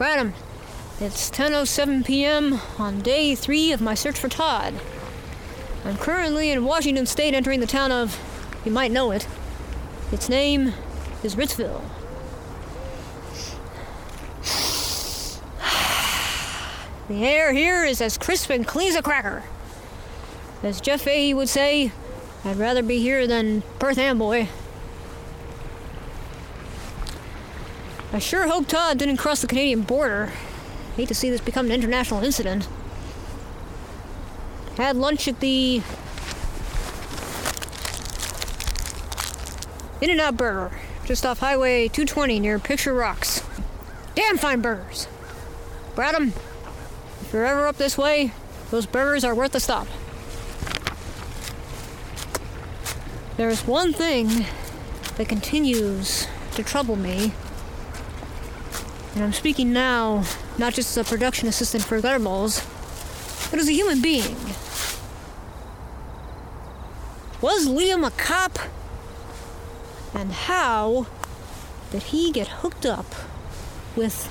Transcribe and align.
Bradham, 0.00 0.32
it's 0.98 1.30
10:07 1.30 2.06
p.m. 2.06 2.58
on 2.78 3.02
day 3.02 3.34
three 3.34 3.70
of 3.70 3.82
my 3.82 3.92
search 3.92 4.18
for 4.18 4.30
Todd. 4.30 4.72
I'm 5.84 5.98
currently 5.98 6.50
in 6.50 6.64
Washington 6.64 7.04
State, 7.04 7.34
entering 7.34 7.60
the 7.60 7.66
town 7.66 7.92
of, 7.92 8.18
you 8.64 8.72
might 8.72 8.92
know 8.92 9.10
it. 9.10 9.28
Its 10.10 10.30
name 10.30 10.72
is 11.22 11.36
Ritzville. 11.36 11.82
The 17.08 17.26
air 17.26 17.52
here 17.52 17.84
is 17.84 18.00
as 18.00 18.16
crisp 18.16 18.48
and 18.48 18.66
clean 18.66 18.88
as 18.88 18.96
a 18.96 19.02
cracker. 19.02 19.42
As 20.62 20.80
Jeff 20.80 21.02
Fahey 21.02 21.34
would 21.34 21.50
say, 21.50 21.92
I'd 22.42 22.56
rather 22.56 22.82
be 22.82 23.00
here 23.00 23.26
than 23.26 23.64
Perth 23.78 23.98
Amboy. 23.98 24.48
I 28.12 28.18
sure 28.18 28.48
hope 28.48 28.66
Todd 28.66 28.98
didn't 28.98 29.18
cross 29.18 29.40
the 29.40 29.46
Canadian 29.46 29.82
border. 29.82 30.32
Hate 30.96 31.08
to 31.08 31.14
see 31.14 31.30
this 31.30 31.40
become 31.40 31.66
an 31.66 31.72
international 31.72 32.24
incident. 32.24 32.68
Had 34.76 34.96
lunch 34.96 35.28
at 35.28 35.38
the 35.38 35.82
In 40.00 40.10
and 40.10 40.20
Out 40.20 40.36
Burger, 40.36 40.72
just 41.04 41.24
off 41.24 41.38
Highway 41.38 41.86
220 41.86 42.40
near 42.40 42.58
Picture 42.58 42.94
Rocks. 42.94 43.44
Damn 44.14 44.38
fine 44.38 44.60
burgers. 44.60 45.06
Bradham, 45.94 46.28
if 47.20 47.30
you're 47.32 47.46
ever 47.46 47.66
up 47.66 47.76
this 47.76 47.96
way, 47.96 48.32
those 48.70 48.86
burgers 48.86 49.24
are 49.24 49.34
worth 49.34 49.54
a 49.54 49.60
stop. 49.60 49.86
There's 53.36 53.66
one 53.66 53.92
thing 53.92 54.46
that 55.16 55.28
continues 55.28 56.26
to 56.54 56.62
trouble 56.62 56.96
me. 56.96 57.32
And 59.20 59.26
I'm 59.26 59.34
speaking 59.34 59.70
now 59.70 60.24
not 60.56 60.72
just 60.72 60.96
as 60.96 60.96
a 60.96 61.04
production 61.04 61.46
assistant 61.46 61.84
for 61.84 62.00
Gutterballs, 62.00 62.64
but 63.50 63.60
as 63.60 63.68
a 63.68 63.72
human 63.72 64.00
being. 64.00 64.34
Was 67.42 67.68
Liam 67.68 68.06
a 68.06 68.10
cop? 68.12 68.58
And 70.14 70.32
how 70.32 71.06
did 71.90 72.04
he 72.04 72.32
get 72.32 72.48
hooked 72.48 72.86
up 72.86 73.04
with 73.94 74.26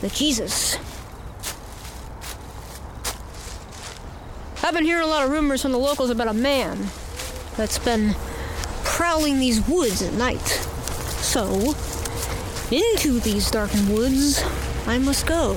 the 0.00 0.08
Jesus? 0.08 0.76
I've 4.64 4.74
been 4.74 4.82
hearing 4.82 5.04
a 5.04 5.06
lot 5.06 5.24
of 5.24 5.30
rumors 5.30 5.62
from 5.62 5.70
the 5.70 5.78
locals 5.78 6.10
about 6.10 6.26
a 6.26 6.34
man 6.34 6.88
that's 7.56 7.78
been 7.78 8.16
prowling 8.82 9.38
these 9.38 9.64
woods 9.68 10.02
at 10.02 10.14
night. 10.14 10.48
So, 11.22 11.76
into 12.70 13.18
these 13.20 13.50
darkened 13.50 13.92
woods, 13.92 14.42
I 14.86 14.98
must 14.98 15.26
go. 15.26 15.54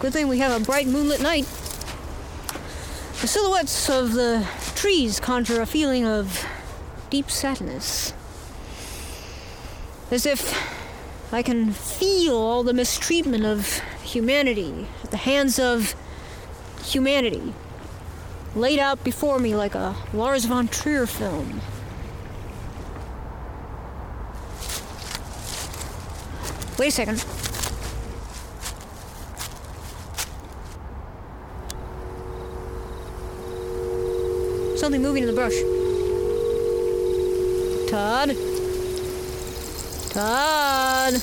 Good 0.00 0.12
thing 0.12 0.28
we 0.28 0.38
have 0.38 0.60
a 0.60 0.64
bright 0.64 0.86
moonlit 0.86 1.22
night. 1.22 1.46
The 3.20 3.28
silhouettes 3.28 3.88
of 3.88 4.12
the 4.12 4.46
trees 4.74 5.20
conjure 5.20 5.60
a 5.60 5.66
feeling 5.66 6.04
of 6.04 6.44
deep 7.10 7.30
sadness. 7.30 8.12
As 10.10 10.26
if 10.26 10.52
I 11.32 11.42
can 11.42 11.72
feel 11.72 12.36
all 12.36 12.62
the 12.62 12.74
mistreatment 12.74 13.44
of 13.44 13.78
humanity 14.02 14.86
at 15.02 15.10
the 15.10 15.16
hands 15.16 15.58
of 15.58 15.94
humanity 16.84 17.54
laid 18.54 18.78
out 18.78 19.02
before 19.02 19.38
me 19.38 19.54
like 19.56 19.74
a 19.74 19.96
Lars 20.12 20.44
von 20.44 20.68
Trier 20.68 21.06
film. 21.06 21.60
Wait 26.76 26.88
a 26.88 26.90
second. 26.90 27.18
Something 34.76 35.00
moving 35.00 35.22
in 35.22 35.28
the 35.28 35.34
brush. 35.34 35.54
Todd? 37.88 38.36
Todd? 40.10 41.14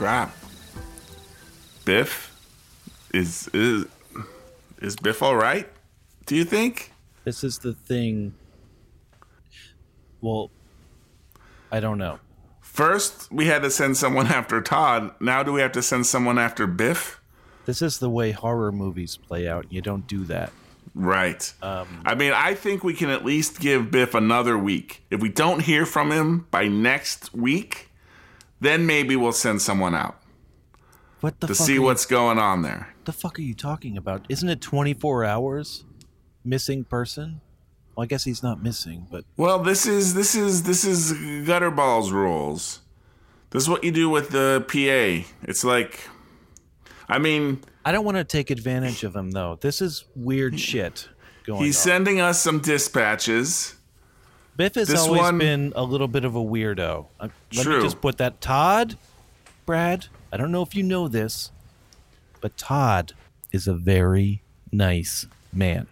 Crap. 0.00 0.34
Biff? 1.84 2.34
Is 3.12 3.50
is 3.52 3.84
is 4.80 4.96
Biff 4.96 5.22
all 5.22 5.36
right? 5.36 5.68
Do 6.24 6.36
you 6.36 6.46
think? 6.46 6.90
This 7.24 7.44
is 7.44 7.58
the 7.58 7.74
thing. 7.74 8.32
Well, 10.22 10.50
I 11.70 11.80
don't 11.80 11.98
know. 11.98 12.18
First, 12.62 13.30
we 13.30 13.44
had 13.44 13.60
to 13.60 13.70
send 13.70 13.98
someone 13.98 14.26
after 14.28 14.62
Todd. 14.62 15.12
Now, 15.20 15.42
do 15.42 15.52
we 15.52 15.60
have 15.60 15.72
to 15.72 15.82
send 15.82 16.06
someone 16.06 16.38
after 16.38 16.66
Biff? 16.66 17.20
This 17.66 17.82
is 17.82 17.98
the 17.98 18.08
way 18.08 18.30
horror 18.30 18.72
movies 18.72 19.18
play 19.18 19.46
out. 19.46 19.70
You 19.70 19.82
don't 19.82 20.06
do 20.06 20.24
that. 20.24 20.50
Right. 20.94 21.52
Um, 21.60 22.04
I 22.06 22.14
mean, 22.14 22.32
I 22.32 22.54
think 22.54 22.82
we 22.82 22.94
can 22.94 23.10
at 23.10 23.22
least 23.22 23.60
give 23.60 23.90
Biff 23.90 24.14
another 24.14 24.56
week. 24.56 25.02
If 25.10 25.20
we 25.20 25.28
don't 25.28 25.60
hear 25.60 25.84
from 25.84 26.10
him 26.10 26.46
by 26.50 26.68
next 26.68 27.34
week, 27.34 27.89
then 28.60 28.86
maybe 28.86 29.16
we'll 29.16 29.32
send 29.32 29.62
someone 29.62 29.94
out 29.94 30.16
What 31.20 31.40
the 31.40 31.48
to 31.48 31.54
see 31.54 31.74
you- 31.74 31.82
what's 31.82 32.06
going 32.06 32.38
on 32.38 32.62
there. 32.62 32.88
What 32.96 33.04
the 33.06 33.12
fuck 33.12 33.38
are 33.38 33.42
you 33.42 33.54
talking 33.54 33.96
about? 33.96 34.26
Isn't 34.28 34.48
it 34.48 34.60
24 34.60 35.24
hours 35.24 35.84
missing 36.44 36.84
person? 36.84 37.40
Well, 37.96 38.04
I 38.04 38.06
guess 38.06 38.24
he's 38.24 38.42
not 38.42 38.62
missing, 38.62 39.06
but 39.10 39.24
Well, 39.36 39.58
this 39.58 39.84
is 39.86 40.14
this 40.14 40.34
is 40.34 40.62
this 40.62 40.84
is 40.84 41.12
Gutterballs 41.46 42.10
rules. 42.12 42.80
This 43.50 43.64
is 43.64 43.68
what 43.68 43.82
you 43.82 43.90
do 43.90 44.08
with 44.08 44.30
the 44.30 44.64
PA. 44.68 45.26
It's 45.42 45.64
like, 45.64 46.08
I 47.08 47.18
mean, 47.18 47.60
I 47.84 47.90
don't 47.92 48.04
want 48.04 48.16
to 48.16 48.24
take 48.24 48.50
advantage 48.50 49.02
of 49.02 49.16
him 49.16 49.32
though. 49.32 49.58
This 49.60 49.82
is 49.82 50.04
weird 50.14 50.58
shit 50.60 51.08
going 51.44 51.64
he's 51.64 51.76
on. 51.78 51.82
sending 51.82 52.20
us 52.20 52.40
some 52.40 52.60
dispatches. 52.60 53.74
Biff 54.60 54.74
has 54.74 54.88
this 54.88 55.00
always 55.00 55.22
one- 55.22 55.38
been 55.38 55.72
a 55.74 55.82
little 55.82 56.06
bit 56.06 56.26
of 56.26 56.34
a 56.34 56.38
weirdo. 56.38 57.06
Uh, 57.18 57.28
Let 57.54 57.62
True. 57.64 57.78
me 57.78 57.82
just 57.82 58.02
put 58.02 58.18
that 58.18 58.42
Todd, 58.42 58.98
Brad. 59.64 60.08
I 60.30 60.36
don't 60.36 60.52
know 60.52 60.60
if 60.60 60.74
you 60.74 60.82
know 60.82 61.08
this, 61.08 61.50
but 62.42 62.58
Todd 62.58 63.14
is 63.52 63.66
a 63.66 63.72
very 63.72 64.42
nice 64.70 65.26
man. 65.50 65.86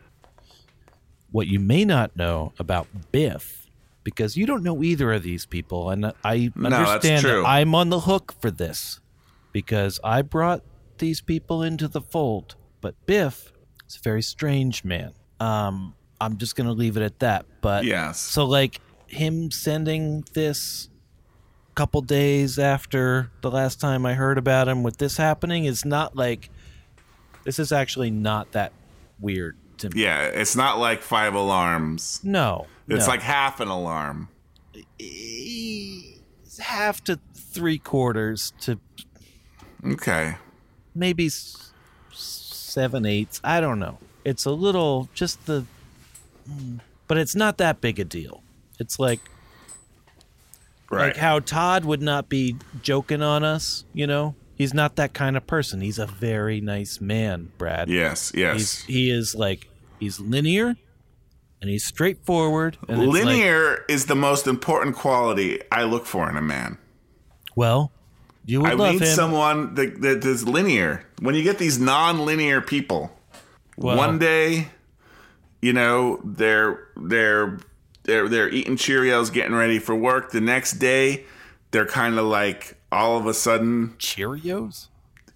What 1.31 1.47
you 1.47 1.59
may 1.59 1.87
not 1.87 2.15
know 2.15 2.53
about 2.59 2.89
Biff, 3.11 3.71
because 4.05 4.37
you 4.37 4.45
don't 4.45 4.63
know 4.63 4.83
either 4.83 5.15
of 5.15 5.23
these 5.23 5.47
people, 5.47 5.89
and 5.89 6.13
I 6.23 6.51
understand 6.55 7.25
that 7.25 7.45
I'm 7.47 7.75
on 7.75 7.89
the 7.89 8.01
hook 8.01 8.35
for 8.39 8.51
this 8.51 9.01
because 9.51 9.99
I 10.05 10.21
brought 10.21 10.61
these 10.99 11.23
people 11.23 11.63
into 11.63 11.89
the 11.89 12.03
fold. 12.03 12.55
But 12.83 12.95
Biff 13.07 13.51
is 13.89 13.97
a 13.97 14.01
very 14.01 14.21
strange 14.21 14.85
man. 14.85 15.13
Um, 15.41 15.95
I'm 16.21 16.37
just 16.39 16.57
gonna 16.57 16.73
leave 16.73 16.97
it 16.97 17.03
at 17.03 17.19
that. 17.21 17.47
But 17.61 17.85
Yes. 17.85 18.19
so 18.21 18.45
like 18.45 18.81
him 19.07 19.51
sending 19.51 20.25
this 20.35 20.89
couple 21.75 22.01
days 22.03 22.59
after 22.59 23.31
the 23.41 23.51
last 23.51 23.81
time 23.81 24.05
I 24.05 24.15
heard 24.15 24.37
about 24.37 24.67
him 24.69 24.83
with 24.83 24.97
this 24.99 25.17
happening 25.17 25.65
is 25.65 25.85
not 25.85 26.17
like 26.17 26.51
this 27.45 27.59
is 27.61 27.71
actually 27.73 28.11
not 28.11 28.51
that 28.53 28.73
weird 29.21 29.57
to 29.79 29.89
me. 29.91 30.03
Yeah, 30.03 30.23
it's 30.25 30.57
not 30.57 30.79
like 30.79 31.03
five 31.03 31.35
alarms. 31.35 32.21
No. 32.25 32.67
It's 32.89 33.07
no. 33.07 33.13
like 33.13 33.23
half 33.23 33.61
an 33.61 33.69
alarm. 33.69 34.29
It's 34.99 36.59
half 36.59 37.03
to 37.05 37.19
three 37.35 37.79
quarters 37.79 38.53
to 38.63 38.81
Okay. 39.87 40.37
maybe 40.95 41.31
seven 42.13 43.07
eighths. 43.07 43.41
I 43.45 43.61
don't 43.61 43.79
know. 43.79 43.99
It's 44.25 44.45
a 44.45 44.51
little 44.51 45.09
just 45.15 45.47
the, 45.47 45.65
mm, 46.51 46.81
but 47.07 47.19
it's 47.19 47.35
not 47.35 47.59
that 47.59 47.81
big 47.81 47.99
a 48.01 48.05
deal. 48.05 48.43
It's 48.79 48.99
like 48.99 49.21
Right. 50.91 51.09
like 51.09 51.17
how 51.17 51.41
Todd 51.41 51.85
would 51.85 52.01
not 52.01 52.29
be 52.31 52.57
joking 52.83 53.23
on 53.23 53.45
us. 53.45 53.85
You 53.93 54.07
know, 54.07 54.35
he's 54.57 54.73
not 54.73 54.97
that 54.97 55.13
kind 55.13 55.37
of 55.37 55.47
person. 55.47 55.81
He's 55.83 55.99
a 55.99 56.07
very 56.07 56.61
nice 56.63 57.01
man, 57.01 57.51
Brad. 57.59 57.89
yes, 57.91 58.31
He's 58.31 58.41
yes. 58.41 58.83
he 58.85 59.11
is 59.11 59.35
like 59.35 59.69
he's 60.01 60.19
linear, 60.19 60.77
and 61.61 61.69
he's 61.71 61.85
straightforward. 61.85 62.79
And 62.89 63.03
it's 63.03 63.13
like, 63.13 63.25
Linear 63.25 63.85
is 63.89 64.07
the 64.07 64.15
most 64.17 64.47
important 64.47 64.97
quality 64.97 65.61
I 65.71 65.83
look 65.85 66.07
for 66.07 66.31
in 66.31 66.37
a 66.37 66.43
man. 66.43 66.79
well, 67.55 67.93
you 68.47 68.63
would 68.63 68.71
I 68.71 68.75
love 68.75 68.93
need 68.95 69.03
him. 69.03 69.09
someone 69.15 69.75
that, 69.75 70.01
that 70.01 70.25
is 70.25 70.49
linear. 70.49 71.05
When 71.21 71.35
you 71.35 71.43
get 71.43 71.59
these 71.59 71.79
non-linear 71.79 72.63
people, 72.63 73.15
Well- 73.77 73.99
one 73.99 74.19
day, 74.19 74.69
you 75.61 75.73
know, 75.73 76.21
they're 76.25 76.89
they're 76.97 77.59
they're 78.05 78.29
they're 78.29 78.49
eating 78.49 78.77
Cheerios, 78.77 79.33
getting 79.33 79.55
ready 79.55 79.79
for 79.79 79.95
work. 79.95 80.31
The 80.31 80.41
next 80.41 80.73
day, 80.75 81.25
they're 81.71 81.87
kind 81.87 82.19
of 82.19 82.27
like 82.27 82.77
all 82.91 83.17
of 83.19 83.27
a 83.27 83.35
sudden 83.35 83.95
Cheerios? 83.99 84.89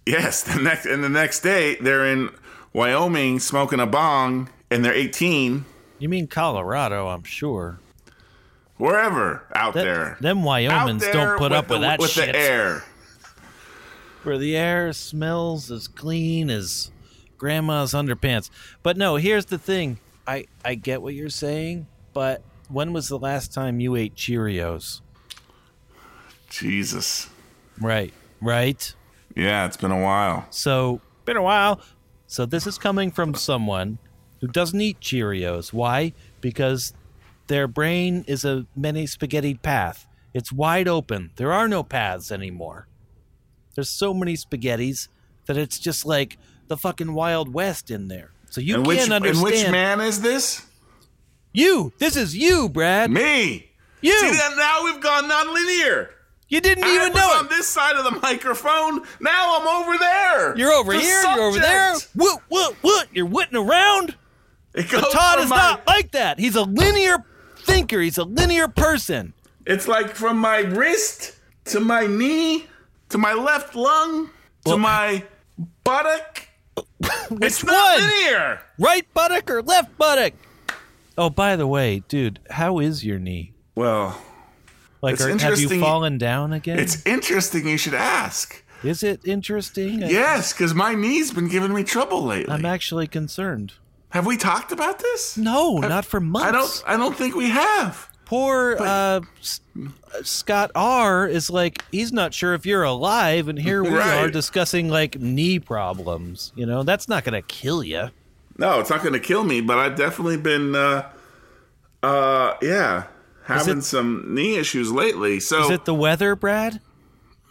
Yes, 0.06 0.42
the 0.42 0.60
next 0.60 0.86
and 0.86 1.04
the 1.04 1.08
next 1.08 1.40
day 1.40 1.76
they're 1.76 2.06
in 2.06 2.30
Wyoming 2.72 3.38
smoking 3.38 3.78
a 3.80 3.86
bong 3.86 4.48
and 4.70 4.82
they're 4.84 4.94
18 4.94 5.64
You 5.98 6.08
mean 6.08 6.26
Colorado, 6.26 7.08
I'm 7.08 7.22
sure. 7.24 7.78
wherever 8.78 9.44
out 9.54 9.74
That- 9.74 9.84
there. 9.84 10.16
them 10.20 10.42
Wyomans 10.42 11.02
there 11.02 11.12
don't 11.12 11.38
put 11.38 11.52
up 11.52 11.68
the, 11.68 11.74
with 11.74 11.82
that 11.82 12.00
with 12.00 12.10
shit. 12.10 12.32
the 12.32 12.38
air. 12.38 12.84
Where 14.22 14.38
the 14.38 14.56
air 14.56 14.92
smells 14.92 15.70
as 15.70 15.88
clean 15.88 16.48
as 16.48 16.90
grandma's 17.38 17.92
underpants. 17.92 18.50
But 18.82 18.96
no, 18.96 19.16
here's 19.16 19.46
the 19.46 19.58
thing. 19.58 19.98
I, 20.26 20.46
I 20.64 20.74
get 20.74 21.02
what 21.02 21.14
you're 21.14 21.28
saying, 21.28 21.86
but 22.12 22.42
when 22.68 22.92
was 22.92 23.08
the 23.08 23.18
last 23.18 23.52
time 23.52 23.80
you 23.80 23.96
ate 23.96 24.14
Cheerios? 24.14 25.00
Jesus. 26.48 27.28
Right. 27.80 28.12
Right. 28.40 28.94
Yeah, 29.34 29.66
it's 29.66 29.76
been 29.76 29.90
a 29.90 30.00
while. 30.00 30.46
So, 30.50 31.00
been 31.24 31.36
a 31.36 31.42
while. 31.42 31.80
So, 32.26 32.46
this 32.46 32.66
is 32.66 32.78
coming 32.78 33.10
from 33.10 33.34
someone 33.34 33.98
who 34.40 34.48
doesn't 34.48 34.80
eat 34.80 35.00
Cheerios. 35.00 35.72
Why? 35.72 36.12
Because 36.40 36.92
their 37.46 37.66
brain 37.66 38.24
is 38.26 38.44
a 38.44 38.66
many 38.76 39.06
spaghetti 39.06 39.54
path. 39.54 40.06
It's 40.34 40.52
wide 40.52 40.88
open. 40.88 41.30
There 41.36 41.52
are 41.52 41.68
no 41.68 41.82
paths 41.82 42.32
anymore. 42.32 42.86
There's 43.74 43.90
so 43.90 44.12
many 44.12 44.34
spaghettis 44.34 45.08
that 45.46 45.56
it's 45.56 45.78
just 45.78 46.04
like 46.06 46.38
the 46.68 46.76
fucking 46.76 47.14
Wild 47.14 47.52
West 47.52 47.90
in 47.90 48.08
there. 48.08 48.30
So 48.52 48.60
you 48.60 48.74
and 48.74 48.84
can't 48.84 48.86
which 48.86 49.10
understand. 49.10 49.34
and 49.36 49.42
which 49.42 49.70
man 49.70 50.00
is 50.02 50.20
this? 50.20 50.60
You. 51.54 51.90
This 51.98 52.16
is 52.16 52.36
you, 52.36 52.68
Brad. 52.68 53.10
Me. 53.10 53.70
You. 54.02 54.18
See 54.20 54.30
that 54.30 54.54
now 54.58 54.84
we've 54.84 55.00
gone 55.02 55.26
non-linear. 55.26 56.10
you 56.50 56.60
didn't 56.60 56.84
I 56.84 56.94
even 56.96 57.12
was 57.12 57.16
know 57.16 57.28
on 57.38 57.46
it. 57.46 57.48
this 57.48 57.66
side 57.66 57.96
of 57.96 58.04
the 58.04 58.20
microphone. 58.20 59.00
Now 59.22 59.58
I'm 59.58 59.66
over 59.82 59.96
there. 59.98 60.56
You're 60.58 60.70
over 60.72 60.92
The 60.92 61.00
here. 61.00 61.22
You're 61.22 61.40
over 61.44 61.58
there. 61.58 61.94
subject. 61.94 62.10
What? 62.14 62.42
What? 62.50 62.74
What? 62.82 63.08
You're 63.14 63.24
whitting 63.24 63.56
around. 63.56 64.16
It 64.74 64.90
goes 64.90 65.00
But 65.00 65.12
Todd 65.12 65.38
is 65.40 65.48
my- 65.48 65.56
not 65.56 65.86
like 65.86 66.10
that. 66.12 66.38
He's 66.38 66.54
a 66.54 66.62
linear 66.62 67.24
thinker. 67.56 68.00
He's 68.02 68.18
a 68.18 68.24
linear 68.24 68.68
person. 68.68 69.32
It's 69.66 69.88
like 69.88 70.14
from 70.14 70.36
my 70.36 70.58
wrist 70.58 71.36
to 71.66 71.80
my 71.80 72.06
knee 72.06 72.66
to 73.08 73.16
my 73.16 73.32
left 73.32 73.74
lung 73.74 74.26
to 74.26 74.30
Well- 74.66 74.78
my 74.78 75.24
buttock. 75.84 76.48
Which 77.28 77.42
it's 77.42 77.64
not 77.64 77.98
one? 78.00 78.08
linear. 78.08 78.60
Right 78.78 79.06
buttock 79.14 79.50
or 79.50 79.62
left 79.62 79.96
buttock? 79.98 80.34
Oh, 81.18 81.30
by 81.30 81.56
the 81.56 81.66
way, 81.66 82.02
dude, 82.08 82.38
how 82.50 82.78
is 82.78 83.04
your 83.04 83.18
knee? 83.18 83.52
Well, 83.74 84.20
Like, 85.02 85.14
It's 85.14 85.22
are, 85.22 85.28
have 85.28 85.40
you 85.40 85.46
interesting- 85.48 85.80
fallen 85.80 86.16
down 86.18 86.52
again? 86.52 86.78
it's 86.78 87.04
interesting 87.06 87.66
you 87.66 87.76
should 87.76 87.94
ask. 87.94 88.62
is 88.84 89.02
it 89.02 89.20
interesting? 89.24 90.00
Yes, 90.00 90.52
because 90.52 90.74
my 90.74 90.94
knee's 90.94 91.30
been 91.32 91.48
giving 91.48 91.74
me 91.74 91.82
trouble 91.84 92.22
lately. 92.22 92.52
I'm 92.54 92.64
actually 92.64 93.06
concerned. 93.08 93.74
have 94.10 94.26
we 94.26 94.36
talked 94.36 94.72
about 94.72 94.98
this? 95.00 95.36
No, 95.36 95.78
not 95.78 96.04
for 96.04 96.20
months. 96.20 96.48
I 96.48 96.52
don't. 96.52 96.82
I 96.86 96.96
don't 96.96 97.16
think 97.16 97.34
we 97.34 97.48
have. 97.50 98.08
Poor 98.32 98.76
uh, 98.80 99.20
Scott 100.22 100.70
R 100.74 101.28
is 101.28 101.50
like 101.50 101.84
he's 101.92 102.14
not 102.14 102.32
sure 102.32 102.54
if 102.54 102.64
you're 102.64 102.82
alive, 102.82 103.46
and 103.46 103.58
here 103.58 103.82
we 103.82 103.90
Right. 103.90 104.24
are 104.24 104.30
discussing 104.30 104.88
like 104.88 105.18
knee 105.20 105.58
problems. 105.58 106.50
You 106.56 106.64
know, 106.64 106.82
that's 106.82 107.10
not 107.10 107.24
gonna 107.24 107.42
kill 107.42 107.82
you. 107.84 108.08
No, 108.56 108.80
it's 108.80 108.88
not 108.88 109.00
going 109.02 109.12
to 109.12 109.20
kill 109.20 109.44
me, 109.44 109.60
but 109.62 109.78
I've 109.78 109.96
definitely 109.96 110.36
been, 110.36 110.74
uh, 110.74 111.10
uh, 112.02 112.54
yeah, 112.60 113.04
having 113.44 113.78
it- 113.78 113.84
some 113.84 114.24
knee 114.34 114.56
issues 114.56 114.90
lately. 114.92 115.40
So, 115.40 115.64
Is 115.64 115.70
it 115.70 115.84
the 115.86 115.94
weather, 115.94 116.34
Brad? 116.36 116.80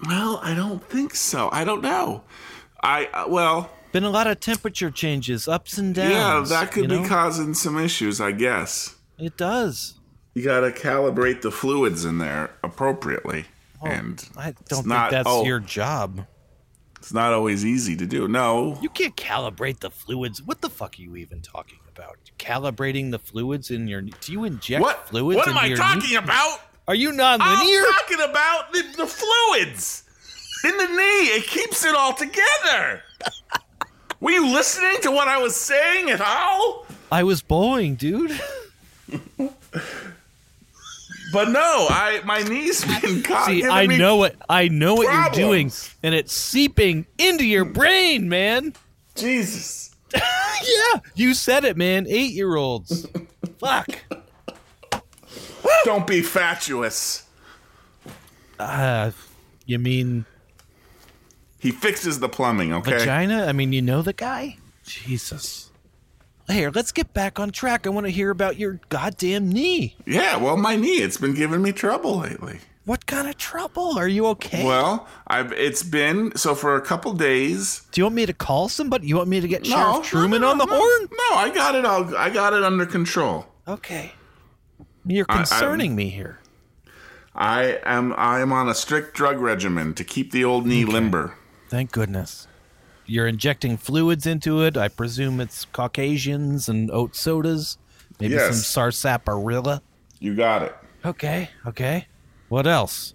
well, 0.08 0.40
I 0.44 0.54
don't 0.56 0.88
think 0.90 1.16
so. 1.16 1.50
I 1.52 1.64
don't 1.64 1.82
know. 1.82 2.24
I 2.84 3.06
uh, 3.14 3.26
well, 3.28 3.70
Been 3.92 4.04
a 4.04 4.10
lot 4.10 4.26
of 4.28 4.40
temperature 4.40 4.90
changes, 4.92 5.48
ups 5.48 5.78
and 5.78 5.94
downs. 5.94 6.50
yeah, 6.52 6.60
that 6.60 6.72
could 6.72 6.90
be 6.90 7.02
know? 7.02 7.08
causing 7.08 7.54
some 7.54 7.78
issues. 7.78 8.20
I 8.22 8.32
guess 8.32 8.96
It 9.20 9.38
does. 9.38 9.96
You 10.34 10.44
got 10.44 10.62
to 10.62 10.72
calibrate 10.72 11.42
the 11.42 11.52
fluids 11.52 12.06
in 12.06 12.18
there 12.18 12.52
appropriately, 12.64 13.46
oh, 13.82 13.88
and 13.88 14.28
I 14.38 14.54
don't 14.68 14.68
think 14.68 14.88
not- 14.88 15.12
that's 15.12 15.28
oh, 15.30 15.46
your 15.46 15.60
job. 15.60 16.26
It's 16.98 17.12
not 17.12 17.34
always 17.34 17.66
easy 17.66 17.96
to 17.96 18.06
do. 18.06 18.28
No, 18.28 18.78
You 18.80 18.90
can't 18.90 19.16
calibrate 19.16 19.80
the 19.80 19.90
fluids. 19.90 20.40
What 20.44 20.62
the 20.62 20.70
fuck 20.70 21.00
are 21.00 21.02
you 21.02 21.16
even 21.16 21.42
talking 21.42 21.80
about? 21.90 22.20
Calibrating 22.38 23.10
the 23.10 23.18
fluids 23.18 23.72
in 23.72 23.88
your? 23.88 24.02
Do 24.02 24.32
you 24.32 24.44
inject 24.44 24.84
what? 24.84 25.08
fluids? 25.08 25.38
What 25.38 25.48
am 25.48 25.58
I 25.58 25.74
talking 25.74 26.12
knee? 26.12 26.16
about? 26.18 26.60
Are 26.88 26.94
you 26.94 27.12
non-linear? 27.12 27.80
I'm 27.80 27.94
talking 27.94 28.30
about 28.30 28.72
the, 28.72 28.84
the 28.98 29.08
fluids 29.08 30.04
in 30.64 30.78
the 30.78 30.86
knee. 30.86 31.28
It 31.38 31.48
keeps 31.48 31.84
it 31.84 31.96
all 31.96 32.14
together. 32.14 33.02
Were 34.20 34.32
you 34.32 34.48
listening 34.54 35.02
to 35.02 35.10
what 35.10 35.28
I 35.28 35.40
was 35.40 35.56
saying 35.56 36.12
at 36.12 36.22
all? 36.22 36.86
I 37.12 37.24
was 37.24 37.42
bowling, 37.42 37.96
dude. 37.96 38.40
But 41.32 41.50
no, 41.50 41.88
I 41.90 42.22
my 42.26 42.42
knee's 42.42 42.84
been 43.02 43.24
caught. 43.24 43.48
See, 43.48 43.66
I 43.66 43.86
know 43.86 44.18
what 44.18 44.36
I 44.50 44.68
know 44.68 44.96
what 44.96 45.14
you're 45.14 45.48
doing, 45.48 45.72
and 46.04 46.14
it's 46.14 46.34
seeping 46.34 47.06
into 47.18 47.46
your 47.46 47.66
brain, 47.66 48.30
man. 48.30 48.74
Jesus. 49.16 49.96
yeah, 50.14 51.00
you 51.16 51.34
said 51.34 51.64
it, 51.64 51.78
man. 51.78 52.06
Eight 52.10 52.34
year 52.34 52.56
olds. 52.56 53.08
Fuck. 53.60 53.90
Don't 55.86 56.06
be 56.06 56.22
fatuous. 56.22 57.24
Uh, 58.60 59.12
you 59.66 59.80
mean 59.80 60.26
He 61.60 61.72
fixes 61.72 62.20
the 62.20 62.30
plumbing, 62.30 62.74
okay? 62.74 63.00
vagina? 63.00 63.46
I 63.46 63.54
mean, 63.54 63.74
you 63.74 63.82
know 63.82 64.02
the 64.02 64.14
guy? 64.14 64.58
Jesus. 64.86 65.71
Here, 66.52 66.72
let's 66.74 66.92
get 66.92 67.14
back 67.14 67.40
on 67.40 67.52
track. 67.52 67.88
I 67.88 67.90
want 67.90 68.06
to 68.06 68.12
hear 68.12 68.30
about 68.30 68.58
your 68.58 68.80
goddamn 68.90 69.50
knee. 69.50 69.96
Yeah, 70.06 70.38
well, 70.38 70.58
my 70.58 70.76
knee, 70.76 70.98
it's 70.98 71.18
been 71.18 71.34
giving 71.34 71.62
me 71.62 71.72
trouble 71.72 72.18
lately. 72.20 72.60
What 72.86 73.06
kind 73.06 73.28
of 73.28 73.38
trouble? 73.38 73.98
Are 73.98 74.08
you 74.08 74.26
okay? 74.28 74.66
Well, 74.66 75.08
I've 75.28 75.52
it's 75.54 75.84
been 75.84 76.36
so 76.36 76.56
for 76.56 76.76
a 76.76 76.82
couple 76.82 77.14
days. 77.14 77.84
Do 77.92 78.02
you 78.02 78.06
want 78.06 78.16
me 78.16 78.26
to 78.26 78.34
call 78.34 78.70
somebody? 78.70 79.08
You 79.08 79.18
want 79.18 79.30
me 79.30 79.40
to 79.40 79.48
get 79.48 79.64
No, 79.64 79.70
Sheriff 79.70 79.96
no, 79.96 80.02
Truman 80.02 80.42
no, 80.42 80.50
on 80.50 80.58
the 80.58 80.66
no, 80.66 80.76
horn? 80.76 81.10
No, 81.12 81.36
I 81.38 81.52
got 81.54 81.76
it 81.76 81.86
all. 81.86 82.16
I 82.16 82.30
got 82.30 82.54
it 82.54 82.64
under 82.64 82.86
control. 82.86 83.46
Okay. 83.68 84.14
You're 85.06 85.28
I- 85.30 85.38
concerning 85.38 85.96
me 85.96 86.10
here. 86.10 86.40
I 87.34 87.80
am 87.86 88.14
I 88.18 88.42
am 88.42 88.52
on 88.52 88.68
a 88.68 88.74
strict 88.74 89.16
drug 89.16 89.40
regimen 89.40 89.94
to 89.94 90.04
keep 90.04 90.32
the 90.32 90.44
old 90.44 90.66
knee 90.66 90.84
limber. 90.84 91.36
Thank 91.70 91.92
goodness. 91.92 92.48
You're 93.06 93.28
injecting 93.28 93.78
fluids 93.78 94.26
into 94.26 94.62
it. 94.64 94.78
I 94.78 94.88
presume 94.88 95.40
it's 95.42 95.66
Caucasians 95.66 96.70
and 96.70 96.90
oat 96.92 97.16
sodas. 97.16 97.78
Maybe 98.20 98.36
Yes. 98.36 98.46
some 98.48 98.56
sarsaparilla. 98.92 99.82
You 100.20 100.36
got 100.36 100.62
it. 100.64 100.76
Okay, 101.04 101.50
okay. 101.66 102.08
What 102.50 102.68
else? 102.68 103.14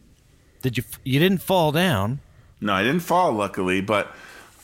Did 0.62 0.76
you 0.76 0.84
you 1.04 1.18
didn't 1.20 1.42
fall 1.42 1.70
down? 1.72 2.20
No, 2.60 2.72
I 2.72 2.82
didn't 2.82 3.00
fall, 3.02 3.32
luckily, 3.32 3.80
but 3.80 4.12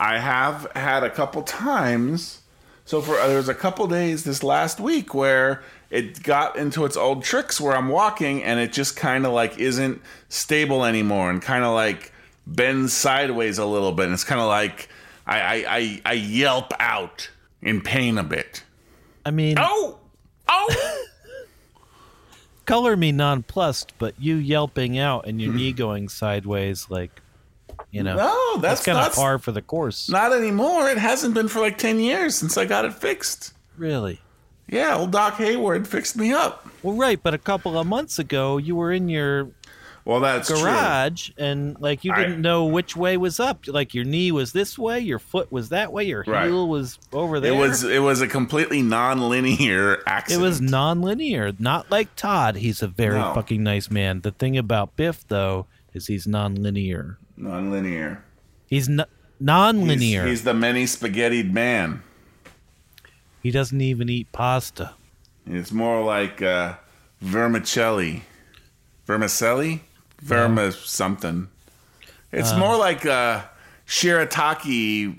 I 0.00 0.18
have 0.18 0.66
had 0.74 1.04
a 1.04 1.10
couple 1.10 1.42
times. 1.42 2.40
So 2.84 3.00
for 3.00 3.16
uh, 3.16 3.28
there 3.28 3.36
was 3.36 3.48
a 3.48 3.54
couple 3.54 3.86
days 3.86 4.24
this 4.24 4.42
last 4.42 4.80
week 4.80 5.14
where 5.14 5.62
it 5.90 6.22
got 6.24 6.56
into 6.56 6.84
its 6.84 6.96
old 6.96 7.22
tricks 7.22 7.60
where 7.60 7.76
I'm 7.76 7.88
walking 7.88 8.42
and 8.42 8.58
it 8.58 8.72
just 8.72 8.96
kind 8.96 9.24
of 9.24 9.32
like 9.32 9.58
isn't 9.58 10.00
stable 10.28 10.84
anymore 10.84 11.30
and 11.30 11.40
kind 11.40 11.62
of 11.64 11.74
like 11.74 12.12
bends 12.46 12.92
sideways 12.92 13.58
a 13.58 13.66
little 13.66 13.92
bit 13.92 14.06
and 14.06 14.14
it's 14.14 14.24
kind 14.24 14.40
of 14.40 14.48
like 14.48 14.88
I, 15.26 15.40
I 15.40 15.64
I 15.68 16.00
I 16.04 16.12
yelp 16.14 16.72
out 16.78 17.30
in 17.60 17.80
pain 17.80 18.18
a 18.18 18.24
bit. 18.24 18.64
I 19.24 19.30
mean, 19.30 19.56
Oh, 19.58 19.98
oh. 20.48 21.06
color 22.64 22.96
me 22.96 23.12
nonplussed, 23.12 23.92
but 23.98 24.14
you 24.18 24.36
yelping 24.36 24.98
out 24.98 25.26
and 25.26 25.40
your 25.40 25.50
hmm. 25.52 25.58
knee 25.58 25.72
going 25.72 26.08
sideways, 26.08 26.86
like, 26.90 27.20
you 27.90 28.02
know, 28.02 28.16
No, 28.16 28.60
that's, 28.60 28.84
kind 28.84 28.98
of 28.98 29.04
that's 29.04 29.16
par 29.16 29.38
for 29.38 29.52
the 29.52 29.62
course. 29.62 30.08
not 30.08 30.32
anymore. 30.32 30.88
It 30.88 30.98
hasn't 30.98 31.34
been 31.34 31.48
for 31.48 31.60
like 31.60 31.78
ten 31.78 32.00
years 32.00 32.34
since 32.34 32.56
I 32.56 32.64
got 32.64 32.84
it 32.84 32.94
fixed. 32.94 33.52
really. 33.76 34.20
Yeah, 34.68 34.96
old 34.96 35.10
Doc 35.10 35.34
Hayward 35.34 35.86
fixed 35.86 36.16
me 36.16 36.32
up. 36.32 36.66
Well, 36.82 36.94
right, 36.96 37.22
but 37.22 37.34
a 37.34 37.38
couple 37.38 37.78
of 37.78 37.86
months 37.86 38.18
ago, 38.18 38.56
you 38.56 38.74
were 38.74 38.90
in 38.90 39.08
your 39.08 39.48
Well, 40.04 40.18
that's 40.18 40.48
true. 40.48 40.58
garage 40.60 41.30
and 41.38 41.80
like 41.80 42.04
you 42.04 42.12
didn't 42.14 42.40
know 42.42 42.64
which 42.64 42.96
way 42.96 43.16
was 43.16 43.38
up. 43.38 43.64
Like 43.68 43.94
your 43.94 44.04
knee 44.04 44.32
was 44.32 44.52
this 44.52 44.76
way, 44.76 44.98
your 44.98 45.20
foot 45.20 45.52
was 45.52 45.68
that 45.68 45.92
way, 45.92 46.04
your 46.04 46.24
Right. 46.26 46.46
heel 46.48 46.68
was 46.68 46.98
over 47.12 47.38
there. 47.38 47.52
It 47.52 47.56
was 47.56 47.84
it 47.84 48.00
was 48.02 48.20
a 48.20 48.26
completely 48.26 48.82
non-linear 48.82 50.02
accident. 50.06 50.42
It 50.42 50.44
was 50.44 50.60
non-linear, 50.60 51.52
not 51.60 51.88
like 51.90 52.16
Todd. 52.16 52.56
He's 52.56 52.82
a 52.82 52.88
very 52.88 53.18
No. 53.20 53.32
fucking 53.32 53.62
nice 53.62 53.90
man. 53.92 54.22
The 54.22 54.32
thing 54.32 54.58
about 54.58 54.96
Biff 54.96 55.24
though 55.28 55.66
is 55.94 56.08
he's 56.08 56.26
non-linear. 56.26 57.18
non-linear. 57.36 58.24
He's 58.66 58.88
n- 58.88 58.98
He's, 59.38 59.46
non-linear. 59.46 60.26
he's 60.26 60.42
the 60.44 60.54
many 60.54 60.84
spaghettied 60.84 61.52
man. 61.52 62.02
he 63.42 63.50
doesn't 63.50 63.80
even 63.80 64.08
eat 64.08 64.30
pasta. 64.32 64.94
It's 65.46 65.72
more 65.72 66.02
like 66.04 66.40
uh, 66.42 66.74
vermicelli. 67.20 68.22
Vermicelli? 69.06 69.82
Verma 70.24 70.72
something. 70.72 71.48
It's 72.30 72.52
Uh. 72.52 72.58
more 72.58 72.76
like 72.76 73.04
uh, 73.06 73.42
shirataki 73.86 75.18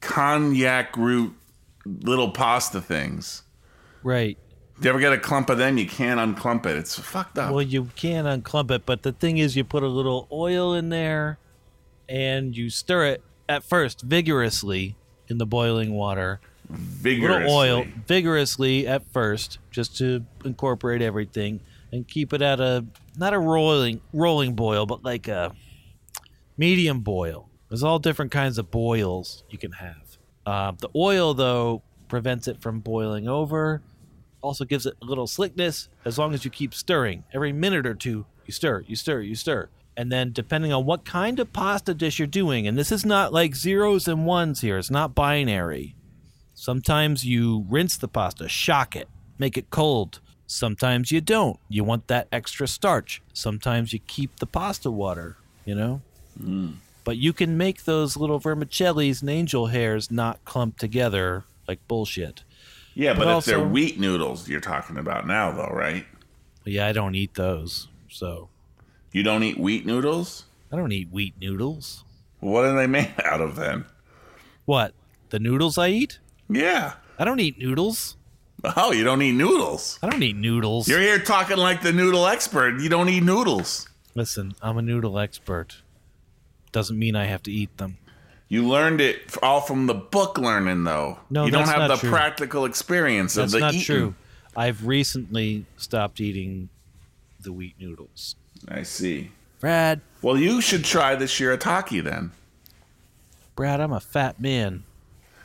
konjac 0.00 0.96
root 0.96 1.34
little 1.84 2.30
pasta 2.30 2.80
things. 2.80 3.42
Right. 4.02 4.38
You 4.80 4.90
ever 4.90 5.00
get 5.00 5.12
a 5.12 5.18
clump 5.18 5.48
of 5.48 5.58
them? 5.58 5.78
You 5.78 5.86
can't 5.86 6.20
unclump 6.20 6.66
it. 6.66 6.76
It's 6.76 6.98
fucked 6.98 7.38
up. 7.38 7.50
Well, 7.52 7.62
you 7.62 7.88
can 7.96 8.26
unclump 8.26 8.70
it, 8.70 8.84
but 8.84 9.02
the 9.02 9.12
thing 9.12 9.38
is, 9.38 9.56
you 9.56 9.64
put 9.64 9.82
a 9.82 9.88
little 9.88 10.28
oil 10.30 10.74
in 10.74 10.90
there, 10.90 11.38
and 12.08 12.54
you 12.54 12.68
stir 12.68 13.06
it 13.06 13.22
at 13.48 13.64
first 13.64 14.02
vigorously 14.02 14.94
in 15.28 15.38
the 15.38 15.46
boiling 15.46 15.92
water. 15.94 16.40
Vigorously. 16.68 17.38
Little 17.44 17.56
oil 17.56 17.84
vigorously 18.06 18.86
at 18.86 19.06
first, 19.12 19.58
just 19.70 19.96
to 19.98 20.26
incorporate 20.44 21.00
everything, 21.00 21.60
and 21.96 22.06
keep 22.06 22.32
it 22.32 22.42
at 22.42 22.60
a 22.60 22.84
not 23.16 23.34
a 23.34 23.38
rolling 23.38 24.00
rolling 24.12 24.54
boil, 24.54 24.86
but 24.86 25.02
like 25.02 25.26
a 25.26 25.52
medium 26.56 27.00
boil. 27.00 27.48
There's 27.68 27.82
all 27.82 27.98
different 27.98 28.30
kinds 28.30 28.58
of 28.58 28.70
boils 28.70 29.42
you 29.50 29.58
can 29.58 29.72
have. 29.72 30.18
Uh, 30.44 30.72
the 30.78 30.88
oil, 30.94 31.34
though, 31.34 31.82
prevents 32.08 32.46
it 32.46 32.60
from 32.60 32.78
boiling 32.78 33.26
over. 33.26 33.82
Also 34.40 34.64
gives 34.64 34.86
it 34.86 34.94
a 35.02 35.04
little 35.04 35.26
slickness 35.26 35.88
as 36.04 36.18
long 36.18 36.32
as 36.32 36.44
you 36.44 36.50
keep 36.50 36.72
stirring. 36.72 37.24
Every 37.34 37.52
minute 37.52 37.86
or 37.86 37.94
two, 37.94 38.26
you 38.44 38.52
stir, 38.52 38.84
you 38.86 38.94
stir, 38.94 39.22
you 39.22 39.34
stir. 39.34 39.68
And 39.96 40.12
then, 40.12 40.30
depending 40.30 40.72
on 40.72 40.84
what 40.84 41.04
kind 41.04 41.40
of 41.40 41.52
pasta 41.52 41.94
dish 41.94 42.18
you're 42.18 42.26
doing, 42.28 42.68
and 42.68 42.78
this 42.78 42.92
is 42.92 43.04
not 43.04 43.32
like 43.32 43.56
zeros 43.56 44.06
and 44.06 44.26
ones 44.26 44.60
here, 44.60 44.78
it's 44.78 44.90
not 44.90 45.14
binary. 45.14 45.96
Sometimes 46.54 47.24
you 47.24 47.64
rinse 47.68 47.96
the 47.96 48.06
pasta, 48.06 48.48
shock 48.48 48.94
it, 48.94 49.08
make 49.38 49.56
it 49.56 49.70
cold. 49.70 50.20
Sometimes 50.46 51.10
you 51.10 51.20
don't. 51.20 51.58
You 51.68 51.84
want 51.84 52.06
that 52.08 52.28
extra 52.30 52.68
starch. 52.68 53.20
Sometimes 53.32 53.92
you 53.92 53.98
keep 53.98 54.36
the 54.38 54.46
pasta 54.46 54.90
water, 54.90 55.36
you 55.64 55.74
know? 55.74 56.02
Mm. 56.40 56.76
But 57.04 57.16
you 57.16 57.32
can 57.32 57.56
make 57.56 57.84
those 57.84 58.16
little 58.16 58.40
vermicellis 58.40 59.20
and 59.20 59.30
angel 59.30 59.66
hairs 59.66 60.10
not 60.10 60.44
clump 60.44 60.78
together 60.78 61.44
like 61.68 61.86
bullshit. 61.88 62.42
Yeah, 62.94 63.12
but, 63.12 63.24
But 63.24 63.38
if 63.38 63.44
they're 63.44 63.60
wheat 63.60 63.98
noodles 63.98 64.48
you're 64.48 64.60
talking 64.60 64.96
about 64.96 65.26
now, 65.26 65.50
though, 65.52 65.70
right? 65.72 66.06
Yeah, 66.64 66.86
I 66.86 66.92
don't 66.92 67.14
eat 67.14 67.34
those. 67.34 67.88
So 68.08 68.48
You 69.12 69.22
don't 69.22 69.42
eat 69.42 69.58
wheat 69.58 69.84
noodles? 69.84 70.44
I 70.72 70.76
don't 70.76 70.92
eat 70.92 71.10
wheat 71.10 71.34
noodles. 71.40 72.04
What 72.40 72.64
are 72.64 72.74
they 72.76 72.86
made 72.86 73.14
out 73.24 73.40
of 73.40 73.56
then? 73.56 73.84
What? 74.64 74.94
The 75.30 75.38
noodles 75.38 75.78
I 75.78 75.88
eat? 75.88 76.18
Yeah. 76.48 76.94
I 77.18 77.24
don't 77.24 77.40
eat 77.40 77.58
noodles. 77.58 78.15
Oh, 78.64 78.90
you 78.92 79.04
don't 79.04 79.22
eat 79.22 79.32
noodles. 79.32 79.98
I 80.02 80.08
don't 80.10 80.22
eat 80.22 80.36
noodles. 80.36 80.88
You're 80.88 81.00
here 81.00 81.18
talking 81.18 81.56
like 81.56 81.82
the 81.82 81.92
noodle 81.92 82.26
expert. 82.26 82.80
You 82.80 82.88
don't 82.88 83.08
eat 83.08 83.22
noodles. 83.22 83.88
Listen, 84.14 84.54
I'm 84.62 84.78
a 84.78 84.82
noodle 84.82 85.18
expert. 85.18 85.76
Doesn't 86.72 86.98
mean 86.98 87.14
I 87.14 87.26
have 87.26 87.42
to 87.44 87.52
eat 87.52 87.76
them. 87.78 87.98
You 88.48 88.66
learned 88.66 89.00
it 89.00 89.36
all 89.42 89.60
from 89.60 89.86
the 89.86 89.94
book 89.94 90.38
learning, 90.38 90.84
though. 90.84 91.18
No, 91.30 91.44
you 91.44 91.50
don't 91.50 91.62
that's 91.66 91.70
have 91.78 91.88
not 91.88 91.94
the 91.94 92.00
true. 92.00 92.10
practical 92.10 92.64
experience 92.64 93.34
That's 93.34 93.52
of 93.52 93.60
the 93.60 93.66
not 93.66 93.74
eating. 93.74 93.84
true. 93.84 94.14
I've 94.56 94.86
recently 94.86 95.66
stopped 95.76 96.20
eating 96.20 96.68
the 97.40 97.52
wheat 97.52 97.74
noodles. 97.78 98.36
I 98.68 98.82
see. 98.84 99.30
Brad, 99.60 100.00
Well, 100.22 100.38
you 100.38 100.60
should 100.60 100.84
try 100.84 101.14
the 101.14 101.24
shirataki 101.26 102.02
then. 102.02 102.30
Brad, 103.54 103.80
I'm 103.80 103.92
a 103.92 104.00
fat 104.00 104.40
man. 104.40 104.84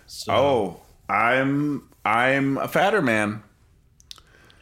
So 0.08 0.34
Oh, 0.34 0.82
I'm 1.10 1.84
I'm 2.06 2.58
a 2.58 2.68
fatter 2.68 3.02
man. 3.02 3.44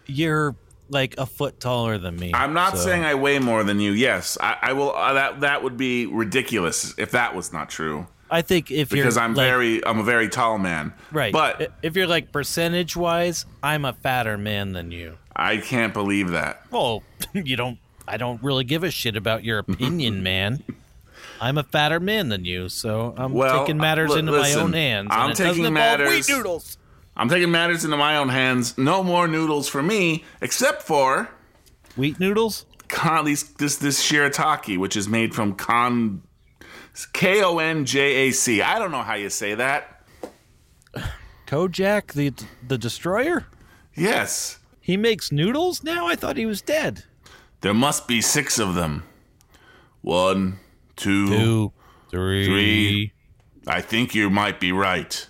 you're 0.05 0.55
like 0.89 1.13
a 1.19 1.25
foot 1.25 1.60
taller 1.60 1.98
than 2.00 2.15
me. 2.15 2.31
I'm 2.34 2.53
not 2.53 2.75
so- 2.77 2.84
saying 2.84 3.03
I 3.05 3.13
weigh 3.15 3.39
more 3.39 3.63
than 3.63 3.79
you. 3.79 3.91
Yes, 3.91 4.38
I, 4.41 4.58
I 4.62 4.74
will. 4.74 4.93
Uh, 4.96 5.13
that 5.13 5.41
that 5.41 5.63
would 5.63 5.77
be 5.77 6.05
ridiculous 6.08 6.93
if 6.98 7.12
that 7.12 7.36
was 7.36 7.53
not 7.53 7.69
true. 7.69 8.08
I 8.31 8.41
think 8.43 8.69
if 8.72 8.91
you're 8.91 9.03
Because 9.03 9.17
I'm 9.17 9.34
like- 9.34 9.46
very 9.48 9.86
I'm 9.86 10.00
a 10.00 10.03
very 10.03 10.29
tall 10.29 10.58
man. 10.58 10.93
right, 11.12 11.31
But 11.34 11.72
if 11.84 11.96
you're 11.96 12.08
like 12.08 12.31
percentage 12.31 12.96
wise, 12.96 13.46
I'm 13.63 13.86
a 13.86 13.93
fatter 13.93 14.38
man 14.38 14.74
than 14.74 14.91
you. 14.91 15.17
I 15.36 15.58
can't 15.58 15.93
believe 15.93 16.29
that. 16.31 16.63
Well, 16.72 17.03
you 17.34 17.55
don't. 17.55 17.77
I 18.08 18.17
don't 18.17 18.41
really 18.41 18.63
give 18.63 18.84
a 18.84 18.89
shit 18.89 19.15
about 19.15 19.43
your 19.43 19.60
opinion, 19.60 20.24
man. 20.24 20.63
I'm 21.39 21.58
a 21.60 21.63
fatter 21.63 22.00
man 22.00 22.29
than 22.29 22.43
you, 22.46 22.67
so 22.67 23.13
I'm 23.15 23.31
Well, 23.34 23.60
taking 23.60 23.77
matters 23.77 24.10
li- 24.12 24.19
into 24.19 24.31
listen, 24.31 24.58
my 24.58 24.63
own 24.63 24.74
hands. 24.74 25.08
I'm 25.12 25.34
taking 25.36 25.72
matters- 25.72 26.10
wheat 26.27 26.36
noodles. 26.36 26.77
I'm 27.20 27.28
taking 27.30 27.52
matters 27.52 27.84
into 27.86 27.98
my 27.98 28.16
own 28.18 28.30
hands. 28.30 28.78
No 28.78 29.04
more 29.04 29.28
noodles 29.28 29.68
for 29.68 29.84
me, 29.84 30.24
except 30.42 30.82
for 30.84 31.30
Wheat 31.98 32.20
noodles? 32.20 32.66
con, 32.88 33.26
these, 33.26 33.44
this 33.56 33.76
this 33.76 34.02
shirataki, 34.02 34.78
which 34.78 34.96
is 34.96 35.08
made 35.10 35.36
from 35.36 35.54
con 35.54 36.24
K 37.14 37.44
O 37.44 37.60
N 37.60 37.86
J 37.86 38.00
A 38.30 38.32
C. 38.32 38.62
I 38.62 38.80
don't 38.80 38.92
know 38.92 39.04
how 39.04 39.16
you 39.16 39.30
say 39.30 39.54
that. 39.56 40.02
Kojak 41.46 42.14
the 42.14 42.32
the 42.68 42.78
destroyer? 42.78 43.46
Yes, 43.96 44.60
He 44.80 44.96
makes 44.98 45.32
noodles 45.32 45.84
now? 45.84 46.08
I 46.08 46.16
thought 46.16 46.38
he 46.38 46.46
was 46.46 46.62
dead. 46.62 47.04
there 47.62 47.74
must 47.74 48.08
be 48.08 48.22
six 48.22 48.58
of 48.60 48.76
them. 48.76 49.04
One, 50.02 50.60
two, 50.96 51.28
Two, 51.28 51.74
three. 52.10 52.46
Three. 52.46 53.14
I 53.68 53.82
think 53.82 54.16
you 54.16 54.30
might 54.30 54.60
be 54.62 54.72
right. 54.72 55.28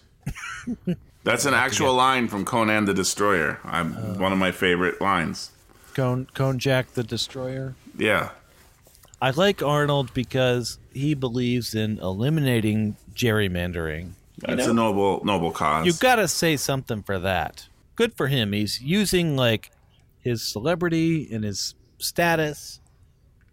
That's 1.24 1.46
an 1.46 1.54
actual 1.54 1.94
line 1.94 2.28
from 2.28 2.46
Conan 2.46 2.86
the 2.86 2.94
Destroyer. 2.94 3.60
I'm 3.64 4.18
one 4.20 4.32
of 4.32 4.38
my 4.38 4.52
favorite 4.52 5.02
lines. 5.02 5.52
Cone 5.94 6.28
Cone 6.34 6.60
Jack 6.60 6.94
the 6.94 7.04
destroyer. 7.04 7.76
Yeah. 7.98 8.30
I 9.22 9.32
like 9.32 9.62
Arnold 9.62 10.14
because 10.14 10.80
he 10.94 11.14
believes 11.14 11.76
in 11.76 12.00
eliminating 12.00 12.96
gerrymandering. 13.14 14.12
That's 14.38 14.68
a 14.68 14.74
noble 14.74 15.22
noble 15.26 15.52
cause. 15.52 15.86
You 15.86 15.94
gotta 15.94 16.30
say 16.30 16.56
something 16.56 17.04
for 17.04 17.20
that. 17.20 17.68
Good 17.98 18.14
for 18.16 18.28
him. 18.28 18.54
He's 18.54 18.82
using 18.82 19.36
like 19.36 19.72
his 20.22 20.42
celebrity 20.42 21.28
and 21.34 21.44
his 21.44 21.76
status. 21.98 22.80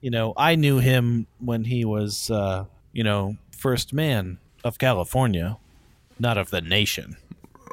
You 0.01 0.11
know, 0.11 0.33
I 0.37 0.55
knew 0.55 0.79
him 0.79 1.27
when 1.41 1.65
he 1.65 1.85
was, 1.85 2.31
uh, 2.31 2.67
you 2.93 3.03
know, 3.03 3.37
first 3.51 3.93
man 3.93 4.39
of 4.63 4.79
California, 4.79 5.57
not 6.21 6.39
of 6.39 6.51
the 6.51 6.61
nation. 6.61 7.17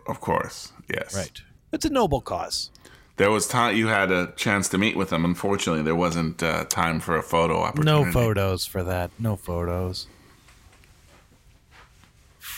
Of 0.08 0.22
course. 0.22 0.72
Yes. 0.90 1.16
Right. 1.16 1.42
It's 1.72 1.86
a 1.86 1.90
noble 1.90 2.22
cause. 2.22 2.70
There 3.18 3.30
was 3.30 3.48
time 3.48 3.76
you 3.76 3.88
had 3.88 4.12
a 4.12 4.34
chance 4.36 4.70
to 4.70 4.78
meet 4.78 4.96
with 4.96 5.12
him. 5.14 5.24
Unfortunately, 5.24 5.84
there 5.84 5.96
wasn't 5.96 6.42
uh, 6.42 6.66
time 6.66 7.00
for 7.00 7.16
a 7.16 7.22
photo 7.22 7.62
opportunity. 7.62 8.06
No 8.06 8.12
photos 8.12 8.66
for 8.66 8.84
that. 8.84 9.12
No 9.20 9.36
photos. 9.36 10.08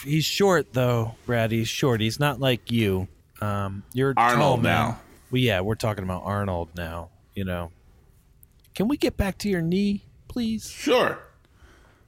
He's 0.03 0.25
short 0.25 0.73
though, 0.73 1.15
Brad. 1.25 1.51
He's 1.51 1.67
short. 1.67 1.99
He's 1.99 2.19
not 2.19 2.39
like 2.39 2.71
you. 2.71 3.07
Um, 3.41 3.83
you're 3.91 4.13
Arnold 4.15 4.63
now. 4.63 4.99
Well, 5.31 5.41
yeah, 5.41 5.61
we're 5.61 5.75
talking 5.75 6.03
about 6.03 6.23
Arnold 6.23 6.69
now. 6.75 7.09
You 7.33 7.43
know. 7.43 7.71
Can 8.75 8.87
we 8.87 8.97
get 8.97 9.17
back 9.17 9.37
to 9.39 9.49
your 9.49 9.61
knee, 9.61 10.03
please? 10.27 10.69
Sure. 10.69 11.19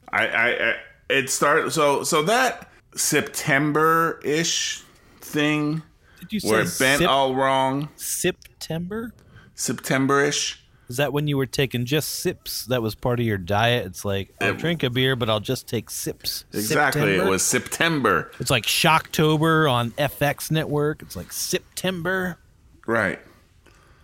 I, 0.10 0.28
I, 0.28 0.48
I 0.50 0.76
it 1.10 1.30
started 1.30 1.72
so 1.72 2.04
so 2.04 2.22
that 2.24 2.70
September 2.96 4.20
ish 4.24 4.84
thing 5.28 5.82
Did 6.20 6.34
you 6.34 6.40
say 6.40 6.50
where 6.50 6.62
it 6.62 6.76
bent 6.80 7.00
sip- 7.00 7.10
all 7.10 7.36
wrong. 7.36 7.90
September? 7.96 9.14
September 9.56 10.24
ish. 10.24 10.64
Is 10.90 10.98
that 10.98 11.12
when 11.12 11.28
you 11.28 11.36
were 11.36 11.46
taking 11.46 11.84
just 11.86 12.08
sips? 12.08 12.66
That 12.68 12.82
was 12.82 12.96
part 12.96 13.20
of 13.20 13.26
your 13.26 13.38
diet. 13.38 13.86
It's 13.86 14.06
like 14.06 14.34
I'll 14.40 14.52
It- 14.52 14.58
drink 14.58 14.84
a 14.84 14.90
beer, 14.90 15.16
but 15.18 15.30
I'll 15.30 15.42
just 15.42 15.68
take 15.68 15.90
sips. 15.90 16.46
Exactly. 16.54 17.02
September? 17.02 17.26
It 17.26 17.30
was 17.30 17.44
September. 17.44 18.32
It's 18.40 18.50
like 18.50 18.64
Shocktober 18.66 19.70
on 19.70 19.92
FX 19.98 20.50
Network. 20.50 21.02
It's 21.02 21.16
like 21.16 21.34
September. 21.34 22.38
Right. 22.86 23.20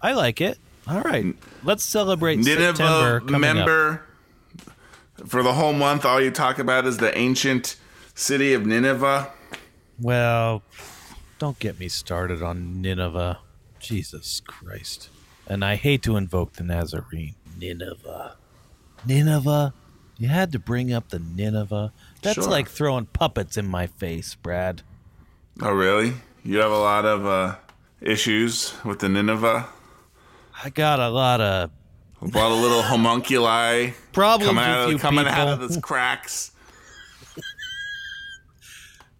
I 0.01 0.11
like 0.13 0.41
it. 0.41 0.57
All 0.85 0.99
right, 0.99 1.33
let's 1.63 1.85
celebrate 1.85 2.43
September 2.43 3.21
Nineveh 3.21 3.31
coming 3.31 3.49
up. 3.51 3.55
member 3.55 4.03
for 5.25 5.41
the 5.41 5.53
whole 5.53 5.71
month. 5.71 6.03
All 6.03 6.19
you 6.19 6.29
talk 6.29 6.59
about 6.59 6.85
is 6.85 6.97
the 6.97 7.17
ancient 7.17 7.77
city 8.13 8.53
of 8.53 8.65
Nineveh. 8.65 9.31
Well, 10.01 10.61
don't 11.39 11.59
get 11.59 11.79
me 11.79 11.87
started 11.89 12.41
on 12.41 12.81
Nineveh. 12.81 13.39
Jesus 13.79 14.41
Christ. 14.45 15.09
And 15.47 15.63
I 15.65 15.75
hate 15.75 16.01
to 16.03 16.15
invoke 16.15 16.53
the 16.53 16.63
Nazarene. 16.63 17.35
Nineveh. 17.59 18.35
Nineveh? 19.05 19.73
You 20.17 20.27
had 20.29 20.51
to 20.53 20.59
bring 20.59 20.93
up 20.93 21.09
the 21.09 21.19
Nineveh. 21.19 21.91
That's 22.21 22.35
Sure. 22.35 22.47
like 22.49 22.69
throwing 22.69 23.07
puppets 23.07 23.57
in 23.57 23.67
my 23.67 23.87
face, 23.87 24.35
Brad. 24.35 24.83
Oh, 25.61 25.71
really? 25.71 26.13
You 26.45 26.59
have 26.59 26.71
a 26.71 26.77
lot 26.79 27.05
of 27.05 27.25
uh, 27.25 27.55
issues 27.99 28.73
with 28.85 28.99
the 28.99 29.09
Nineveh. 29.09 29.67
I 30.63 30.69
got 30.69 30.99
a 30.99 31.09
lot 31.09 31.41
of 31.41 31.71
A 32.21 32.25
lot 32.25 32.51
of 32.51 32.59
little 32.59 32.81
homunculi 32.83 33.93
problems 34.13 34.47
coming 34.49 34.63
out 34.63 34.85
of 34.85 34.91
you 34.91 34.97
coming 34.97 35.25
people. 35.25 35.39
out 35.41 35.47
of 35.49 35.59
those 35.59 35.77
cracks. 35.77 36.51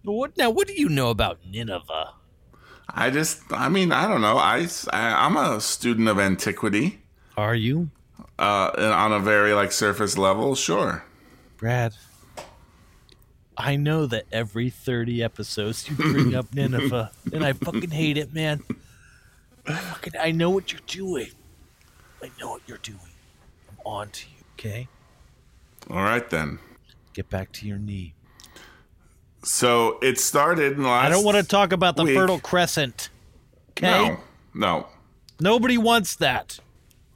What 0.03 0.37
now? 0.37 0.49
What 0.49 0.67
do 0.67 0.73
you 0.73 0.89
know 0.89 1.09
about 1.09 1.39
Nineveh? 1.49 2.13
I 2.89 3.09
just, 3.09 3.41
I 3.51 3.69
mean, 3.69 3.91
I 3.91 4.07
don't 4.07 4.21
know. 4.21 4.37
I, 4.37 4.67
I 4.91 5.25
I'm 5.25 5.37
a 5.37 5.59
student 5.61 6.07
of 6.09 6.19
antiquity. 6.19 7.01
Are 7.37 7.55
you? 7.55 7.89
uh, 8.39 8.71
on 8.95 9.13
a 9.13 9.19
very 9.19 9.53
like 9.53 9.71
surface 9.71 10.17
level, 10.17 10.55
sure. 10.55 11.03
Brad, 11.57 11.93
I 13.57 13.75
know 13.75 14.05
that 14.07 14.25
every 14.31 14.69
30 14.69 15.23
episodes 15.23 15.89
you 15.89 15.95
bring 15.95 16.35
up 16.35 16.47
Nineveh, 16.53 17.11
and 17.31 17.45
I 17.45 17.53
fucking 17.53 17.91
hate 17.91 18.17
it, 18.17 18.33
man. 18.33 18.63
I 19.65 19.73
fucking, 19.75 20.13
I 20.19 20.31
know 20.31 20.49
what 20.49 20.71
you're 20.71 20.81
doing. 20.87 21.29
I 22.21 22.31
know 22.39 22.51
what 22.51 22.61
you're 22.67 22.77
doing. 22.79 22.99
I'm 23.69 23.77
on 23.85 24.09
to 24.09 24.25
you, 24.27 24.43
okay? 24.57 24.87
All 25.89 26.03
right 26.03 26.29
then. 26.29 26.59
Get 27.13 27.29
back 27.29 27.51
to 27.53 27.67
your 27.67 27.77
knee. 27.77 28.13
So 29.43 29.99
it 30.01 30.19
started 30.19 30.73
in 30.73 30.83
the 30.83 30.89
last. 30.89 31.05
I 31.05 31.09
don't 31.09 31.23
want 31.25 31.37
to 31.37 31.43
talk 31.43 31.71
about 31.73 31.95
the 31.95 32.03
week. 32.05 32.15
Fertile 32.15 32.39
Crescent. 32.39 33.09
Okay? 33.71 33.87
No, 33.87 34.17
no. 34.53 34.87
Nobody 35.39 35.77
wants 35.77 36.15
that. 36.17 36.59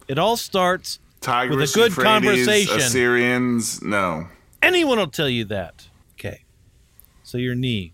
It 0.07 0.17
all 0.17 0.37
starts. 0.37 0.99
Tigris, 1.21 1.57
With 1.57 1.71
a 1.71 1.73
good 1.73 1.91
Euphrates, 1.91 2.03
conversation. 2.45 2.77
Assyrians, 2.77 3.81
no. 3.81 4.27
Anyone 4.61 4.97
will 4.97 5.07
tell 5.07 5.29
you 5.29 5.45
that. 5.45 5.87
Okay. 6.13 6.43
So 7.23 7.37
your 7.37 7.55
knee. 7.55 7.93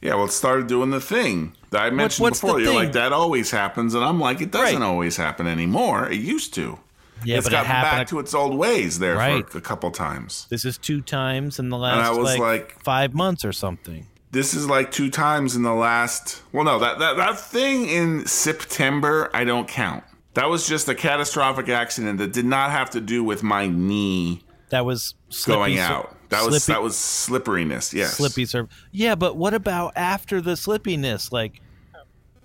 Yeah, 0.00 0.14
well, 0.16 0.24
it 0.24 0.32
started 0.32 0.66
doing 0.66 0.90
the 0.90 1.00
thing 1.00 1.54
that 1.70 1.82
I 1.82 1.90
mentioned 1.90 2.24
what's 2.24 2.40
the 2.40 2.46
before. 2.48 2.60
You're 2.60 2.68
thing? 2.70 2.76
like, 2.76 2.92
that 2.92 3.12
always 3.12 3.50
happens. 3.52 3.94
And 3.94 4.04
I'm 4.04 4.18
like, 4.18 4.40
it 4.40 4.50
doesn't 4.50 4.80
Right. 4.80 4.84
always 4.86 5.16
happen 5.16 5.46
anymore. 5.46 6.08
It 6.08 6.20
used 6.20 6.54
to. 6.54 6.80
Yeah, 7.24 7.36
it's 7.38 7.46
but 7.46 7.52
it 7.52 7.56
gotten 7.56 7.70
happened. 7.70 7.98
back 8.00 8.06
to 8.08 8.18
its 8.18 8.34
old 8.34 8.56
ways 8.56 8.98
there 8.98 9.16
Right. 9.16 9.48
for 9.48 9.58
a 9.58 9.60
couple 9.62 9.90
times. 9.90 10.46
this 10.50 10.64
is 10.64 10.78
two 10.78 11.00
times 11.00 11.58
in 11.58 11.68
the 11.68 11.78
last 11.78 12.08
I 12.08 12.12
like, 12.12 12.38
like- 12.38 12.82
five 12.82 13.14
months 13.14 13.44
or 13.44 13.52
something. 13.52 14.06
This 14.30 14.54
is 14.54 14.66
like 14.66 14.90
two 14.90 15.10
times 15.10 15.56
in 15.56 15.62
the 15.62 15.74
last. 15.74 16.40
Well, 16.52 16.64
no, 16.64 16.78
that, 16.78 16.98
that, 17.00 17.16
that 17.18 17.38
thing 17.38 17.86
in 17.86 18.26
September, 18.26 19.28
I 19.34 19.44
don't 19.44 19.68
count. 19.68 20.04
That 20.34 20.48
was 20.48 20.66
just 20.66 20.88
a 20.88 20.94
catastrophic 20.94 21.68
accident 21.68 22.18
that 22.18 22.32
did 22.32 22.46
not 22.46 22.70
have 22.70 22.88
to 22.90 23.00
do 23.02 23.22
with 23.22 23.42
my 23.42 23.66
knee 23.66 24.42
That 24.70 24.86
was 24.86 25.14
slippy 25.28 25.58
going 25.58 25.78
out. 25.78 26.16
That 26.30 26.46
was 26.46 26.64
that 26.64 26.82
was 26.82 26.96
slipperiness. 26.96 27.92
Yes. 27.92 28.14
slippy 28.16 28.46
surf. 28.46 28.70
Yeah, 28.90 29.14
but 29.16 29.36
what 29.36 29.52
about 29.52 29.92
after 29.96 30.40
the 30.40 30.52
slippiness? 30.52 31.30
Like 31.30 31.60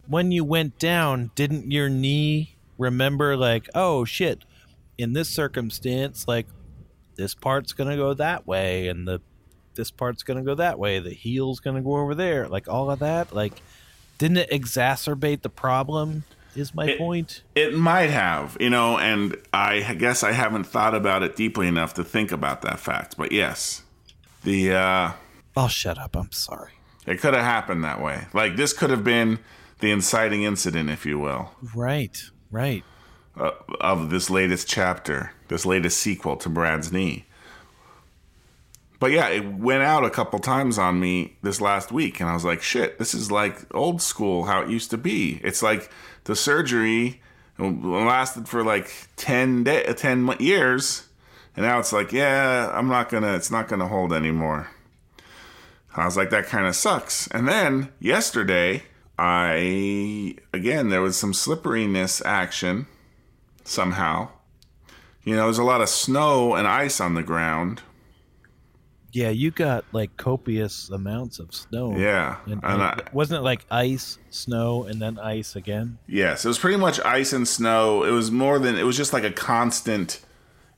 when 0.07 0.31
you 0.33 0.43
went 0.43 0.77
down, 0.79 1.31
didn't 1.35 1.71
your 1.71 1.87
knee 1.87 2.57
remember? 2.77 3.37
Like, 3.37 3.69
oh 3.73 4.03
shit, 4.03 4.43
in 4.97 5.13
this 5.13 5.29
circumstance, 5.29 6.27
like 6.27 6.47
this 7.15 7.33
part's 7.35 7.73
gonna 7.73 7.95
go 7.97 8.13
that 8.13 8.45
way, 8.47 8.87
and 8.87 9.07
the 9.07 9.21
this 9.75 9.91
part's 9.91 10.23
gonna 10.23 10.43
go 10.43 10.55
that 10.55 10.79
way. 10.79 10.99
The 10.99 11.11
heel's 11.13 11.59
gonna 11.59 11.81
go 11.81 11.97
over 11.97 12.15
there. 12.15 12.47
Like 12.47 12.67
all 12.67 12.89
of 12.89 12.99
that. 12.99 13.33
Like, 13.33 13.61
didn't 14.17 14.37
it 14.37 14.49
exacerbate 14.51 15.41
the 15.43 15.49
problem? 15.49 16.23
Is 16.55 16.73
my 16.73 16.87
It- 16.87 16.97
point. 16.97 17.43
It 17.53 17.75
might 17.75 18.09
have, 18.09 18.57
you 18.59 18.71
know, 18.71 18.97
and 18.97 19.35
I 19.53 19.93
guess 19.93 20.23
I 20.23 20.31
haven't 20.31 20.63
thought 20.63 20.95
about 20.95 21.21
it 21.21 21.35
deeply 21.35 21.67
enough 21.67 21.93
to 21.95 22.03
think 22.03 22.31
about 22.31 22.63
that 22.63 22.79
fact. 22.79 23.15
But 23.15 23.31
yes, 23.31 23.83
the 24.43 24.71
uh, 24.73 25.11
I'll 25.55 25.67
shut 25.67 25.99
up. 25.99 26.15
I'm 26.15 26.31
sorry. 26.31 26.71
it 27.05 27.19
could 27.21 27.35
have 27.35 27.43
happened 27.43 27.83
that 27.83 28.01
way. 28.01 28.25
Like 28.33 28.55
this 28.55 28.73
could 28.73 28.89
have 28.89 29.03
been 29.03 29.37
the 29.79 29.91
inciting 29.91 30.41
incident, 30.43 30.89
if 30.89 31.05
you 31.05 31.19
will, 31.19 31.51
Right. 31.75 32.19
Right. 32.49 32.83
Uh, 33.39 33.51
of 33.79 34.09
this 34.09 34.29
latest 34.29 34.67
chapter, 34.67 35.31
this 35.47 35.65
latest 35.65 35.99
sequel 35.99 36.37
to 36.37 36.49
Brad's 36.49 36.91
knee. 36.91 37.25
But 38.99 39.11
yeah, 39.11 39.27
it 39.29 39.45
went 39.45 39.83
out 39.83 40.03
a 40.03 40.09
couple 40.09 40.39
times 40.39 40.77
on 40.79 40.99
me 40.99 41.37
this 41.43 41.61
last 41.61 41.91
week, 41.91 42.19
and 42.19 42.29
I 42.29 42.33
was 42.33 42.43
like, 42.43 42.61
"Shit, 42.61 42.97
this 42.97 43.13
is 43.13 43.31
like 43.31 43.73
old 43.75 44.01
school, 44.01 44.45
how 44.45 44.61
it 44.61 44.69
used 44.69 44.89
to 44.91 44.97
be." 44.97 45.39
It's 45.43 45.61
like 45.61 45.91
the 46.23 46.35
surgery 46.35 47.21
lasted 47.59 48.47
for 48.47 48.63
like 48.63 48.91
ten 49.15 49.63
day, 49.63 49.83
ten 49.93 50.27
years, 50.39 51.07
and 51.55 51.65
now 51.65 51.79
it's 51.79 51.93
like, 51.93 52.11
"Yeah, 52.11 52.71
I'm 52.73 52.87
not 52.87 53.09
gonna, 53.09 53.35
it's 53.35 53.51
not 53.51 53.67
gonna 53.67 53.87
hold 53.87 54.13
anymore." 54.13 54.69
I 55.95 56.05
was 56.05 56.17
like, 56.17 56.31
"That 56.31 56.47
kind 56.47 56.65
of 56.65 56.75
sucks." 56.75 57.27
And 57.27 57.47
then 57.47 57.89
yesterday, 57.99 58.83
I 59.19 60.35
again 60.53 60.89
there 60.89 61.01
was 61.01 61.17
some 61.17 61.33
slipperiness 61.33 62.21
action 62.25 62.87
somehow. 63.67 64.29
You 65.23 65.35
know, 65.35 65.43
there's 65.45 65.57
a 65.57 65.63
lot 65.63 65.81
of 65.81 65.89
snow 65.89 66.55
and 66.55 66.67
ice 66.67 67.01
on 67.01 67.13
the 67.15 67.23
ground. 67.23 67.81
Yeah, 69.11 69.29
you 69.29 69.51
got 69.51 69.83
like 69.91 70.15
copious 70.17 70.89
amounts 70.89 71.39
of 71.39 71.53
snow. 71.53 71.97
Yeah, 71.97 72.37
And, 72.45 72.61
and 72.63 72.81
I- 72.81 73.01
wasn't 73.13 73.39
it 73.39 73.43
like 73.43 73.65
ice, 73.71 74.19
snow, 74.29 74.83
and 74.83 75.01
then 75.01 75.17
ice 75.17 75.55
again? 75.55 75.97
Yes, 76.07 76.45
it 76.45 76.47
was 76.47 76.59
pretty 76.59 76.77
much 76.77 76.99
ice 77.01 77.33
and 77.33 77.47
snow. 77.47 78.03
It 78.03 78.11
was 78.11 78.31
more 78.31 78.59
than 78.59 78.77
it 78.77 78.83
was 78.83 78.95
just 78.95 79.13
like 79.13 79.23
a 79.23 79.31
constant. 79.31 80.21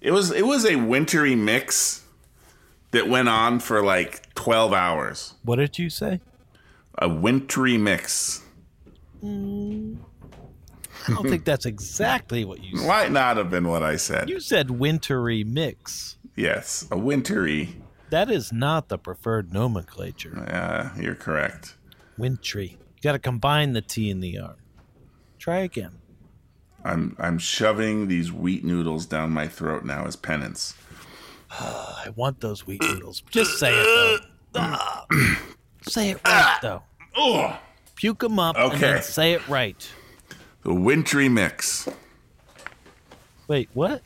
It 0.02 0.12
was 0.12 0.32
it 0.32 0.46
was 0.48 0.66
a 0.66 0.78
wintry 0.78 1.36
mix 1.36 2.04
that 2.92 3.08
went 3.10 3.28
on 3.30 3.60
for 3.60 3.84
like 3.84 4.34
12 4.36 4.74
hours. 4.74 5.34
What 5.44 5.58
did 5.58 5.78
you 5.78 5.90
say? 5.90 6.22
A 6.98 7.10
wintry 7.10 7.78
mix. 7.78 8.42
Mm. 9.24 9.98
I 11.08 11.14
don't 11.14 11.30
think 11.30 11.46
that's 11.46 11.66
exactly 11.66 12.46
what 12.46 12.64
you 12.64 12.78
said. 12.78 12.88
Might 12.88 13.12
not 13.12 13.38
have 13.38 13.50
been 13.50 13.68
what 13.68 13.84
I 13.84 13.96
said. 13.96 14.30
You 14.30 14.40
said 14.40 14.72
wintry 14.72 15.44
mix. 15.44 16.18
Yes, 16.36 16.88
a 16.92 16.98
wintry. 16.98 17.76
That 18.10 18.30
is 18.32 18.52
not 18.52 18.90
the 18.90 18.98
preferred 18.98 19.54
nomenclature. 19.54 20.40
Uh, 20.48 20.90
you're 21.00 21.16
correct. 21.16 21.76
Wintry. 22.18 22.78
You 22.96 23.02
got 23.04 23.12
to 23.14 23.20
combine 23.20 23.74
the 23.74 23.82
T 23.82 24.10
and 24.10 24.22
the 24.24 24.40
R. 24.40 24.56
Try 25.38 25.60
again. 25.60 26.00
I'm 26.84 27.16
I'm 27.20 27.38
shoving 27.40 28.08
these 28.08 28.32
wheat 28.32 28.64
noodles 28.64 29.06
down 29.06 29.32
my 29.32 29.48
throat 29.48 29.84
now 29.86 30.06
as 30.06 30.16
penance. 30.16 30.76
I 31.52 32.10
want 32.16 32.40
those 32.42 32.66
wheat 32.66 32.82
noodles. 32.82 33.22
Just 33.30 33.60
say 33.60 33.72
it 33.74 34.22
though. 34.54 34.78
Say 35.84 36.10
it 36.12 36.20
right 36.26 36.58
though. 36.62 36.84
Puke 37.96 38.20
them 38.20 38.38
up 38.40 38.56
and 38.58 38.66
Okay. 38.74 38.80
then 38.80 39.02
say 39.02 39.34
it 39.34 39.48
right. 39.48 39.90
The 40.64 40.74
wintry 40.74 41.30
mix. 41.30 41.88
Wait, 43.48 43.70
what? 43.74 44.02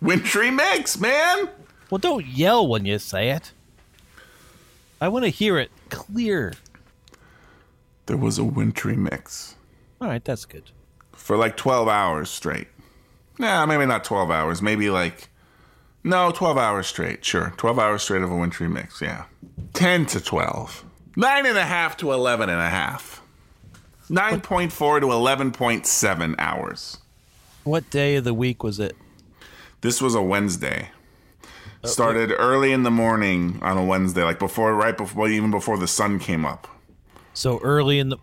Wintry 0.00 0.50
mix, 0.50 0.98
man. 0.98 1.48
Well, 1.90 1.98
don't 1.98 2.26
yell 2.26 2.66
when 2.66 2.84
you 2.84 2.98
say 2.98 3.30
it. 3.30 3.52
I 5.00 5.08
want 5.08 5.24
to 5.24 5.30
hear 5.30 5.58
it 5.58 5.70
clear. 5.90 6.52
There 8.06 8.16
was 8.16 8.38
a 8.38 8.44
wintry 8.44 8.96
mix. 8.96 9.54
All 10.00 10.08
right, 10.08 10.24
that's 10.24 10.44
good. 10.44 10.70
for 11.12 11.36
like 11.36 11.56
12 11.56 11.88
hours 11.88 12.30
straight. 12.30 12.68
Nah, 13.38 13.66
maybe 13.66 13.86
not 13.86 14.04
12 14.04 14.30
hours. 14.30 14.60
Maybe 14.62 14.90
like, 14.90 15.28
no, 16.04 16.30
12 16.32 16.58
hours 16.58 16.86
straight. 16.86 17.24
Sure. 17.24 17.52
12 17.56 17.78
hours 17.78 18.02
straight 18.02 18.22
of 18.22 18.30
a 18.30 18.36
wintry 18.36 18.68
mix. 18.68 19.00
Yeah. 19.00 19.24
10 19.74 20.06
to 20.06 20.20
12. 20.20 20.84
Nine 21.16 21.46
and 21.46 21.56
a 21.58 21.64
half 21.64 21.96
to 21.98 22.12
11 22.12 22.48
and 22.48 22.60
a 22.60 22.68
half. 22.68 23.22
9.4 24.08 25.00
to 25.00 25.06
11.7 25.06 26.34
hours. 26.38 26.98
What 27.64 27.90
day 27.90 28.16
of 28.16 28.24
the 28.24 28.34
week 28.34 28.62
was 28.62 28.80
it? 28.80 28.96
This 29.82 30.00
was 30.00 30.14
a 30.14 30.22
Wednesday. 30.22 30.88
Oh, 31.84 31.88
started 31.88 32.32
early 32.36 32.72
in 32.72 32.82
the 32.82 32.90
morning 32.90 33.58
on 33.62 33.76
a 33.76 33.84
Wednesday, 33.84 34.24
like 34.24 34.38
before, 34.38 34.74
right 34.74 34.96
before, 34.96 35.28
even 35.28 35.50
before 35.50 35.78
the 35.78 35.86
sun 35.86 36.18
came 36.18 36.44
up. 36.44 36.66
So 37.34 37.60
early 37.60 37.98
in 37.98 38.08
the. 38.08 38.16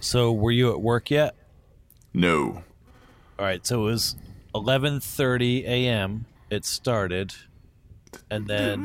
So 0.00 0.32
were 0.32 0.52
you 0.52 0.70
at 0.70 0.80
work 0.80 1.10
yet? 1.10 1.34
No. 2.14 2.62
All 3.38 3.44
right, 3.44 3.66
so 3.66 3.82
it 3.82 3.90
was 3.90 4.16
11:30 4.54 5.64
a.m. 5.64 6.26
It 6.48 6.64
started, 6.64 7.34
and 8.30 8.46
then 8.46 8.80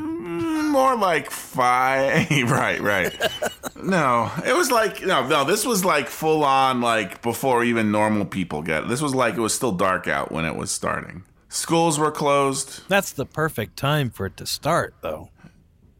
More 0.71 0.95
like 0.95 1.29
five. 1.31 2.29
right, 2.51 2.79
right. 2.81 3.13
no, 3.81 4.31
it 4.45 4.55
was 4.55 4.71
like 4.71 5.01
no, 5.05 5.27
no. 5.27 5.43
This 5.45 5.65
was 5.65 5.83
like 5.85 6.07
full 6.07 6.43
on, 6.43 6.81
like 6.81 7.21
before 7.21 7.63
even 7.63 7.91
normal 7.91 8.25
people 8.25 8.61
get. 8.61 8.87
This 8.87 9.01
was 9.01 9.15
like 9.15 9.35
it 9.35 9.41
was 9.41 9.53
still 9.53 9.71
dark 9.71 10.07
out 10.07 10.31
when 10.31 10.45
it 10.45 10.55
was 10.55 10.71
starting. 10.71 11.23
Schools 11.49 11.97
were 11.97 12.11
closed. 12.11 12.81
that's 12.87 13.11
the 13.11 13.25
perfect 13.25 13.75
time 13.75 14.11
for 14.11 14.27
it 14.27 14.37
to 14.37 14.45
start, 14.45 14.93
though. 15.01 15.29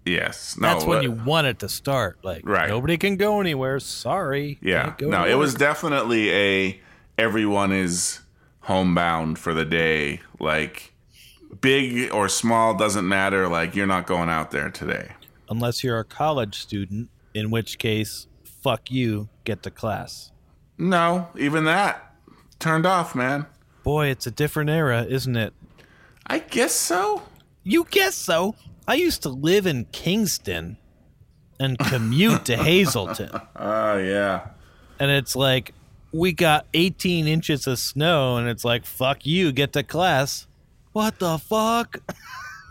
Yes, 0.05 0.57
no. 0.57 0.67
That's 0.67 0.85
when 0.85 0.99
uh, 0.99 1.01
you 1.01 1.11
want 1.11 1.47
it 1.47 1.59
to 1.59 1.69
start. 1.69 2.19
Like 2.23 2.41
Right. 2.47 2.69
nobody 2.69 2.97
can 2.97 3.15
go 3.17 3.41
anywhere. 3.41 3.79
Sorry. 3.79 4.57
Yeah, 4.61 4.95
no. 4.99 5.23
to 5.25 5.29
It 5.31 5.35
was 5.35 5.53
definitely 5.55 6.31
a 6.31 6.79
everyone 7.17 7.71
is 7.71 8.19
homebound 8.61 9.39
for 9.39 9.53
the 9.53 9.65
day. 9.65 10.21
Like 10.39 10.93
big 11.61 12.11
or 12.11 12.29
small 12.29 12.75
doesn't 12.75 13.07
matter. 13.07 13.47
Like 13.47 13.75
you're 13.75 13.87
not 13.87 14.05
going 14.07 14.29
out 14.29 14.51
there 14.51 14.69
today. 14.69 15.11
unless 15.49 15.83
you're 15.83 15.97
a 15.99 16.03
college 16.03 16.59
student, 16.59 17.09
in 17.33 17.49
which 17.49 17.77
case, 17.79 18.27
fuck 18.43 18.91
you, 18.91 19.29
get 19.45 19.63
to 19.63 19.71
class. 19.71 20.31
No, 20.77 21.27
even 21.37 21.63
that 21.65 22.15
turned 22.59 22.85
off, 22.85 23.15
man. 23.15 23.45
Boy, 23.83 24.07
it's 24.07 24.27
a 24.27 24.31
different 24.31 24.69
era, 24.69 25.05
isn't 25.09 25.35
it? 25.35 25.53
I 26.27 26.39
guess 26.39 26.73
so. 26.73 27.23
You 27.63 27.85
guess 27.89 28.15
so. 28.15 28.55
I 28.87 28.93
used 28.95 29.23
to 29.23 29.29
live 29.29 29.65
in 29.65 29.85
Kingston 29.91 30.77
and 31.59 31.77
commute 31.79 32.45
to 32.45 32.57
Hazleton. 32.69 33.31
Oh 33.55 33.97
yeah. 33.97 34.47
And 34.99 35.09
it's 35.11 35.35
like 35.35 35.73
we 36.11 36.31
got 36.31 36.65
18 36.73 37.27
inches 37.27 37.65
of 37.67 37.79
snow 37.79 38.37
and 38.37 38.47
it's 38.47 38.63
like 38.65 38.85
fuck 38.85 39.25
you 39.25 39.51
get 39.51 39.73
to 39.73 39.83
class 39.83 40.47
what 40.93 41.19
the 41.19 41.37
fuck 41.37 41.97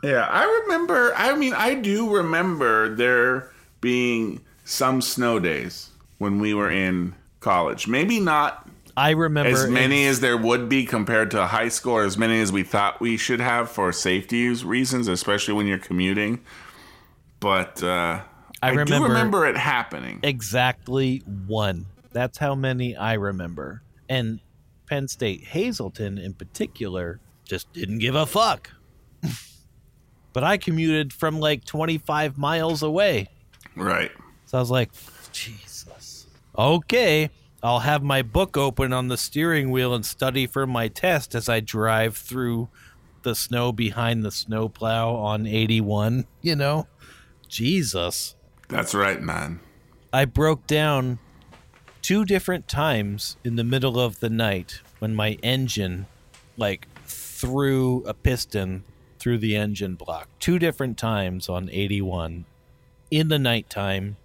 Yeah, 0.03 0.27
I 0.31 0.45
remember. 0.65 1.13
I 1.17 1.35
mean, 1.37 1.55
I 1.55 1.75
do 1.75 2.15
remember 2.17 2.95
there 2.95 3.51
being 3.81 4.41
some 4.65 5.01
snow 5.01 5.39
days 5.41 5.91
when 6.19 6.39
we 6.39 6.55
were 6.55 6.71
in 6.71 7.15
college. 7.41 7.89
Maybe 7.89 8.21
not 8.21 8.69
i 8.97 9.11
remember 9.11 9.51
as 9.53 9.69
many 9.69 10.07
as 10.07 10.19
there 10.21 10.37
would 10.37 10.69
be 10.69 10.85
compared 10.85 11.31
to 11.33 11.47
high 11.47 11.69
school, 11.69 11.93
or 11.95 12.05
as 12.05 12.19
many 12.19 12.41
as 12.41 12.51
we 12.53 12.63
thought 12.65 13.01
we 13.01 13.17
should 13.17 13.41
have 13.41 13.71
for 13.71 13.93
safety 13.93 14.49
reasons, 14.49 15.07
especially 15.09 15.55
when 15.55 15.67
you're 15.67 15.79
commuting. 15.79 16.41
But 17.41 17.81
uh, 17.83 18.23
I 18.61 18.69
I, 18.69 18.71
do 18.73 18.79
remember- 18.79 19.09
remember 19.09 19.47
it 19.47 19.57
happening. 19.57 20.19
exactly 20.25 21.19
one 21.47 21.87
that's 22.11 22.39
how 22.39 22.55
many 22.55 22.97
i 22.97 23.13
remember 23.13 23.83
and 24.09 24.41
penn 24.87 25.07
state 25.07 25.45
hazleton 25.45 26.17
in 26.19 26.33
particular 26.35 27.21
just 27.49 27.73
didn't 27.73 27.99
give 27.99 28.15
a 28.15 28.27
fuck 28.27 28.71
but 30.33 30.45
i 30.45 30.57
commuted 30.57 31.13
from 31.13 31.41
like 31.41 31.65
25 31.65 32.39
miles 32.39 32.83
away 32.83 33.29
Right. 33.79 34.11
So 34.47 34.59
I 34.59 34.61
was 34.61 34.71
like, 34.71 34.91
Jesus. 35.33 36.27
Okay, 36.59 37.31
I'll 37.63 37.81
have 37.81 38.03
my 38.03 38.23
book 38.23 38.57
open 38.57 38.93
on 38.93 39.09
the 39.09 39.17
steering 39.17 39.71
wheel 39.71 39.95
and 39.95 40.05
study 40.05 40.47
for 40.47 40.67
my 40.67 40.89
test 40.89 41.35
as 41.35 41.49
I 41.49 41.61
drive 41.61 42.17
through 42.17 42.69
the 43.23 43.35
snow 43.35 43.73
behind 43.73 44.25
the 44.25 44.31
snowplow 44.31 45.15
on 45.15 45.47
81, 45.47 46.27
you 46.43 46.57
know? 46.57 46.89
Jesus. 47.49 48.35
That's 48.69 48.95
right, 48.95 49.23
man. 49.23 49.61
I 50.13 50.25
broke 50.25 50.67
down 50.67 51.19
two 52.03 52.25
different 52.25 52.67
times 52.69 53.37
in 53.45 53.57
the 53.57 53.65
middle 53.65 54.01
of 54.01 54.21
the 54.21 54.31
night 54.31 54.81
when 54.99 55.15
my 55.15 55.33
engine 55.43 56.07
like 56.57 56.89
threw 57.39 58.03
a 58.05 58.13
piston 58.13 58.83
through 59.21 59.39
the 59.39 59.55
engine 59.55 59.95
block. 59.95 60.29
Two 60.41 60.59
different 60.59 60.99
times 60.99 61.49
on 61.49 61.71
81 61.71 62.45
in 63.13 63.29
the 63.29 63.39
nighttime 63.39 64.17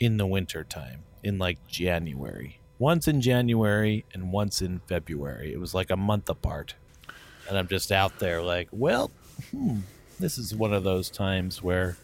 in 0.00 0.16
the 0.16 0.26
winter 0.26 0.64
time 0.64 1.02
in 1.22 1.36
like 1.36 1.58
January. 1.68 2.58
Once 2.78 3.06
in 3.06 3.20
January 3.20 4.06
and 4.14 4.32
once 4.32 4.62
in 4.62 4.80
February. 4.86 5.52
It 5.52 5.60
was 5.60 5.74
like 5.74 5.90
a 5.90 5.96
month 5.96 6.30
apart. 6.30 6.74
And 7.46 7.58
I'm 7.58 7.68
just 7.68 7.92
out 7.92 8.18
there 8.20 8.42
like, 8.42 8.68
well, 8.72 9.10
hmm, 9.50 9.80
this 10.18 10.38
is 10.38 10.54
one 10.54 10.72
of 10.72 10.82
those 10.82 11.10
times 11.10 11.62
where 11.62 11.98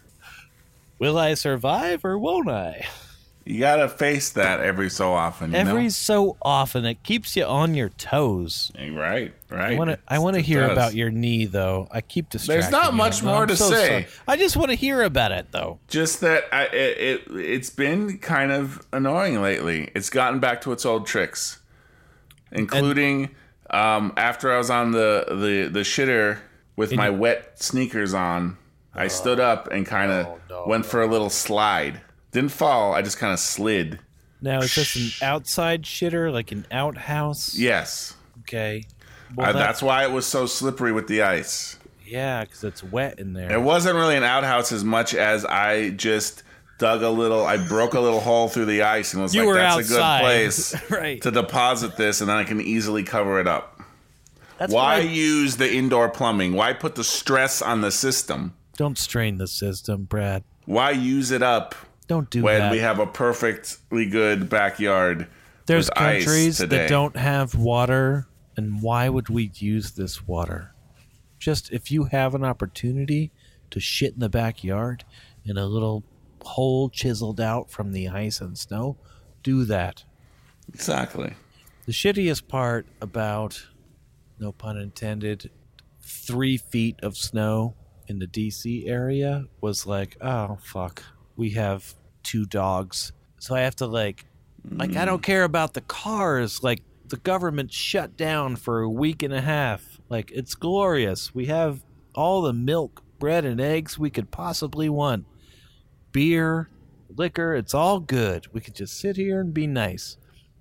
will 0.98 1.18
I 1.18 1.32
survive 1.34 2.04
or 2.04 2.18
won't 2.18 2.50
I? 2.50 2.86
You 3.44 3.58
gotta 3.58 3.88
face 3.88 4.30
that 4.30 4.60
every 4.60 4.88
so 4.88 5.12
often. 5.12 5.50
You 5.50 5.56
Every 5.58 5.82
know? 5.84 5.88
so 5.88 6.36
often, 6.42 6.84
it 6.84 7.02
keeps 7.02 7.34
you 7.36 7.44
on 7.44 7.74
your 7.74 7.88
toes. 7.88 8.70
right, 8.78 9.34
right. 9.50 9.72
I 9.72 9.74
want 9.76 9.90
to. 9.90 9.98
I 10.06 10.18
want 10.20 10.34
to 10.36 10.40
hear 10.40 10.60
does. 10.60 10.70
about 10.72 10.94
your 10.94 11.10
knee, 11.10 11.46
though. 11.46 11.88
I 11.90 12.02
keep 12.02 12.30
distracting. 12.30 12.58
Myself. 12.70 12.72
There's 12.72 12.84
not 12.84 12.94
much 12.94 13.16
I'm- 13.16 13.24
more 13.26 13.42
I'm 13.42 13.48
to 13.48 13.56
so 13.56 13.70
say. 13.70 13.88
sorry. 13.88 14.06
I 14.28 14.36
just 14.36 14.56
want 14.56 14.70
to 14.70 14.76
hear 14.76 15.02
about 15.02 15.32
it, 15.32 15.48
though. 15.50 15.80
Just 15.88 16.20
that 16.20 16.44
I, 16.52 16.66
it, 16.66 16.98
it 16.98 17.36
it's 17.36 17.70
been 17.70 18.18
kind 18.18 18.52
of 18.52 18.86
annoying 18.92 19.42
lately. 19.42 19.90
It's 19.94 20.08
gotten 20.08 20.38
back 20.38 20.60
to 20.62 20.72
its 20.72 20.86
old 20.86 21.06
tricks, 21.06 21.60
including 22.52 23.30
um, 23.70 24.12
after 24.16 24.52
I 24.52 24.58
was 24.58 24.70
on 24.70 24.92
the 24.92 25.24
the 25.28 25.68
the 25.72 25.80
shitter 25.80 26.38
with 26.76 26.92
my 26.94 27.10
wet 27.10 27.62
sneakers 27.62 28.14
on. 28.14 28.56
I 28.94 29.08
stood 29.08 29.40
up 29.40 29.68
and 29.72 29.86
kind 29.86 30.12
of 30.12 30.26
Oh, 30.26 30.38
no, 30.50 30.64
went 30.66 30.84
for 30.86 31.02
a 31.02 31.06
little 31.06 31.30
slide. 31.30 32.02
Didn't 32.32 32.50
fall. 32.52 32.94
I 32.94 33.02
just 33.02 33.18
kind 33.18 33.32
of 33.32 33.38
slid. 33.38 34.00
Now 34.40 34.58
is 34.60 34.74
this 34.74 34.96
an 34.96 35.26
outside 35.26 35.82
shitter, 35.84 36.32
like 36.32 36.50
an 36.52 36.66
outhouse? 36.72 37.56
Yes, 37.56 38.14
Okay. 38.40 38.84
Well, 39.36 39.48
uh, 39.48 39.52
that- 39.52 39.58
that's 39.58 39.82
why 39.82 40.02
it 40.02 40.10
was 40.10 40.26
so 40.26 40.46
slippery 40.46 40.92
with 40.92 41.06
the 41.06 41.22
ice. 41.22 41.76
yeah, 42.06 42.44
because 42.44 42.64
it's 42.64 42.82
wet 42.82 43.18
in 43.20 43.32
there. 43.34 43.50
It 43.52 43.62
wasn't 43.62 43.94
really 43.96 44.16
an 44.16 44.24
outhouse 44.24 44.72
as 44.72 44.82
much 44.84 45.14
as 45.14 45.44
I 45.46 45.90
just 45.90 46.42
dug 46.78 47.02
a 47.02 47.08
little. 47.08 47.46
I 47.46 47.56
broke 47.56 47.94
a 47.94 48.00
little 48.00 48.20
hole 48.28 48.48
through 48.48 48.64
the 48.66 48.82
ice 48.82 49.14
and 49.14 49.22
was 49.22 49.34
You 49.34 49.46
like, 49.46 49.54
"That's 49.54 49.88
a 49.88 49.92
good 49.92 50.20
place 50.20 50.74
Right. 50.90 51.22
to 51.22 51.30
deposit 51.30 51.96
this, 51.96 52.20
and 52.20 52.28
then 52.28 52.36
I 52.36 52.44
can 52.44 52.60
easily 52.60 53.04
cover 53.04 53.38
it 53.40 53.46
up." 53.46 53.80
That's 54.58 54.72
Why 54.72 54.96
I- 54.96 54.98
use 55.00 55.56
the 55.56 55.72
indoor 55.72 56.08
plumbing? 56.10 56.52
Why 56.54 56.72
put 56.72 56.94
the 56.96 57.04
stress 57.04 57.62
on 57.62 57.80
the 57.80 57.90
system? 57.92 58.54
don't 58.76 58.98
strain 58.98 59.38
the 59.38 59.46
system, 59.46 60.04
Brad. 60.04 60.42
Why 60.66 60.90
use 60.90 61.30
it 61.30 61.42
up 61.42 61.74
Don't 62.08 62.28
do 62.30 62.40
that. 62.40 62.44
when 62.44 62.58
that. 62.60 62.72
we 62.72 62.78
have 62.78 62.98
a 62.98 63.06
perfectly 63.06 64.06
good 64.06 64.48
backyard? 64.48 65.28
There's 65.66 65.90
countries 65.90 66.58
that 66.58 66.88
don't 66.88 67.16
have 67.16 67.54
water, 67.54 68.26
and 68.56 68.82
why 68.82 69.08
would 69.08 69.28
we 69.28 69.50
use 69.54 69.92
this 69.92 70.26
water? 70.26 70.74
Just 71.38 71.72
if 71.72 71.90
you 71.90 72.04
have 72.04 72.34
an 72.34 72.44
opportunity 72.44 73.30
to 73.70 73.80
shit 73.80 74.14
in 74.14 74.20
the 74.20 74.28
backyard 74.28 75.04
in 75.44 75.56
a 75.56 75.66
little 75.66 76.04
hole 76.42 76.88
chiseled 76.88 77.40
out 77.40 77.70
from 77.70 77.92
the 77.92 78.08
ice 78.08 78.40
and 78.40 78.58
snow, 78.58 78.96
do 79.42 79.64
that. 79.64 80.04
Exactly. 80.68 81.34
The 81.86 81.92
shittiest 81.92 82.48
part 82.48 82.86
about, 83.00 83.66
no 84.38 84.52
pun 84.52 84.76
intended, 84.76 85.50
three 86.00 86.56
feet 86.56 86.98
of 87.02 87.16
snow 87.16 87.74
in 88.06 88.18
the 88.18 88.26
DC 88.26 88.88
area 88.88 89.46
was 89.60 89.86
like, 89.86 90.16
oh, 90.20 90.58
fuck. 90.62 91.02
We 91.36 91.50
have 91.50 91.94
two 92.22 92.46
dogs. 92.46 93.12
So 93.38 93.54
I 93.54 93.60
have 93.60 93.76
to, 93.76 93.86
like, 93.86 94.26
like, 94.70 94.96
I 94.96 95.04
don't 95.04 95.18
hmm. 95.18 95.22
care 95.22 95.44
about 95.44 95.74
the 95.74 95.80
cars. 95.80 96.62
Like, 96.62 96.82
the 97.08 97.16
government 97.16 97.72
shut 97.72 98.16
down 98.16 98.56
for 98.56 98.80
a 98.80 98.88
week 98.88 99.22
and 99.22 99.34
a 99.34 99.40
half. 99.40 100.00
Like, 100.08 100.30
it's 100.30 100.54
glorious. 100.54 101.34
We 101.34 101.46
have 101.46 101.82
all 102.14 102.42
the 102.42 102.52
milk, 102.52 103.02
bread, 103.18 103.44
and 103.44 103.60
eggs 103.60 103.98
we 103.98 104.10
could 104.10 104.30
possibly 104.30 104.88
want. 104.88 105.26
Beer, 106.12 106.68
liquor, 107.08 107.54
it's 107.54 107.74
all 107.74 108.00
good. 108.00 108.46
We 108.52 108.60
could 108.60 108.74
just 108.74 108.98
sit 108.98 109.16
here 109.16 109.40
and 109.40 109.52
be 109.52 109.66
nice. 109.66 110.16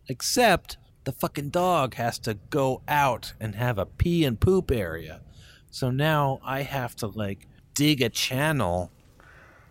Except 0.08 0.78
the 1.04 1.12
fucking 1.12 1.50
dog 1.50 1.96
has 1.96 2.20
to 2.20 2.36
go 2.50 2.82
out 2.88 3.34
and 3.40 3.56
have 3.56 3.78
a 3.78 3.86
pee 3.86 4.24
and 4.24 4.40
poop 4.40 4.72
area. 4.72 5.22
So 5.70 5.90
now 5.90 6.40
I 6.44 6.62
have 6.64 6.96
to 6.98 7.08
like 7.08 7.48
dig 7.74 8.02
a 8.02 8.10
channel 8.10 8.92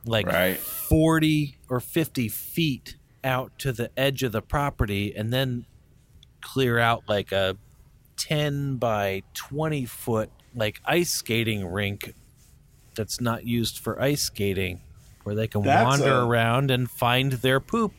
like 0.05 0.27
Right. 0.27 0.59
40 0.59 1.57
or 1.69 1.81
50 1.81 2.29
feet 2.29 2.97
out 3.23 3.53
to 3.59 3.73
the 3.73 3.91
edge 3.99 4.23
of 4.23 4.33
the 4.33 4.41
property 4.43 5.15
and 5.15 5.33
then 5.33 5.67
clear 6.41 6.79
out 6.79 7.03
like 7.09 7.33
a 7.33 7.57
10 8.17 8.77
by 8.77 9.23
20 9.35 9.85
foot 9.87 10.31
like 10.55 10.81
ice 10.85 11.11
skating 11.11 11.67
rink 11.67 12.15
that's 12.95 13.21
not 13.21 13.45
used 13.47 13.79
for 13.79 14.01
ice 14.01 14.23
skating 14.23 14.81
where 15.23 15.35
they 15.35 15.47
can 15.47 15.63
That's 15.63 15.85
wander 16.01 16.15
a- 16.15 16.27
around 16.27 16.71
and 16.71 16.91
find 16.91 17.33
their 17.33 17.61
poop 17.61 17.93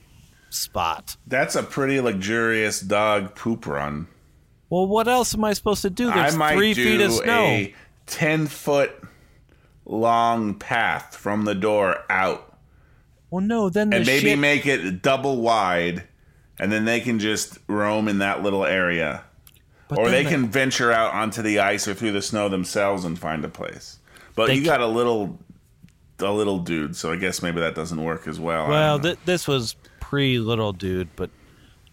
spot. 0.49 1.15
That's 1.27 1.55
a 1.55 1.63
pretty 1.63 1.99
luxurious 2.01 2.81
dog 2.81 3.35
poop 3.35 3.65
run. 3.67 4.07
Well, 4.69 4.87
what 4.87 5.07
else 5.07 5.33
am 5.35 5.43
I 5.43 5.53
supposed 5.53 5.81
to 5.83 5.89
do? 5.89 6.11
There's 6.11 6.33
I 6.33 6.37
might 6.37 6.55
three 6.55 6.73
do 6.73 6.83
feet 6.83 7.01
of 7.01 7.11
snow. 7.11 7.45
a 7.45 7.75
ten 8.05 8.47
foot 8.47 8.91
long 9.91 10.55
path 10.55 11.15
from 11.15 11.43
the 11.45 11.53
door 11.53 12.03
out, 12.09 12.57
well, 13.29 13.41
no, 13.41 13.69
then 13.69 13.89
the 13.91 13.97
and 13.97 14.05
maybe 14.05 14.29
shit. 14.31 14.39
make 14.39 14.65
it 14.65 15.01
double 15.01 15.41
wide, 15.41 16.03
and 16.59 16.71
then 16.71 16.85
they 16.85 16.99
can 17.01 17.19
just 17.19 17.59
roam 17.67 18.07
in 18.07 18.19
that 18.19 18.41
little 18.41 18.65
area, 18.65 19.23
but 19.87 19.99
or 19.99 20.09
they 20.09 20.23
the- 20.23 20.29
can 20.29 20.47
venture 20.49 20.91
out 20.91 21.13
onto 21.13 21.41
the 21.41 21.59
ice 21.59 21.87
or 21.87 21.93
through 21.93 22.11
the 22.13 22.21
snow 22.21 22.49
themselves 22.49 23.03
and 23.05 23.19
find 23.19 23.43
a 23.45 23.49
place. 23.49 23.99
But 24.35 24.47
They 24.47 24.55
you 24.55 24.63
got 24.65 24.79
a 24.81 24.87
little, 24.87 25.37
a 26.19 26.31
little 26.31 26.59
dude, 26.59 26.95
so 26.95 27.11
I 27.11 27.17
guess 27.17 27.41
maybe 27.41 27.59
that 27.59 27.75
doesn't 27.75 28.01
work 28.01 28.27
as 28.27 28.39
well. 28.39 28.69
Well, 28.69 28.97
th- 28.99 29.17
this 29.25 29.47
was 29.47 29.75
pre 29.99 30.39
little 30.39 30.71
dude, 30.73 31.09
but 31.15 31.29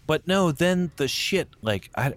but 0.07 0.25
no, 0.27 0.51
then 0.51 0.91
the 0.95 1.07
shit 1.09 1.49
like 1.61 1.89
I, 1.95 2.13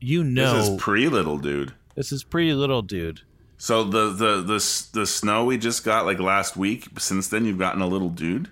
you 0.00 0.22
know, 0.22 0.54
this 0.58 0.68
is 0.68 0.76
pre 0.80 1.08
little 1.08 1.38
dude. 1.38 1.72
this 1.94 2.12
is 2.12 2.24
pre 2.24 2.52
little 2.54 2.82
dude. 2.82 3.22
So 3.60 3.82
the, 3.82 4.10
the 4.10 4.36
the 4.40 4.86
the 4.92 5.06
snow 5.06 5.44
we 5.44 5.58
just 5.58 5.84
got 5.84 6.06
like 6.06 6.20
last 6.20 6.56
week. 6.56 6.88
Since 6.98 7.28
then, 7.28 7.44
you've 7.44 7.58
gotten 7.58 7.82
a 7.82 7.86
little 7.88 8.08
dude. 8.08 8.48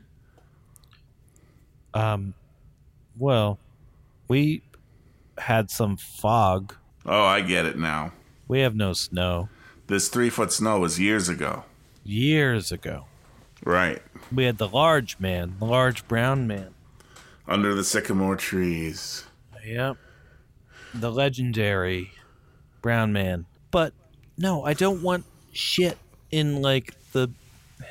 Um, 1.95 2.35
well, 3.17 3.59
we 4.29 4.63
had 5.39 5.71
some 5.71 5.97
fog. 5.97 6.75
Oh, 7.05 7.23
I 7.25 7.41
get 7.41 7.67
it 7.67 7.79
now. 7.79 8.13
We 8.49 8.61
have 8.61 8.75
no 8.75 8.93
snow. 8.93 9.49
This 9.87 10.09
three 10.09 10.31
foot 10.31 10.53
snow 10.53 10.81
was 10.81 10.99
years 10.99 11.29
ago. 11.29 11.65
Years 12.05 12.71
ago, 12.71 13.07
Right. 13.65 14.01
we 14.33 14.45
had 14.45 14.59
the 14.59 14.69
large 14.69 15.19
man, 15.19 15.57
the 15.59 15.65
large 15.65 16.07
brown 16.07 16.47
man. 16.47 16.75
Under 17.49 17.75
the 17.75 17.83
sycamore 17.85 18.37
trees. 18.37 19.25
Yep. 19.65 19.97
The 20.95 21.11
legendary 21.11 22.13
brown 22.83 23.13
man. 23.13 23.47
But 23.71 23.93
no, 24.39 24.65
I 24.65 24.75
don't 24.75 25.03
want 25.03 25.25
shit 25.53 25.99
in 26.31 26.61
like 26.63 26.95
the 27.13 27.29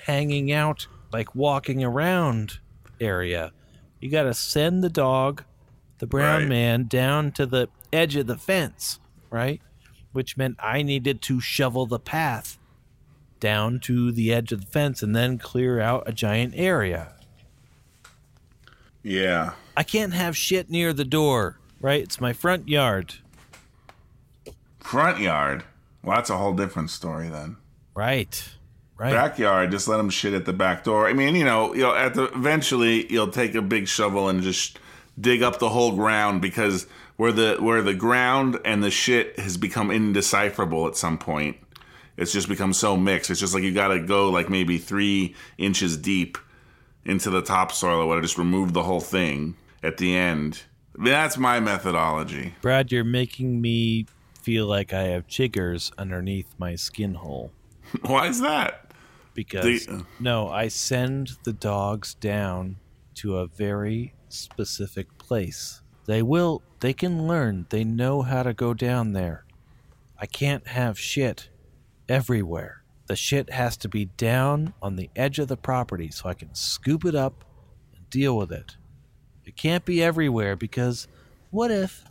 hanging 0.05 0.51
out, 0.51 0.87
like 1.11 1.33
walking 1.35 1.83
around 1.83 2.59
area. 2.99 3.51
You 3.99 4.09
got 4.09 4.23
to 4.23 4.33
send 4.33 4.83
the 4.83 4.89
dog 4.89 5.43
the 5.99 6.07
brown 6.07 6.41
Right. 6.41 6.49
man 6.49 6.87
down 6.87 7.31
to 7.33 7.45
the 7.45 7.69
edge 7.93 8.15
of 8.15 8.27
the 8.27 8.37
fence, 8.37 8.99
right? 9.29 9.61
Which 10.11 10.35
meant 10.37 10.57
I 10.59 10.81
needed 10.81 11.21
to 11.23 11.39
shovel 11.39 11.85
the 11.85 11.99
path 11.99 12.57
down 13.39 13.79
to 13.81 14.11
the 14.11 14.33
edge 14.33 14.51
of 14.51 14.61
the 14.61 14.67
fence 14.67 15.01
and 15.01 15.15
then 15.15 15.37
clear 15.37 15.79
out 15.79 16.03
a 16.05 16.11
giant 16.11 16.53
area. 16.57 17.13
Yeah. 19.03 19.53
I 19.77 19.83
can't 19.83 20.13
have 20.13 20.35
shit 20.35 20.69
near 20.69 20.91
the 20.93 21.05
door, 21.05 21.59
right? 21.79 22.01
It's 22.01 22.19
my 22.19 22.33
front 22.33 22.67
yard. 22.67 23.15
Front 24.79 25.19
yard. 25.19 25.63
Well, 26.05 26.15
that's 26.15 26.29
a 26.29 26.37
whole 26.37 26.53
different 26.53 26.91
story 26.91 27.29
then. 27.29 27.57
Right. 27.95 28.49
Right. 28.97 29.11
Backyard, 29.11 29.71
just 29.71 29.89
let 29.89 29.97
them 29.97 30.09
shit 30.09 30.33
at 30.33 30.45
the 30.45 30.53
back 30.53 30.85
door. 30.85 31.07
I 31.07 31.13
mean, 31.13 31.35
you 31.35 31.43
know, 31.43 31.73
you'll 31.73 31.93
at 31.93 32.13
the 32.13 32.25
eventually 32.33 33.11
you'll 33.11 33.31
take 33.31 33.53
a 33.55 33.61
big 33.61 33.89
shovel 33.89 34.29
and 34.29 34.41
just 34.41 34.79
dig 35.19 35.43
up 35.43 35.59
the 35.59 35.67
whole 35.67 35.93
ground 35.95 36.41
because 36.41 36.87
where 37.17 37.33
the 37.33 37.57
where 37.59 37.81
the 37.81 37.93
ground 37.93 38.57
and 38.63 38.81
the 38.81 38.91
shit 38.91 39.37
has 39.37 39.57
become 39.57 39.91
indecipherable 39.91 40.87
at 40.87 40.95
some 40.95 41.17
point. 41.17 41.57
It's 42.15 42.31
just 42.31 42.47
become 42.47 42.71
so 42.71 42.95
mixed. 42.95 43.29
It's 43.29 43.41
just 43.41 43.53
like 43.53 43.63
you 43.63 43.73
got 43.73 43.89
to 43.89 43.99
go 43.99 44.29
like 44.29 44.49
maybe 44.49 44.77
three 44.77 45.35
inches 45.57 45.97
deep 45.97 46.37
into 47.03 47.29
the 47.29 47.41
topsoil 47.41 47.99
or 47.99 48.05
whatever. 48.05 48.21
Just 48.21 48.37
remove 48.37 48.71
the 48.71 48.83
whole 48.83 49.01
thing 49.01 49.57
at 49.83 49.97
the 49.97 50.15
end. 50.15 50.63
That's 50.97 51.37
my 51.37 51.59
methodology. 51.59 52.55
Brad, 52.61 52.93
you're 52.93 53.03
making 53.03 53.59
me 53.59 54.05
feel 54.45 54.67
like 54.67 54.93
I 54.93 55.03
have 55.05 55.25
chiggers 55.27 55.91
underneath 55.97 56.53
my 56.59 56.75
skin 56.75 57.15
hole. 57.15 57.51
Why 58.05 58.27
is 58.27 58.39
that? 58.41 58.91
because 59.33 59.85
The- 59.87 59.93
uh, 59.95 60.01
no, 60.19 60.47
I 60.49 60.67
send 60.67 61.31
the 61.43 61.51
dogs 61.51 62.13
down 62.13 62.77
to 63.15 63.37
a 63.37 63.47
very 63.47 64.13
specific 64.29 65.17
place. 65.17 65.81
They 66.05 66.21
will 66.21 66.61
they 66.79 66.93
can 66.93 67.27
learn. 67.27 67.65
They 67.69 67.83
know 67.83 68.21
how 68.21 68.43
to 68.43 68.53
go 68.53 68.73
down 68.75 69.13
there. 69.13 69.45
I 70.19 70.27
can't 70.27 70.67
have 70.67 70.99
shit 70.99 71.49
everywhere. 72.07 72.83
The 73.07 73.15
shit 73.15 73.49
has 73.51 73.75
to 73.77 73.89
be 73.89 74.05
down 74.05 74.73
on 74.81 74.95
the 74.95 75.09
edge 75.15 75.39
of 75.39 75.47
the 75.47 75.57
property 75.57 76.11
so 76.11 76.29
I 76.29 76.33
can 76.35 76.53
scoop 76.53 77.03
it 77.03 77.15
up 77.15 77.43
and 77.95 78.07
deal 78.11 78.37
with 78.37 78.51
it. 78.51 78.77
It 79.43 79.55
can't 79.57 79.83
be 79.85 80.03
everywhere 80.03 80.55
because 80.55 81.07
what 81.51 81.71
if 81.71 82.05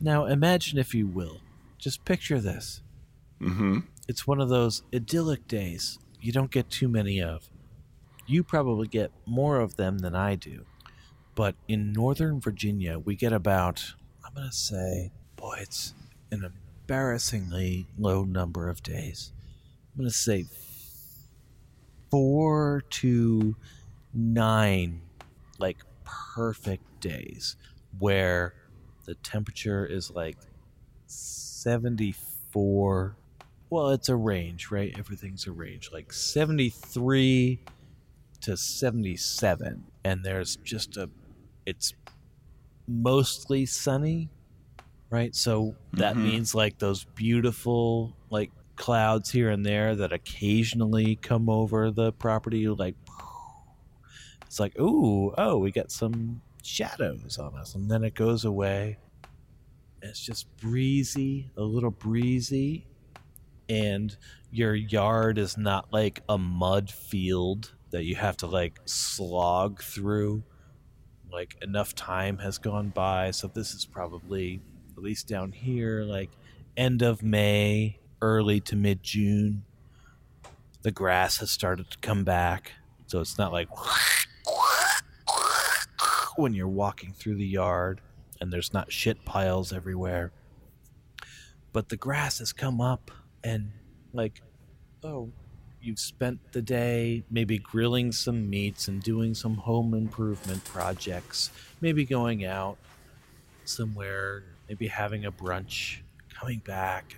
Now 0.00 0.24
imagine 0.24 0.78
if 0.78 0.94
you 0.94 1.06
will. 1.06 1.40
Just 1.78 2.04
picture 2.04 2.40
this 2.40 2.82
mm-hmm. 3.40 3.78
it's 4.06 4.26
one 4.26 4.40
of 4.40 4.48
those 4.48 4.82
idyllic 4.94 5.48
days 5.48 5.98
you 6.20 6.32
don't 6.32 6.50
get 6.50 6.68
too 6.68 6.88
many 6.88 7.22
of. 7.22 7.48
You 8.26 8.44
probably 8.44 8.86
get 8.86 9.10
more 9.26 9.58
of 9.60 9.76
them 9.76 9.98
than 9.98 10.14
I 10.14 10.34
do. 10.34 10.66
But 11.34 11.54
in 11.66 11.92
Northern 11.92 12.40
Virginia, 12.40 12.98
we 12.98 13.16
get 13.16 13.32
about, 13.32 13.94
I'm 14.24 14.34
going 14.34 14.48
to 14.48 14.54
say, 14.54 15.10
boy, 15.36 15.58
it's 15.60 15.94
an 16.30 16.44
embarrassingly 16.44 17.86
low 17.98 18.24
number 18.24 18.68
of 18.68 18.82
days. 18.82 19.32
I'm 19.92 20.02
going 20.02 20.10
to 20.10 20.14
say 20.14 20.44
four 22.10 22.84
to 22.90 23.56
nine, 24.12 25.00
like 25.58 25.78
perfect 26.04 27.00
days 27.00 27.56
where 27.98 28.54
the 29.10 29.16
temperature 29.16 29.84
is 29.84 30.12
like 30.12 30.36
74 31.06 33.16
well 33.70 33.88
it's 33.88 34.08
a 34.08 34.14
range 34.14 34.70
right? 34.70 34.94
Everything's 34.96 35.48
a 35.48 35.52
range. 35.52 35.90
Like 35.92 36.12
73 36.12 37.58
to 38.42 38.56
77 38.56 39.84
and 40.04 40.24
there's 40.24 40.54
just 40.62 40.96
a 40.96 41.10
it's 41.66 41.92
mostly 42.86 43.66
sunny 43.66 44.28
right? 45.10 45.34
So 45.34 45.74
that 45.94 46.14
mm-hmm. 46.14 46.22
means 46.22 46.54
like 46.54 46.78
those 46.78 47.02
beautiful 47.16 48.16
like 48.30 48.52
clouds 48.76 49.28
here 49.28 49.50
and 49.50 49.66
there 49.66 49.96
that 49.96 50.12
occasionally 50.12 51.16
come 51.16 51.48
over 51.48 51.90
the 51.90 52.12
property 52.12 52.68
like 52.68 52.94
it's 54.46 54.60
like 54.60 54.78
ooh 54.78 55.34
oh 55.36 55.58
we 55.58 55.72
got 55.72 55.90
some 55.90 56.40
shadows 56.62 57.38
on 57.38 57.56
us 57.56 57.74
and 57.74 57.90
then 57.90 58.04
it 58.04 58.14
goes 58.14 58.44
away. 58.44 58.98
It's 60.02 60.20
just 60.20 60.54
breezy 60.56 61.50
a 61.56 61.62
little 61.62 61.90
breezy 61.90 62.86
and 63.68 64.16
your 64.50 64.74
yard 64.74 65.38
is 65.38 65.56
not 65.56 65.92
like 65.92 66.22
a 66.28 66.38
mud 66.38 66.90
field 66.90 67.74
that 67.90 68.04
you 68.04 68.16
have 68.16 68.36
to 68.38 68.46
like 68.46 68.80
slog 68.84 69.82
through. 69.82 70.42
Like 71.32 71.56
enough 71.62 71.94
time 71.94 72.38
has 72.38 72.58
gone 72.58 72.88
by 72.88 73.30
so 73.30 73.46
this 73.46 73.72
is 73.74 73.84
probably 73.84 74.60
at 75.00 75.04
least 75.04 75.26
down 75.28 75.50
here 75.52 76.02
like 76.02 76.28
end 76.76 77.00
of 77.00 77.22
may 77.22 77.98
early 78.20 78.60
to 78.60 78.76
mid 78.76 79.02
june 79.02 79.62
the 80.82 80.90
grass 80.90 81.38
has 81.38 81.50
started 81.50 81.90
to 81.90 81.96
come 81.98 82.22
back 82.22 82.72
so 83.06 83.18
it's 83.18 83.38
not 83.38 83.50
like 83.50 83.68
when 86.40 86.54
you're 86.54 86.68
walking 86.68 87.12
through 87.12 87.34
the 87.36 87.46
yard 87.46 88.00
and 88.40 88.52
there's 88.52 88.72
not 88.72 88.90
shit 88.92 89.24
piles 89.24 89.72
everywhere 89.72 90.32
but 91.72 91.88
the 91.88 91.96
grass 91.96 92.38
has 92.38 92.52
come 92.52 92.80
up 92.80 93.10
and 93.44 93.70
like 94.12 94.42
oh 95.04 95.30
you've 95.80 95.98
spent 95.98 96.38
the 96.52 96.60
day 96.62 97.22
maybe 97.30 97.58
grilling 97.58 98.12
some 98.12 98.50
meats 98.50 98.88
and 98.88 99.02
doing 99.02 99.34
some 99.34 99.54
home 99.56 99.94
improvement 99.94 100.62
projects 100.64 101.50
maybe 101.80 102.04
going 102.04 102.44
out 102.44 102.76
somewhere 103.64 104.42
maybe 104.68 104.88
having 104.88 105.24
a 105.24 105.32
brunch 105.32 105.98
coming 106.38 106.58
back 106.66 107.16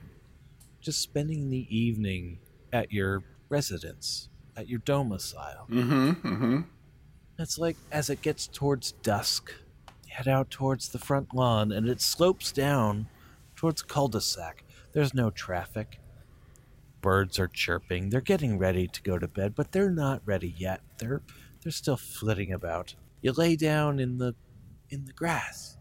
just 0.80 1.00
spending 1.00 1.50
the 1.50 1.66
evening 1.76 2.38
at 2.72 2.92
your 2.92 3.22
residence 3.48 4.28
at 4.56 4.68
your 4.68 4.80
domicile 4.80 5.66
Mm-hmm. 5.70 6.10
Mm-hmm. 6.28 6.60
It's 7.42 7.58
like 7.58 7.76
as 7.90 8.08
it 8.10 8.22
gets 8.22 8.46
towards 8.46 8.92
dusk, 9.02 9.52
head 10.08 10.28
out 10.28 10.50
towards 10.50 10.88
the 10.88 10.98
front 10.98 11.34
lawn 11.34 11.72
and 11.72 11.88
it 11.88 12.00
slopes 12.00 12.52
down 12.52 13.06
towards 13.56 13.82
cul-de-sac. 13.82 14.64
There's 14.92 15.14
no 15.14 15.30
traffic. 15.30 15.98
Birds 17.00 17.38
are 17.38 17.48
chirping. 17.48 18.10
They're 18.10 18.20
getting 18.20 18.58
ready 18.58 18.86
to 18.86 19.02
go 19.02 19.18
to 19.18 19.26
bed, 19.26 19.54
but 19.56 19.72
they're 19.72 19.90
not 19.90 20.22
ready 20.24 20.54
yet. 20.56 20.80
They're 20.98 21.22
they're 21.62 21.72
still 21.72 21.96
flitting 21.96 22.52
about. 22.52 22.94
You 23.22 23.32
lay 23.32 23.56
down 23.56 23.98
in 23.98 24.18
the 24.18 24.34
in 24.90 25.04
the 25.06 25.12
grass 25.12 25.76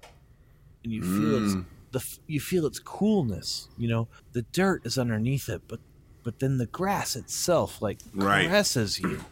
and 0.84 0.91
you 0.93 1.02
feel 1.02 1.43
its 1.43 1.56
mm. 1.56 1.65
the 1.91 2.17
you 2.28 2.39
feel 2.39 2.65
its 2.65 2.80
coolness, 2.80 3.69
you 3.78 3.88
know. 3.88 4.08
The 4.32 4.43
dirt 4.43 4.86
is 4.86 4.97
underneath 4.97 5.50
it, 5.50 5.63
but 5.67 5.80
but 6.24 6.39
then 6.39 6.58
the 6.58 6.67
grass 6.67 7.15
itself 7.15 7.82
like 7.82 8.00
Right. 8.13 8.47
caresses 8.47 9.00
you, 9.00 9.24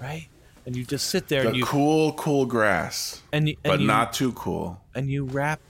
right? 0.00 0.28
And 0.68 0.76
you 0.76 0.84
just 0.84 1.08
sit 1.08 1.28
there 1.28 1.44
The 1.44 1.48
and 1.48 1.56
you 1.56 1.64
cool, 1.64 2.12
cool 2.12 2.44
grass, 2.44 3.22
and 3.32 3.48
you, 3.48 3.56
and 3.64 3.70
but 3.70 3.80
you, 3.80 3.86
not 3.86 4.12
too 4.12 4.32
cool. 4.32 4.78
and 4.94 5.08
you 5.10 5.24
wrap 5.24 5.60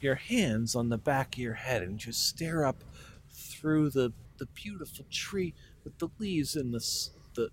your 0.00 0.16
hands 0.16 0.74
on 0.74 0.88
the 0.88 0.98
back 0.98 1.36
of 1.36 1.38
your 1.38 1.54
head 1.54 1.80
and 1.84 1.96
just 1.96 2.26
stare 2.26 2.64
up 2.64 2.82
through 3.30 3.90
the 3.90 4.12
the 4.38 4.46
beautiful 4.46 5.04
tree 5.12 5.54
with 5.84 5.96
the 5.98 6.08
leaves 6.18 6.56
and 6.56 6.74
the 6.74 6.84
the 7.36 7.50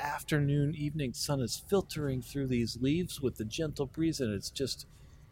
afternoon 0.00 0.74
evening 0.74 1.12
sun 1.14 1.40
is 1.40 1.62
filtering 1.68 2.20
through 2.20 2.48
these 2.48 2.76
leaves 2.80 3.20
with 3.20 3.36
the 3.36 3.44
gentle 3.44 3.86
breeze 3.86 4.18
and 4.20 4.34
it's 4.34 4.50
just 4.50 4.84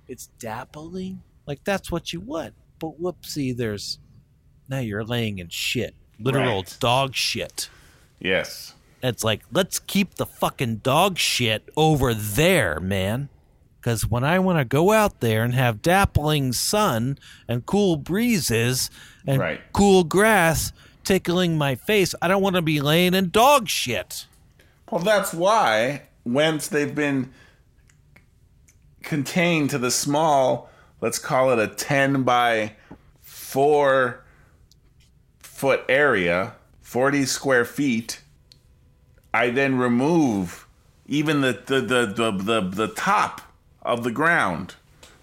it's 0.07 0.31
dappling 0.39 1.19
like 1.45 1.65
that's 1.65 1.91
what 1.91 2.13
you 2.13 2.21
want 2.21 2.55
but 2.79 3.03
whoopsie 3.03 3.57
there's 3.57 3.99
now 4.69 4.79
you're 4.79 5.03
laying 5.05 5.41
in 5.41 5.49
shit 5.49 5.93
literal 6.21 6.59
Right. 6.59 6.77
dog 6.79 7.17
shit 7.17 7.69
Yes. 8.21 8.75
It's 9.03 9.25
like, 9.25 9.43
let's 9.53 9.79
keep 9.79 10.15
the 10.15 10.27
fucking 10.27 10.77
dog 10.77 11.19
shit 11.19 11.69
over 11.77 12.13
there, 12.15 12.81
man. 12.81 13.29
Because 13.81 14.07
when 14.07 14.25
I 14.25 14.39
want 14.39 14.59
to 14.59 14.65
go 14.67 14.93
out 14.93 15.21
there 15.21 15.43
and 15.43 15.55
have 15.55 15.81
dappling 15.81 16.53
sun 16.55 17.19
and 17.49 17.65
cool 17.65 17.97
breezes 17.97 18.91
and 19.27 19.39
Right. 19.41 19.61
cool 19.73 20.05
grass 20.05 20.73
tickling 21.03 21.57
my 21.57 21.75
face, 21.77 22.15
I 22.21 22.29
don't 22.29 22.43
want 22.43 22.57
to 22.57 22.63
be 22.63 22.81
laying 22.81 23.15
in 23.15 23.31
dog 23.31 23.69
shit. 23.69 24.27
Well, 24.91 25.03
that's 25.03 25.33
why, 25.33 26.03
whence 26.25 26.69
they've 26.69 26.95
been 26.95 27.33
contained 29.03 29.71
to 29.71 29.79
the 29.79 29.91
small, 29.91 30.69
let's 31.01 31.19
call 31.19 31.51
it 31.51 31.59
a 31.59 31.67
10 31.67 32.23
by 32.23 32.75
4 33.21 34.23
foot 35.39 35.85
area, 35.89 36.55
40 36.83 37.25
square 37.25 37.65
feet. 37.65 38.21
I 39.33 39.51
then 39.51 39.79
remove 39.79 40.67
even 41.07 41.41
the, 41.41 41.53
the, 41.67 41.81
the, 41.81 42.07
the, 42.07 42.31
the, 42.31 42.61
the 42.61 42.89
top 42.89 43.41
of 43.83 44.05
the 44.05 44.11
ground 44.11 44.75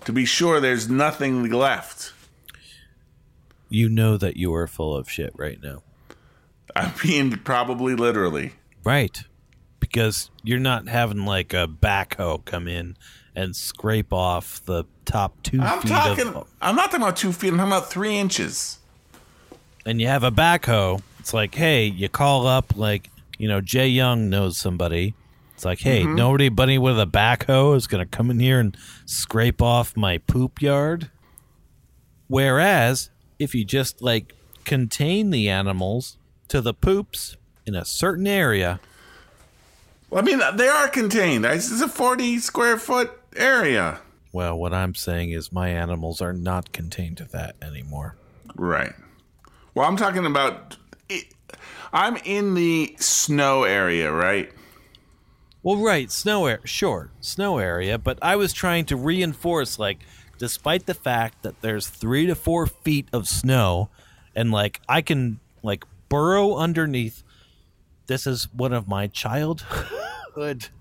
to 0.06 0.12
be 0.14 0.26
sure 0.26 0.60
there's 0.60 0.90
nothing 0.90 1.50
left. 1.50 2.14
You 3.70 3.90
know 3.90 4.18
that 4.18 4.38
you 4.38 4.54
are 4.56 4.68
full 4.68 4.96
of 4.96 5.10
shit 5.10 5.34
right 5.36 5.62
now. 5.62 5.84
I 6.76 6.94
mean, 7.04 7.38
probably 7.40 7.96
literally. 7.96 8.54
Right. 8.84 9.24
Because 9.80 10.30
you're 10.44 10.60
not 10.60 10.88
having 10.88 11.26
like 11.26 11.54
a 11.54 11.68
backhoe 11.68 12.44
come 12.46 12.68
in 12.68 12.96
and 13.36 13.56
scrape 13.56 14.14
off 14.14 14.64
the 14.66 14.86
top 15.06 15.42
2 15.44 15.60
I'm 15.62 15.82
feet 15.82 15.90
talking. 15.90 16.28
of 16.28 16.48
I'm 16.62 16.76
not 16.76 16.86
talking 16.92 17.02
about 17.02 17.18
two 17.18 17.32
feet. 17.32 17.50
I'm 17.50 17.58
talking 17.58 17.72
about 17.72 17.90
three 17.90 18.16
inches. 18.18 18.80
and 19.86 20.02
you 20.02 20.08
have 20.08 20.24
a 20.24 20.32
backhoe, 20.32 21.02
it's 21.20 21.34
like, 21.34 21.56
hey, 21.56 21.86
you 21.86 22.10
call 22.10 22.48
up 22.48 22.76
like, 22.78 23.10
you 23.38 23.48
know, 23.48 23.62
Jay 23.62 23.88
Young 23.88 24.30
knows 24.30 24.58
somebody. 24.58 25.14
It's 25.56 25.66
like, 25.66 25.80
hey, 25.80 26.04
Mm-hmm. 26.04 26.16
nobody 26.16 26.50
buddy 26.50 26.78
with 26.78 27.00
a 27.00 27.06
backhoe 27.08 27.76
is 27.76 27.88
gonna 27.88 28.06
come 28.06 28.30
in 28.30 28.40
here 28.40 28.60
and 28.60 28.78
scrape 29.06 29.62
off 29.62 29.96
my 29.98 30.18
poop 30.20 30.62
yard. 30.62 31.10
Whereas 32.28 33.10
if 33.40 33.56
you 33.56 33.64
just 33.66 34.02
like 34.02 34.34
contain 34.66 35.30
the 35.30 35.50
animals 35.50 36.18
to 36.50 36.62
the 36.62 36.74
poops 36.74 37.38
in 37.66 37.76
a 37.76 37.86
certain 37.86 38.28
area, 38.28 38.80
Well, 40.10 40.22
I 40.22 40.26
mean, 40.26 40.42
they 40.56 40.68
are 40.68 40.88
contained. 40.88 41.46
It's 41.46 41.82
a 41.82 41.88
40 41.88 42.40
square 42.40 42.78
foot 42.78 43.12
area. 43.36 44.00
well, 44.32 44.58
what 44.58 44.74
I'm 44.74 44.94
saying 44.96 45.32
is 45.32 45.52
my 45.52 45.70
animals 45.70 46.22
are 46.22 46.34
not 46.34 46.72
contained 46.72 47.18
to 47.18 47.26
that 47.26 47.56
anymore. 47.62 48.16
Right. 48.56 48.94
Well, 49.74 49.88
I'm 49.88 49.98
talking 49.98 50.26
about. 50.26 50.78
I'm 51.94 52.18
in 52.18 52.54
the 52.54 52.96
snow 53.00 53.64
area, 53.64 54.12
right? 54.12 54.52
Well, 55.64 55.78
right, 55.78 56.12
snow 56.12 56.46
area, 56.46 56.66
sure, 56.66 57.12
snow 57.20 57.58
area, 57.58 57.98
but 57.98 58.20
I 58.22 58.36
was 58.36 58.54
trying 58.54 58.86
to 58.86 58.96
reinforce, 58.96 59.80
like, 59.80 60.00
despite 60.38 60.86
the 60.86 60.94
fact 60.94 61.44
that 61.44 61.62
there's 61.62 61.88
three 61.88 62.26
to 62.28 62.36
four 62.36 62.68
feet 62.68 63.08
of 63.12 63.28
snow, 63.28 63.90
and 64.36 64.52
like 64.52 64.82
I 64.88 65.02
can 65.02 65.40
like 65.64 65.84
burrow 66.10 66.56
underneath. 66.56 67.24
This 68.06 68.26
is 68.28 68.48
one 68.54 68.74
of 68.74 68.88
my 68.88 69.08
childhood. 69.08 70.70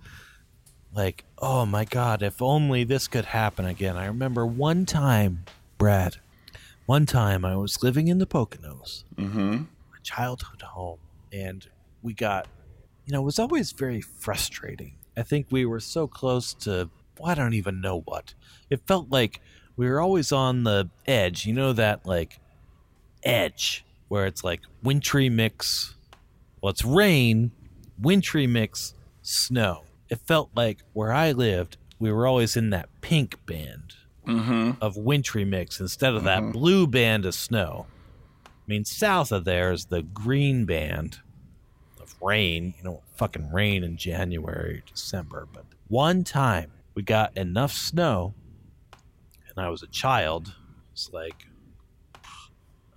Like, 0.95 1.25
oh 1.39 1.67
my 1.67 1.85
god, 1.85 2.23
if 2.23 2.41
only 2.41 2.83
this 2.83 3.07
could 3.07 3.27
happen 3.27 3.67
again. 3.67 3.99
I 3.99 4.07
remember 4.07 4.47
one 4.47 4.87
time, 4.87 5.45
Brad. 5.77 6.17
One 6.87 7.05
time 7.05 7.45
I 7.45 7.55
was 7.57 7.83
living 7.83 8.09
in 8.09 8.17
the 8.17 8.27
Poconos, 8.27 9.05
my 9.19 9.67
childhood 10.07 10.62
home, 10.62 11.01
and 11.33 11.69
we 12.03 12.14
got 12.14 12.47
you 13.07 13.12
know, 13.12 13.23
it 13.23 13.25
was 13.25 13.38
always 13.38 13.73
very 13.73 14.01
frustrating. 14.01 14.97
I 15.16 15.23
think 15.23 15.47
we 15.51 15.64
were 15.64 15.81
so 15.81 16.07
close 16.07 16.53
to, 16.55 16.90
well, 17.19 17.31
I 17.31 17.35
don't 17.35 17.55
even 17.55 17.81
know 17.81 18.01
what. 18.01 18.35
It 18.69 18.81
felt 18.87 19.11
like 19.11 19.40
we 19.77 19.88
were 19.88 20.01
always 20.01 20.33
on 20.33 20.64
the 20.64 20.90
edge. 21.07 21.47
You 21.47 21.55
know, 21.55 21.73
that 21.73 22.05
like 22.05 22.40
edge 23.23 23.85
where 24.09 24.27
it's 24.27 24.42
like 24.42 24.61
wintry 24.83 25.29
mix, 25.29 25.95
well, 26.61 26.71
it's 26.71 26.85
rain, 26.85 27.53
wintry 27.99 28.47
mix, 28.47 28.95
snow. 29.23 29.85
It 30.09 30.21
felt 30.27 30.51
like 30.55 30.81
where 30.92 31.12
I 31.12 31.33
lived, 31.33 31.77
we 31.99 32.12
were 32.12 32.27
always 32.27 32.57
in 32.57 32.71
that 32.71 32.88
pink 33.01 33.45
band 33.47 33.95
mm-hmm. 34.27 34.73
of 34.81 34.97
wintry 34.97 35.45
mix 35.45 35.81
instead 35.81 36.14
of 36.14 36.25
that 36.25 36.42
mm-hmm. 36.42 36.53
blue 36.53 36.87
band 36.87 37.25
of 37.25 37.35
snow. 37.35 37.87
I 38.67 38.73
mean, 38.73 38.85
south 38.85 39.31
of 39.31 39.45
there 39.45 39.71
is 39.71 39.87
the 39.87 40.03
green 40.03 40.65
band 40.65 41.21
of 42.01 42.15
rain. 42.21 42.75
You 42.79 42.85
know, 42.85 43.03
fucking 43.15 43.53
rain 43.53 43.85
in 43.85 43.97
January, 43.97 44.83
December. 44.93 45.47
But 45.53 45.67
one 45.87 46.25
time 46.25 46.73
we 46.95 47.03
got 47.03 47.37
enough 47.37 47.73
snow, 47.73 48.35
and 49.49 49.65
I 49.65 49.69
was 49.69 49.85
a 49.85 49.89
child. 49.89 50.55
It's 50.93 51.13
like, 51.13 51.47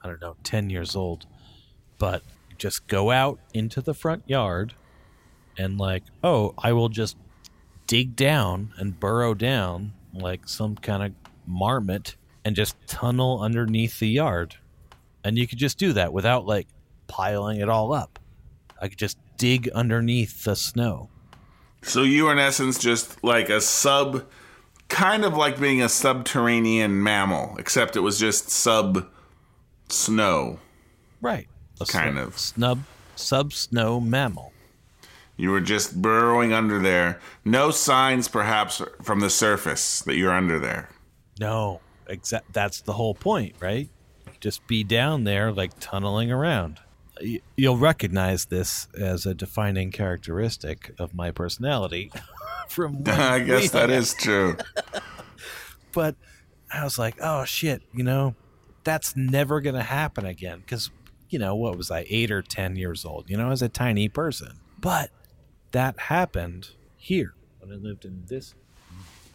I 0.01 0.07
don't 0.07 0.21
know, 0.21 0.37
10 0.43 0.71
years 0.71 0.95
old. 0.95 1.27
But 1.99 2.23
just 2.57 2.87
go 2.87 3.11
out 3.11 3.39
into 3.53 3.81
the 3.81 3.93
front 3.93 4.23
yard 4.25 4.73
and, 5.57 5.77
like, 5.77 6.03
oh, 6.23 6.55
I 6.57 6.71
will 6.73 6.89
just 6.89 7.15
dig 7.85 8.15
down 8.15 8.73
and 8.77 8.99
burrow 8.99 9.33
down 9.33 9.93
like 10.13 10.47
some 10.47 10.75
kind 10.75 11.03
of 11.03 11.11
marmot 11.45 12.15
and 12.43 12.55
just 12.55 12.75
tunnel 12.87 13.41
underneath 13.41 13.99
the 13.99 14.07
yard. 14.07 14.55
And 15.23 15.37
you 15.37 15.47
could 15.47 15.57
just 15.57 15.77
do 15.77 15.93
that 15.93 16.13
without, 16.13 16.45
like, 16.45 16.67
piling 17.07 17.59
it 17.59 17.69
all 17.69 17.93
up. 17.93 18.19
I 18.81 18.87
could 18.87 18.97
just 18.97 19.17
dig 19.37 19.69
underneath 19.69 20.43
the 20.43 20.55
snow. 20.55 21.09
So 21.81 22.03
you 22.03 22.25
were 22.25 22.31
in 22.33 22.39
essence 22.39 22.77
just 22.79 23.23
like 23.23 23.49
a 23.49 23.61
sub, 23.61 24.25
kind 24.89 25.23
of 25.25 25.35
like 25.35 25.59
being 25.59 25.81
a 25.81 25.89
subterranean 25.89 27.01
mammal, 27.03 27.55
except 27.57 27.95
it 27.95 28.01
was 28.01 28.19
just 28.19 28.49
sub 28.49 29.07
snow. 29.89 30.59
Right. 31.21 31.47
A 31.81 31.85
Kind 31.85 32.15
snub- 32.15 32.27
of. 32.27 32.37
snub 32.39 32.79
sub 33.15 33.53
snow 33.53 33.99
mammal. 33.99 34.53
You 35.37 35.51
were 35.51 35.61
just 35.61 36.01
burrowing 36.01 36.51
under 36.51 36.79
there. 36.79 37.19
No 37.45 37.71
signs, 37.71 38.27
perhaps, 38.27 38.81
from 39.01 39.21
the 39.21 39.29
surface 39.29 40.01
that 40.01 40.15
you're 40.17 40.33
under 40.33 40.59
there. 40.59 40.89
No, 41.39 41.79
exact. 42.07 42.51
That's 42.51 42.81
the 42.81 42.91
whole 42.93 43.15
point, 43.15 43.55
right? 43.61 43.89
Just 44.39 44.65
be 44.67 44.83
down 44.83 45.23
there, 45.23 45.51
like 45.51 45.71
tunneling 45.79 46.31
around. 46.31 46.79
You'll 47.57 47.77
recognize 47.77 48.45
this 48.45 48.87
as 48.97 49.25
a 49.25 49.33
defining 49.33 49.91
characteristic 49.91 50.93
of 50.97 51.13
my 51.13 51.31
personality. 51.31 52.11
From 52.69 53.03
I 53.07 53.39
guess 53.39 53.71
that 53.71 54.15
true. 54.19 54.55
but 55.91 56.15
I 56.71 56.83
was 56.83 56.99
like, 56.99 57.15
oh 57.19 57.43
shit, 57.43 57.81
you 57.93 58.03
know, 58.03 58.35
that's 58.83 59.15
never 59.15 59.59
gonna 59.59 59.83
happen 59.83 60.25
again. 60.25 60.59
Because 60.59 60.91
you 61.29 61.39
know, 61.39 61.55
what 61.55 61.77
was 61.77 61.91
I, 61.91 62.05
eight 62.09 62.31
or 62.31 62.41
ten 62.41 62.75
years 62.75 63.05
old? 63.05 63.29
You 63.29 63.37
know, 63.37 63.47
I 63.47 63.49
was 63.49 63.61
a 63.61 63.69
tiny 63.69 64.07
person. 64.07 64.59
But 64.79 65.09
that 65.71 65.99
happened 65.99 66.69
here 66.95 67.33
when 67.59 67.71
I 67.71 67.75
lived 67.75 68.05
in 68.05 68.23
this. 68.27 68.53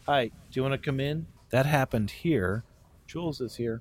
Hi, 0.06 0.26
do 0.26 0.32
you 0.52 0.62
want 0.62 0.72
to 0.72 0.78
come 0.78 1.00
in? 1.00 1.26
That 1.50 1.66
happened 1.66 2.10
here. 2.10 2.64
Jules 3.06 3.40
is 3.40 3.56
here. 3.56 3.80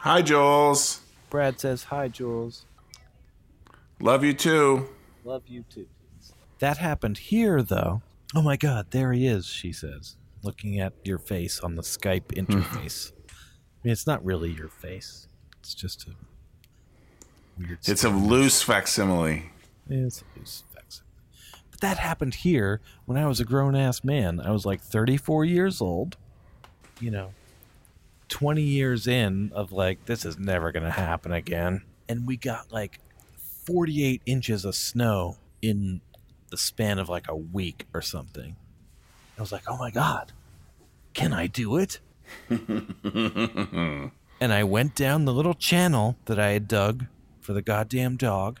Hi, 0.00 0.22
Jules. 0.22 1.00
Brad 1.30 1.60
says 1.60 1.84
hi, 1.84 2.08
Jules. 2.08 2.66
Love 4.00 4.24
you 4.24 4.34
too. 4.34 4.88
Love 5.24 5.42
you 5.46 5.64
too. 5.70 5.86
That 6.58 6.78
happened 6.78 7.18
here, 7.18 7.62
though. 7.62 8.02
Oh 8.34 8.42
my 8.42 8.56
God, 8.56 8.86
there 8.90 9.12
he 9.12 9.26
is, 9.26 9.46
she 9.46 9.72
says, 9.72 10.16
looking 10.42 10.80
at 10.80 10.92
your 11.04 11.18
face 11.18 11.60
on 11.60 11.76
the 11.76 11.82
Skype 11.82 12.32
hmm. 12.32 12.40
interface. 12.40 13.12
I 13.30 13.34
mean, 13.84 13.92
it's 13.92 14.06
not 14.06 14.24
really 14.24 14.50
your 14.50 14.68
face, 14.68 15.28
it's 15.60 15.74
just 15.74 16.06
a 16.06 16.10
weird. 17.58 17.78
It's 17.84 18.04
a 18.04 18.10
loose 18.10 18.62
facsimile. 18.62 19.50
It's 19.88 20.22
a 20.22 20.38
loose 20.38 20.64
facsimile. 20.74 21.08
But 21.70 21.80
that 21.80 21.98
happened 21.98 22.36
here 22.36 22.80
when 23.06 23.18
I 23.18 23.26
was 23.26 23.40
a 23.40 23.44
grown 23.44 23.74
ass 23.74 24.02
man. 24.02 24.40
I 24.40 24.50
was 24.50 24.64
like 24.64 24.80
34 24.80 25.44
years 25.44 25.80
old. 25.80 26.16
You 27.00 27.10
know, 27.10 27.34
20 28.32 28.62
years 28.62 29.06
in 29.06 29.52
of 29.54 29.72
like, 29.72 30.06
this 30.06 30.24
is 30.24 30.38
never 30.38 30.72
going 30.72 30.84
to 30.84 30.90
happen 30.90 31.32
again. 31.32 31.82
And 32.08 32.26
we 32.26 32.36
got 32.36 32.72
like 32.72 32.98
48 33.66 34.22
inches 34.26 34.64
of 34.64 34.74
snow 34.74 35.36
in 35.60 36.00
the 36.50 36.56
span 36.56 36.98
of 36.98 37.08
like 37.08 37.28
a 37.28 37.36
week 37.36 37.86
or 37.94 38.02
something. 38.02 38.56
I 39.38 39.40
was 39.40 39.52
like, 39.52 39.64
oh 39.68 39.76
my 39.76 39.90
God, 39.90 40.32
can 41.14 41.32
I 41.32 41.46
do 41.46 41.76
it? 41.76 42.00
and 42.50 44.12
I 44.40 44.64
went 44.64 44.94
down 44.94 45.24
the 45.24 45.32
little 45.32 45.54
channel 45.54 46.16
that 46.24 46.38
I 46.38 46.50
had 46.50 46.68
dug 46.68 47.06
for 47.40 47.52
the 47.52 47.62
goddamn 47.62 48.16
dog 48.16 48.60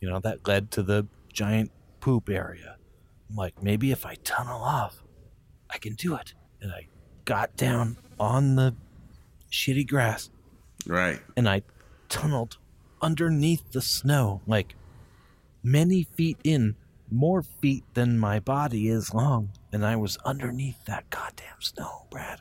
you 0.00 0.08
know, 0.08 0.18
that 0.20 0.46
led 0.48 0.70
to 0.72 0.82
the 0.82 1.06
giant 1.32 1.70
poop 2.00 2.28
area. 2.28 2.76
I'm 3.28 3.36
like, 3.36 3.62
maybe 3.62 3.92
if 3.92 4.06
I 4.06 4.16
tunnel 4.24 4.62
off, 4.62 5.02
I 5.68 5.78
can 5.78 5.94
do 5.94 6.16
it. 6.16 6.34
And 6.60 6.72
I 6.72 6.88
got 7.24 7.56
down 7.56 7.98
on 8.18 8.56
the 8.56 8.74
shitty 9.50 9.86
grass 9.88 10.30
Right. 10.86 11.20
and 11.36 11.48
I 11.48 11.62
tunneled 12.08 12.56
underneath 13.02 13.72
the 13.72 13.82
snow, 13.82 14.40
like 14.46 14.74
many 15.62 16.04
feet 16.14 16.38
in, 16.44 16.76
more 17.10 17.42
feet 17.42 17.84
than 17.94 18.18
my 18.18 18.38
body 18.40 18.88
is 18.88 19.12
long. 19.14 19.50
And 19.72 19.84
I 19.84 19.96
was 19.96 20.16
underneath 20.24 20.84
that 20.86 21.08
goddamn 21.10 21.60
snow, 21.60 22.06
Brad. 22.10 22.40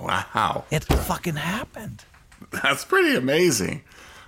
Wow. 0.00 0.64
It 0.70 0.84
fucking 0.84 1.36
happened. 1.36 2.04
That's 2.50 2.84
pretty 2.84 3.16
amazing. 3.16 3.82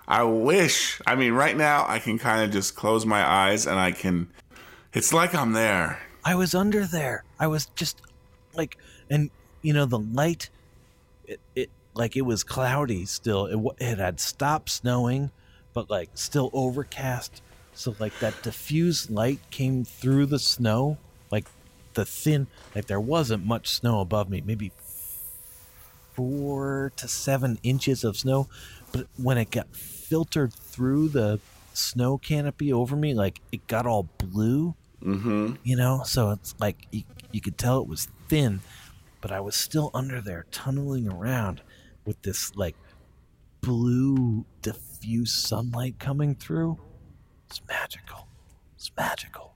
I 0.09 0.23
wish. 0.25 1.01
I 1.07 1.15
mean, 1.15 1.33
right 1.33 1.57
now 1.57 1.85
I 1.87 1.99
can 1.99 2.19
kind 2.19 2.43
of 2.45 2.51
just 2.51 2.75
close 2.75 3.07
my 3.07 3.25
eyes 3.25 3.67
and 3.67 3.79
I 3.79 3.93
can. 3.93 4.29
It's 4.93 5.13
like 5.13 5.35
I'm 5.35 5.53
there. 5.53 6.01
I 6.25 6.35
was 6.35 6.55
under 6.55 6.85
there. 6.85 7.25
I 7.39 7.47
was 7.47 7.67
just 7.77 8.03
like, 8.55 8.77
and 9.09 9.31
you 9.63 9.73
know, 9.73 9.85
the 9.87 9.99
light, 9.99 10.51
it, 11.27 11.41
it 11.55 11.71
like 11.95 12.17
it 12.17 12.23
was 12.23 12.43
cloudy 12.45 13.05
still. 13.05 13.47
It, 13.47 13.77
it 13.91 13.99
had 13.99 14.21
stopped 14.21 14.71
snowing, 14.71 15.31
but 15.75 15.91
like 15.91 16.11
still 16.15 16.51
overcast. 16.53 17.43
So 17.75 17.95
like 17.99 18.19
that 18.21 18.43
diffused 18.43 19.11
light 19.11 19.41
came 19.51 19.85
through 19.85 20.27
the 20.27 20.39
snow, 20.39 20.99
like 21.31 21.47
the 21.95 22.05
thin, 22.05 22.47
like 22.75 22.87
there 22.87 23.01
wasn't 23.01 23.45
much 23.45 23.69
snow 23.69 24.01
above 24.01 24.29
me, 24.29 24.43
maybe 24.45 24.73
four 26.13 26.93
to 26.97 27.09
seven 27.09 27.59
inches 27.63 28.05
of 28.05 28.17
snow. 28.17 28.49
But 28.93 29.07
when 29.17 29.39
it 29.39 29.51
got 29.51 29.75
filtered 29.75 30.53
through 30.53 31.09
the 31.09 31.41
snow 31.73 32.19
canopy 32.19 32.73
over 32.73 32.97
me, 32.97 33.15
like 33.15 33.41
it 33.53 33.67
got 33.67 33.87
all 33.87 34.09
blue 34.19 34.75
Mm-hmm. 35.03 35.55
you 35.65 35.77
know 35.77 36.03
so 36.05 36.29
it's 36.33 36.55
like 36.59 36.77
you, 36.91 37.05
you 37.33 37.41
could 37.41 37.57
tell 37.57 37.81
it 37.81 37.89
was 37.89 38.09
thin, 38.29 38.61
but 39.23 39.33
I 39.33 39.41
was 39.41 39.57
still 39.57 39.91
under 39.95 40.21
there 40.21 40.45
tunneling 40.51 41.09
around 41.11 41.63
with 42.11 42.23
this 42.23 42.57
like 42.57 42.75
blue 43.61 44.45
diffuse 44.63 45.33
sunlight 45.33 46.01
coming 46.01 46.35
through. 46.35 46.77
It's 47.47 47.61
magical. 47.69 48.27
It's 48.75 48.91
magical. 48.97 49.55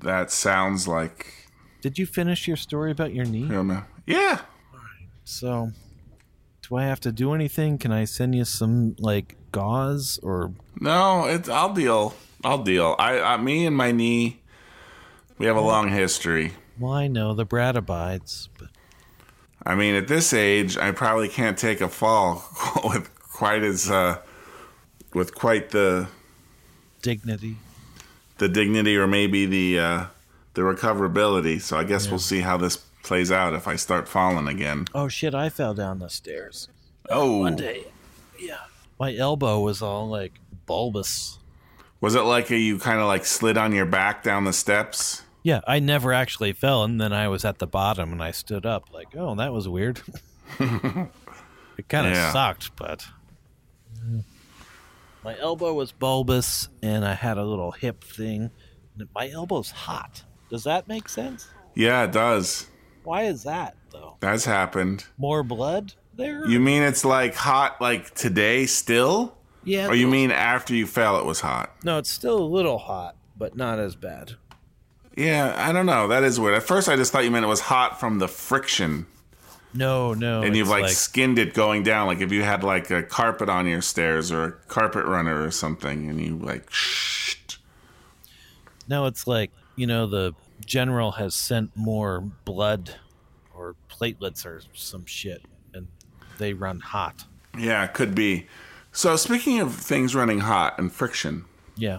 That 0.00 0.32
sounds 0.32 0.88
like. 0.88 1.50
Did 1.82 2.00
you 2.00 2.04
finish 2.04 2.48
your 2.48 2.56
story 2.56 2.90
about 2.90 3.14
your 3.14 3.26
knee? 3.26 3.46
Don't 3.46 3.68
know. 3.68 3.84
Yeah. 4.06 4.40
So, 5.22 5.70
do 6.68 6.74
I 6.74 6.82
have 6.82 6.98
to 7.00 7.12
do 7.12 7.32
anything? 7.32 7.78
Can 7.78 7.92
I 7.92 8.04
send 8.04 8.34
you 8.34 8.44
some 8.44 8.96
like 8.98 9.36
gauze 9.52 10.18
or 10.20 10.52
No, 10.80 11.26
it's. 11.26 11.48
I'll 11.48 11.72
deal. 11.72 12.12
I'll 12.42 12.64
deal. 12.64 12.96
I, 12.98 13.20
I, 13.20 13.36
me 13.36 13.66
and 13.66 13.76
my 13.76 13.92
knee, 13.92 14.40
we 15.38 15.46
have 15.46 15.56
a 15.56 15.60
long 15.60 15.90
history. 15.90 16.54
well, 16.76 16.92
I 16.92 17.06
know 17.06 17.34
the 17.34 17.44
Brad 17.44 17.76
abides, 17.76 18.48
but 18.58 18.70
I 19.68 19.74
mean, 19.74 19.94
at 19.94 20.08
this 20.08 20.32
age, 20.32 20.76
I 20.78 20.90
probably 20.92 21.28
can't 21.28 21.58
take 21.58 21.80
a 21.82 21.88
fall 21.90 22.42
with 22.84 23.14
quite 23.20 23.62
as, 23.62 23.90
uh, 23.90 24.18
with 25.14 25.34
quite 25.34 25.70
the 25.70 26.08
dignity. 27.02 27.56
the 28.38 28.48
dignity 28.48 28.96
or 28.96 29.06
maybe 29.06 29.44
the 29.46 29.78
uh, 29.78 30.06
the 30.54 30.62
recoverability. 30.62 31.60
So 31.60 31.76
I 31.76 31.84
guess 31.84 32.08
we'll 32.08 32.18
see 32.18 32.40
how 32.40 32.56
this 32.56 32.78
plays 33.02 33.30
out 33.30 33.52
if 33.54 33.68
I 33.68 33.76
start 33.76 34.08
falling 34.08 34.48
again. 34.48 34.86
Oh 34.94 35.08
shit! 35.08 35.34
I 35.34 35.50
fell 35.50 35.74
down 35.74 35.98
the 35.98 36.08
stairs 36.08 36.68
Oh, 37.10 37.38
one 37.40 37.56
day. 37.56 37.84
Yeah, 38.40 38.58
my 38.98 39.14
elbow 39.14 39.60
was 39.60 39.82
all 39.82 40.08
like 40.08 40.32
bulbous. 40.66 41.38
was 42.00 42.14
it 42.14 42.22
like 42.22 42.50
a, 42.50 42.56
you 42.58 42.78
kind 42.78 43.00
of 43.00 43.06
like 43.06 43.24
slid 43.26 43.56
on 43.58 43.72
your 43.72 43.86
back 43.86 44.22
down 44.22 44.44
the 44.44 44.52
steps? 44.52 45.22
Yeah, 45.48 45.60
I 45.66 45.78
never 45.78 46.12
actually 46.12 46.52
fell, 46.52 46.84
and 46.84 47.00
then 47.00 47.14
I 47.14 47.28
was 47.28 47.42
at 47.46 47.58
the 47.58 47.66
bottom, 47.66 48.12
and 48.12 48.22
I 48.22 48.32
stood 48.32 48.66
up 48.66 48.92
like, 48.92 49.16
oh, 49.16 49.34
that 49.36 49.50
was 49.50 49.66
weird. 49.66 50.02
it 50.60 51.88
kind 51.88 52.06
of 52.06 52.12
Yeah. 52.12 52.32
sucked, 52.34 52.76
but 52.76 53.06
my 55.24 55.38
elbow 55.38 55.72
was 55.72 55.90
bulbous, 55.90 56.68
and 56.82 57.02
I 57.02 57.14
had 57.14 57.38
a 57.38 57.44
little 57.44 57.70
hip 57.70 58.04
thing. 58.04 58.50
My 59.14 59.30
elbow's 59.30 59.70
hot. 59.70 60.22
Does 60.50 60.64
that 60.64 60.86
make 60.86 61.08
sense? 61.08 61.48
Yeah, 61.74 62.04
it 62.04 62.12
does. 62.12 62.66
Why 63.04 63.22
is 63.22 63.44
that 63.44 63.74
though? 63.90 64.16
That's 64.20 64.44
happened. 64.44 65.06
More 65.16 65.42
blood 65.42 65.94
there? 66.14 66.46
You 66.46 66.60
mean 66.60 66.82
it's 66.82 67.06
like 67.06 67.34
hot 67.34 67.80
like 67.80 68.14
today 68.14 68.66
still? 68.66 69.34
yeah. 69.64 69.86
Or 69.88 69.94
you 69.94 70.08
mean 70.08 70.30
after 70.30 70.74
you 70.74 70.86
fell 70.86 71.18
it 71.18 71.24
was 71.24 71.40
hot? 71.40 71.74
no? 71.84 71.96
It's 71.96 72.10
still 72.10 72.38
a 72.38 72.44
little 72.44 72.76
hot, 72.76 73.16
but 73.34 73.56
not 73.56 73.78
as 73.78 73.96
bad. 73.96 74.34
Yeah, 75.18 75.52
I 75.56 75.72
don't 75.72 75.86
know. 75.86 76.06
That 76.08 76.22
is 76.22 76.38
weird. 76.38 76.54
At 76.54 76.62
first 76.62 76.88
I 76.88 76.94
just 76.96 77.10
thought 77.10 77.24
you 77.24 77.30
meant 77.30 77.44
it 77.44 77.48
was 77.48 77.60
hot 77.60 77.98
from 77.98 78.18
the 78.20 78.28
friction. 78.28 79.06
No, 79.74 80.14
no. 80.14 80.42
and 80.42 80.56
you've 80.56 80.68
it's 80.68 80.70
like, 80.70 80.90
skinned 80.90 81.38
it 81.38 81.52
going 81.54 81.82
down 81.82 82.06
like 82.06 82.20
if 82.20 82.32
you 82.32 82.42
had 82.42 82.64
like 82.64 82.90
a 82.90 83.02
carpet 83.02 83.48
on 83.50 83.66
your 83.66 83.82
stairs 83.82 84.32
or 84.32 84.44
a 84.44 84.52
carpet 84.52 85.04
runner 85.04 85.44
or 85.44 85.50
something 85.50 86.08
and 86.08 86.18
you 86.20 86.36
like 86.38 86.70
shh 86.70 87.36
No, 88.88 89.04
it's 89.06 89.26
like, 89.26 89.50
you 89.76 89.86
know, 89.86 90.06
the 90.06 90.34
general 90.64 91.12
has 91.12 91.34
sent 91.34 91.76
more 91.76 92.20
blood 92.20 92.94
or 93.54 93.74
platelets 93.90 94.46
or 94.46 94.62
some 94.72 95.04
shit, 95.04 95.42
and 95.74 95.88
they 96.38 96.52
run 96.54 96.80
hot. 96.80 97.24
yeah 97.58 97.86
could 97.88 98.14
be 98.14 98.46
so 98.92 99.16
speaking 99.16 99.58
of 99.60 99.74
things 99.74 100.14
running 100.14 100.40
hot 100.40 100.78
and 100.78 100.92
friction 100.92 101.44
Yeah. 101.76 101.98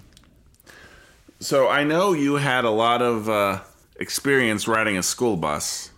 So 1.39 1.67
i 1.69 1.83
know 1.83 2.13
you 2.13 2.35
had 2.35 2.65
a 2.65 2.69
lot 2.69 3.01
of 3.01 3.29
uh, 3.29 3.59
experience 3.99 4.67
riding 4.67 4.97
a 4.97 5.03
school 5.03 5.37
bus 5.37 5.91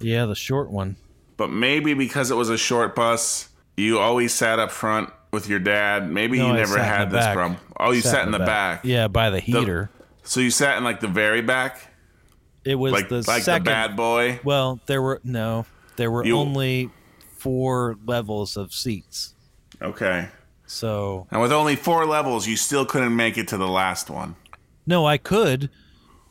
Yeah, 0.00 0.26
the 0.26 0.34
short 0.34 0.70
one. 0.70 0.96
but 1.36 1.50
maybe 1.50 1.94
because 1.94 2.30
it 2.30 2.34
was 2.36 2.50
a 2.50 2.58
short 2.58 2.94
bus 2.94 3.48
you 3.76 3.98
always 3.98 4.32
sat 4.32 4.58
up 4.58 4.70
front 4.70 5.10
with 5.32 5.48
your 5.48 5.58
dad 5.58 6.10
maybe 6.10 6.38
No, 6.38 6.46
you 6.48 6.52
I 6.52 6.56
never 6.56 6.78
had 6.82 7.10
this 7.10 7.24
back. 7.24 7.34
problem 7.34 7.60
oh 7.80 7.90
you 7.92 8.00
sat, 8.02 8.24
in 8.24 8.30
the 8.32 8.38
back, 8.38 8.84
Yeah, 8.84 9.08
by 9.08 9.30
the 9.30 9.40
heater. 9.40 9.90
so 10.22 10.40
you 10.40 10.50
sat 10.50 10.78
in 10.78 10.84
like 10.84 11.00
the 11.00 11.08
very 11.08 11.42
back 11.42 11.90
it 12.64 12.76
was 12.76 12.92
like 12.92 13.08
the 13.08 13.22
like 13.26 13.42
second. 13.42 13.64
the 13.64 13.70
bad 13.70 13.96
boy 13.96 14.40
Well, 14.42 14.80
there 14.86 15.02
were 15.02 15.20
no, 15.22 15.66
there 15.96 16.10
were 16.10 16.24
You- 16.24 16.38
only 16.38 16.90
four 17.36 17.96
levels 18.06 18.56
of 18.56 18.72
seats. 18.72 19.34
okay 19.82 20.28
So 20.66 21.26
And 21.30 21.40
with 21.40 21.52
only 21.52 21.76
four 21.76 22.06
levels, 22.06 22.46
you 22.46 22.56
still 22.56 22.84
couldn't 22.86 23.14
make 23.14 23.36
it 23.36 23.48
to 23.48 23.56
the 23.56 23.68
last 23.68 24.10
one. 24.10 24.36
no, 24.86 25.06
I 25.06 25.18
could, 25.18 25.70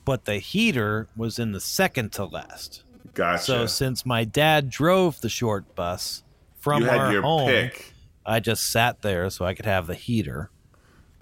but 0.06 0.26
the 0.26 0.38
heater 0.38 1.08
was 1.16 1.40
in 1.40 1.52
the 1.52 1.60
second 1.60 2.12
to 2.14 2.26
last. 2.26 2.84
Gotcha. 3.14 3.44
So 3.44 3.66
since 3.68 4.06
my 4.06 4.24
dad 4.24 4.70
drove 4.70 5.22
the 5.22 5.30
short 5.30 5.76
bus 5.76 6.24
from 6.60 6.84
you 6.84 6.90
our 6.90 7.12
your 7.12 7.22
home, 7.22 7.48
pick. 7.48 7.94
I 8.26 8.40
just 8.40 8.70
sat 8.72 9.02
there 9.02 9.30
so 9.30 9.46
I 9.46 9.54
could 9.54 9.66
have 9.66 9.86
the 9.88 9.96
heater. 9.96 10.50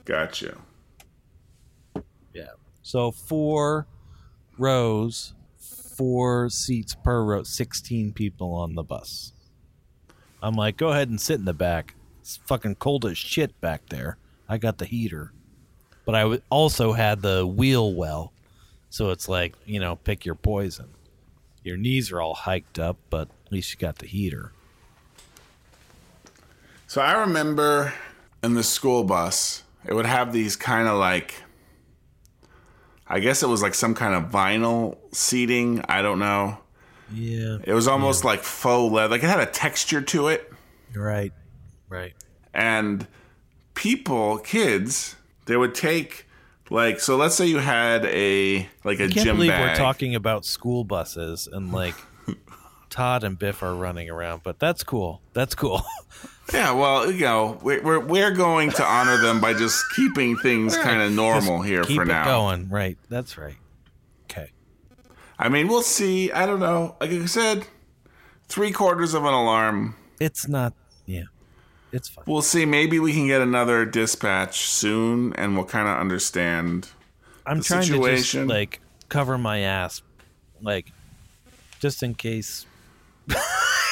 Gotcha. 0.05 0.57
Yeah. 2.33 2.51
So 2.81 3.11
four 3.11 3.87
rows, 4.57 5.33
four 5.57 6.49
seats 6.49 6.95
per 6.95 7.23
row, 7.23 7.43
16 7.43 8.13
people 8.13 8.53
on 8.53 8.75
the 8.75 8.83
bus. 8.83 9.33
I'm 10.41 10.55
like, 10.55 10.77
go 10.77 10.89
ahead 10.89 11.09
and 11.09 11.19
sit 11.19 11.39
in 11.39 11.45
the 11.45 11.53
back. 11.53 11.95
It's 12.31 12.39
fucking 12.47 12.75
cold 12.75 13.05
as 13.05 13.17
shit 13.17 13.59
back 13.59 13.89
there. 13.89 14.15
I 14.47 14.57
got 14.57 14.77
the 14.77 14.85
heater. 14.85 15.33
But 16.05 16.15
I 16.15 16.21
w- 16.21 16.41
also 16.49 16.93
had 16.93 17.21
the 17.21 17.45
wheel 17.45 17.93
well. 17.93 18.31
So 18.89 19.09
it's 19.09 19.27
like, 19.27 19.53
you 19.65 19.81
know, 19.81 19.97
pick 19.97 20.23
your 20.23 20.35
poison. 20.35 20.91
Your 21.61 21.75
knees 21.75 22.09
are 22.09 22.21
all 22.21 22.33
hiked 22.33 22.79
up, 22.79 22.95
but 23.09 23.27
at 23.45 23.51
least 23.51 23.73
you 23.73 23.79
got 23.79 23.97
the 23.97 24.07
heater. 24.07 24.53
So 26.87 27.01
I 27.01 27.19
remember 27.19 27.93
in 28.41 28.53
the 28.53 28.63
school 28.63 29.03
bus, 29.03 29.63
it 29.85 29.93
would 29.93 30.05
have 30.05 30.31
these 30.31 30.55
kind 30.55 30.87
of 30.87 30.97
like, 30.97 31.43
I 33.07 33.19
guess 33.19 33.43
it 33.43 33.49
was 33.49 33.61
like 33.61 33.73
some 33.73 33.93
kind 33.93 34.13
of 34.13 34.31
vinyl 34.31 34.97
seating. 35.11 35.83
I 35.89 36.01
don't 36.01 36.19
know. 36.19 36.59
Yeah. 37.13 37.57
It 37.65 37.73
was 37.73 37.89
almost 37.89 38.23
like 38.23 38.41
faux 38.41 38.89
leather. 38.89 39.15
Like 39.15 39.23
it 39.23 39.27
had 39.27 39.41
a 39.41 39.51
texture 39.51 40.01
to 40.01 40.29
it. 40.29 40.49
Right. 40.95 41.33
Right. 41.91 42.13
And 42.53 43.05
people, 43.73 44.37
kids, 44.39 45.15
they 45.45 45.57
would 45.57 45.75
take 45.75 46.25
like, 46.69 47.01
so 47.01 47.17
let's 47.17 47.35
say 47.35 47.45
you 47.47 47.57
had 47.59 48.05
a, 48.05 48.67
like 48.85 48.99
a 48.99 49.03
I 49.03 49.07
can't 49.09 49.25
gym 49.25 49.35
believe 49.35 49.51
bag. 49.51 49.69
we're 49.71 49.75
talking 49.75 50.15
about 50.15 50.45
school 50.45 50.85
buses 50.85 51.47
and 51.51 51.73
like 51.73 51.95
Todd 52.89 53.25
and 53.25 53.37
Biff 53.37 53.61
are 53.61 53.75
running 53.75 54.09
around, 54.09 54.41
but 54.43 54.57
that's 54.57 54.83
cool. 54.83 55.21
That's 55.33 55.53
cool. 55.53 55.83
Yeah, 56.53 56.73
well, 56.73 57.09
you 57.09 57.21
know, 57.21 57.57
we're 57.61 57.81
we're, 57.81 57.99
we're 57.99 58.31
going 58.31 58.71
to 58.71 58.83
honor 58.83 59.15
them 59.21 59.39
by 59.39 59.53
just 59.53 59.81
keeping 59.95 60.35
things 60.35 60.75
kind 60.75 61.01
of 61.01 61.13
normal 61.13 61.61
here 61.61 61.81
Keep 61.83 61.95
for 61.95 62.01
it 62.01 62.07
now. 62.07 62.25
going. 62.25 62.67
Right. 62.67 62.97
That's 63.07 63.37
right. 63.37 63.55
Okay. 64.25 64.51
I 65.39 65.47
mean, 65.47 65.69
we'll 65.69 65.81
see. 65.81 66.29
I 66.29 66.45
don't 66.45 66.59
know. 66.59 66.97
Like 66.99 67.11
I 67.11 67.25
said, 67.25 67.67
three 68.49 68.73
quarters 68.73 69.13
of 69.13 69.23
an 69.23 69.33
alarm. 69.33 69.95
It's 70.19 70.49
not. 70.49 70.73
Yeah. 71.05 71.23
It's 71.91 72.09
fine. 72.09 72.23
We'll 72.27 72.41
see. 72.41 72.65
Maybe 72.65 72.99
we 72.99 73.13
can 73.13 73.27
get 73.27 73.41
another 73.41 73.85
dispatch 73.85 74.61
soon, 74.61 75.33
and 75.33 75.55
we'll 75.55 75.65
kind 75.65 75.87
of 75.87 75.97
understand. 75.97 76.89
I'm 77.45 77.59
the 77.59 77.63
trying 77.63 77.83
situation. 77.83 78.41
to 78.41 78.47
just 78.47 78.49
like 78.49 78.81
cover 79.09 79.37
my 79.37 79.59
ass, 79.59 80.01
like 80.61 80.91
just 81.79 82.03
in 82.03 82.15
case. 82.15 82.65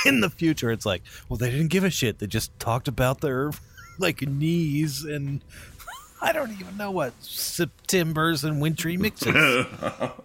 in 0.06 0.22
the 0.22 0.30
future, 0.30 0.72
it's 0.72 0.86
like, 0.86 1.04
well, 1.28 1.38
they 1.38 1.50
didn't 1.50 1.68
give 1.68 1.84
a 1.84 1.90
shit. 1.90 2.20
They 2.20 2.28
just 2.28 2.58
talked 2.60 2.88
about 2.88 3.22
their 3.22 3.52
like 4.00 4.22
knees 4.22 5.04
and 5.04 5.42
I 6.22 6.34
don't 6.34 6.52
even 6.60 6.78
know 6.78 6.92
what 6.92 7.14
September's 7.22 8.44
and 8.44 8.62
wintry 8.62 8.98
mixes. 8.98 9.34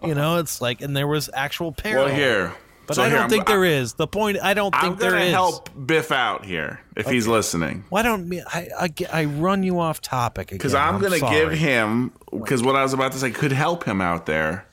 you 0.03 0.15
know, 0.15 0.37
it's 0.37 0.59
like, 0.59 0.81
and 0.81 0.95
there 0.95 1.07
was 1.07 1.29
actual 1.33 1.71
peril. 1.71 2.05
Well, 2.05 2.13
here. 2.13 2.53
But 2.87 2.95
So 2.95 3.03
I 3.03 3.05
here, 3.05 3.15
don't 3.15 3.21
I'm- 3.23 3.29
think 3.29 3.47
there 3.47 3.65
is. 3.65 3.93
The 3.93 4.07
point, 4.07 4.37
I 4.41 4.53
don't 4.53 4.73
I'm 4.75 4.81
think 4.81 4.99
there 4.99 5.11
gonna 5.11 5.29
help 5.29 5.69
Biff 5.87 6.11
out 6.11 6.45
here 6.45 6.79
if 6.95 7.07
he's 7.07 7.27
listening. 7.27 7.83
Why 7.89 8.01
don't? 8.01 8.31
I, 8.53 8.69
I 8.79 8.89
I 9.11 9.25
run 9.25 9.63
you 9.63 9.79
off 9.79 10.01
topic 10.01 10.47
again? 10.49 10.57
Because 10.57 10.73
I'm, 10.73 10.99
going 10.99 11.19
to 11.19 11.29
give 11.29 11.51
him, 11.53 12.11
because 12.31 12.61
what 12.63 12.75
I 12.75 12.83
was 12.83 12.93
about 12.93 13.11
to 13.13 13.17
say 13.17 13.31
could 13.31 13.51
help 13.51 13.83
him 13.85 14.01
out 14.01 14.25
there 14.25 14.65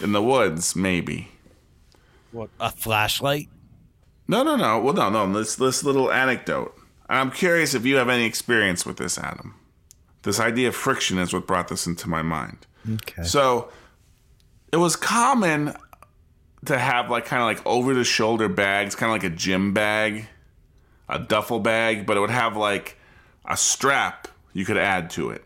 in 0.00 0.12
the 0.12 0.22
woods, 0.22 0.74
maybe. 0.76 1.28
what 2.32 2.50
a 2.60 2.70
flashlight. 2.70 3.48
No, 4.26 4.42
no, 4.42 4.56
no. 4.56 4.78
Well, 4.80 4.94
no, 4.94 5.08
no. 5.08 5.32
This 5.32 5.56
this 5.56 5.82
little 5.84 6.12
anecdote. 6.12 6.74
I'm 7.08 7.30
curious 7.30 7.74
if 7.74 7.86
you 7.86 7.96
have 7.96 8.08
any 8.10 8.24
experience 8.26 8.84
with 8.84 8.98
this, 8.98 9.16
Adam. 9.18 9.54
This 10.24 10.38
idea 10.38 10.68
of 10.68 10.76
friction 10.76 11.16
is 11.18 11.32
what 11.32 11.46
brought 11.46 11.68
this 11.68 11.86
into 11.86 12.08
my 12.08 12.20
mind. 12.20 12.66
Okay. 12.92 13.22
So, 13.22 13.70
it 14.72 14.76
was 14.76 14.94
common 14.96 15.74
to 16.66 16.78
have 16.78 17.10
like 17.10 17.24
kind 17.24 17.42
of 17.42 17.46
like 17.46 17.66
over 17.66 17.94
the 17.94 18.04
shoulder 18.04 18.48
bags, 18.48 18.94
kind 18.94 19.10
of 19.10 19.14
like 19.14 19.32
a 19.32 19.34
gym 19.34 19.72
bag, 19.72 20.26
a 21.08 21.18
duffel 21.18 21.60
bag, 21.60 22.06
but 22.06 22.16
it 22.16 22.20
would 22.20 22.30
have 22.30 22.56
like 22.56 22.96
a 23.44 23.56
strap 23.56 24.28
you 24.52 24.64
could 24.64 24.76
add 24.76 25.10
to 25.10 25.30
it. 25.30 25.44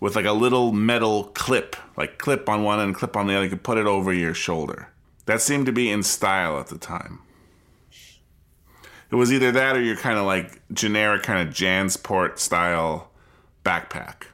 with 0.00 0.16
like 0.16 0.24
a 0.24 0.32
little 0.32 0.72
metal 0.72 1.24
clip, 1.34 1.76
like 1.96 2.18
clip 2.18 2.48
on 2.48 2.62
one 2.62 2.80
end, 2.80 2.94
clip 2.94 3.16
on 3.16 3.26
the 3.26 3.34
other. 3.34 3.44
You 3.44 3.50
could 3.50 3.62
put 3.62 3.78
it 3.78 3.86
over 3.86 4.12
your 4.12 4.34
shoulder. 4.34 4.88
That 5.26 5.40
seemed 5.40 5.66
to 5.66 5.72
be 5.72 5.90
in 5.90 6.02
style 6.02 6.58
at 6.58 6.68
the 6.68 6.78
time. 6.78 7.20
It 9.10 9.16
was 9.16 9.32
either 9.32 9.50
that 9.52 9.76
or 9.76 9.82
your 9.82 9.96
kind 9.96 10.18
of 10.18 10.26
like 10.26 10.60
generic 10.72 11.22
kind 11.22 11.46
of 11.46 11.54
Jansport 11.54 12.38
style 12.38 13.10
backpack. 13.64 14.24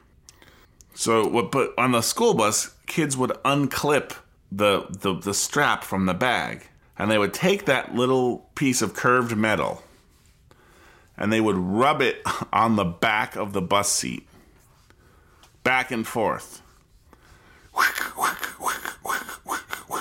So 0.93 1.27
what 1.27 1.51
but 1.51 1.73
on 1.77 1.91
the 1.91 2.01
school 2.01 2.33
bus, 2.33 2.75
kids 2.85 3.17
would 3.17 3.31
unclip 3.43 4.13
the, 4.55 4.85
the 4.89 5.13
the 5.13 5.33
strap 5.33 5.83
from 5.83 6.05
the 6.05 6.13
bag 6.13 6.67
and 6.97 7.11
they 7.11 7.17
would 7.17 7.33
take 7.33 7.65
that 7.65 7.93
little 7.93 8.49
piece 8.55 8.81
of 8.81 8.93
curved 8.93 9.35
metal 9.35 9.83
and 11.17 11.31
they 11.31 11.41
would 11.41 11.57
rub 11.57 12.01
it 12.01 12.21
on 12.53 12.75
the 12.75 12.85
back 12.85 13.35
of 13.35 13.53
the 13.53 13.61
bus 13.61 13.91
seat. 13.91 14.27
Back 15.63 15.91
and 15.91 16.05
forth. 16.05 16.61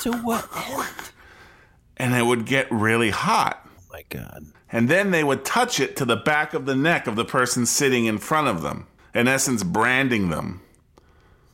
So 0.01 0.13
what? 0.19 0.47
And 1.97 2.15
it 2.15 2.27
would 2.27 2.45
get 2.45 2.71
really 2.71 3.11
hot. 3.11 3.67
Oh 3.67 3.83
my 3.91 4.05
god. 4.11 4.45
And 4.71 4.89
then 4.89 5.11
they 5.13 5.25
would 5.25 5.45
touch 5.45 5.81
it 5.81 5.97
to 5.97 6.05
the 6.05 6.17
back 6.17 6.53
of 6.53 6.67
the 6.67 6.75
neck 6.75 7.07
of 7.07 7.17
the 7.17 7.25
person 7.25 7.65
sitting 7.65 8.05
in 8.05 8.19
front 8.19 8.49
of 8.49 8.61
them. 8.61 8.87
In 9.15 9.29
essence, 9.29 9.63
branding 9.63 10.29
them. 10.29 10.61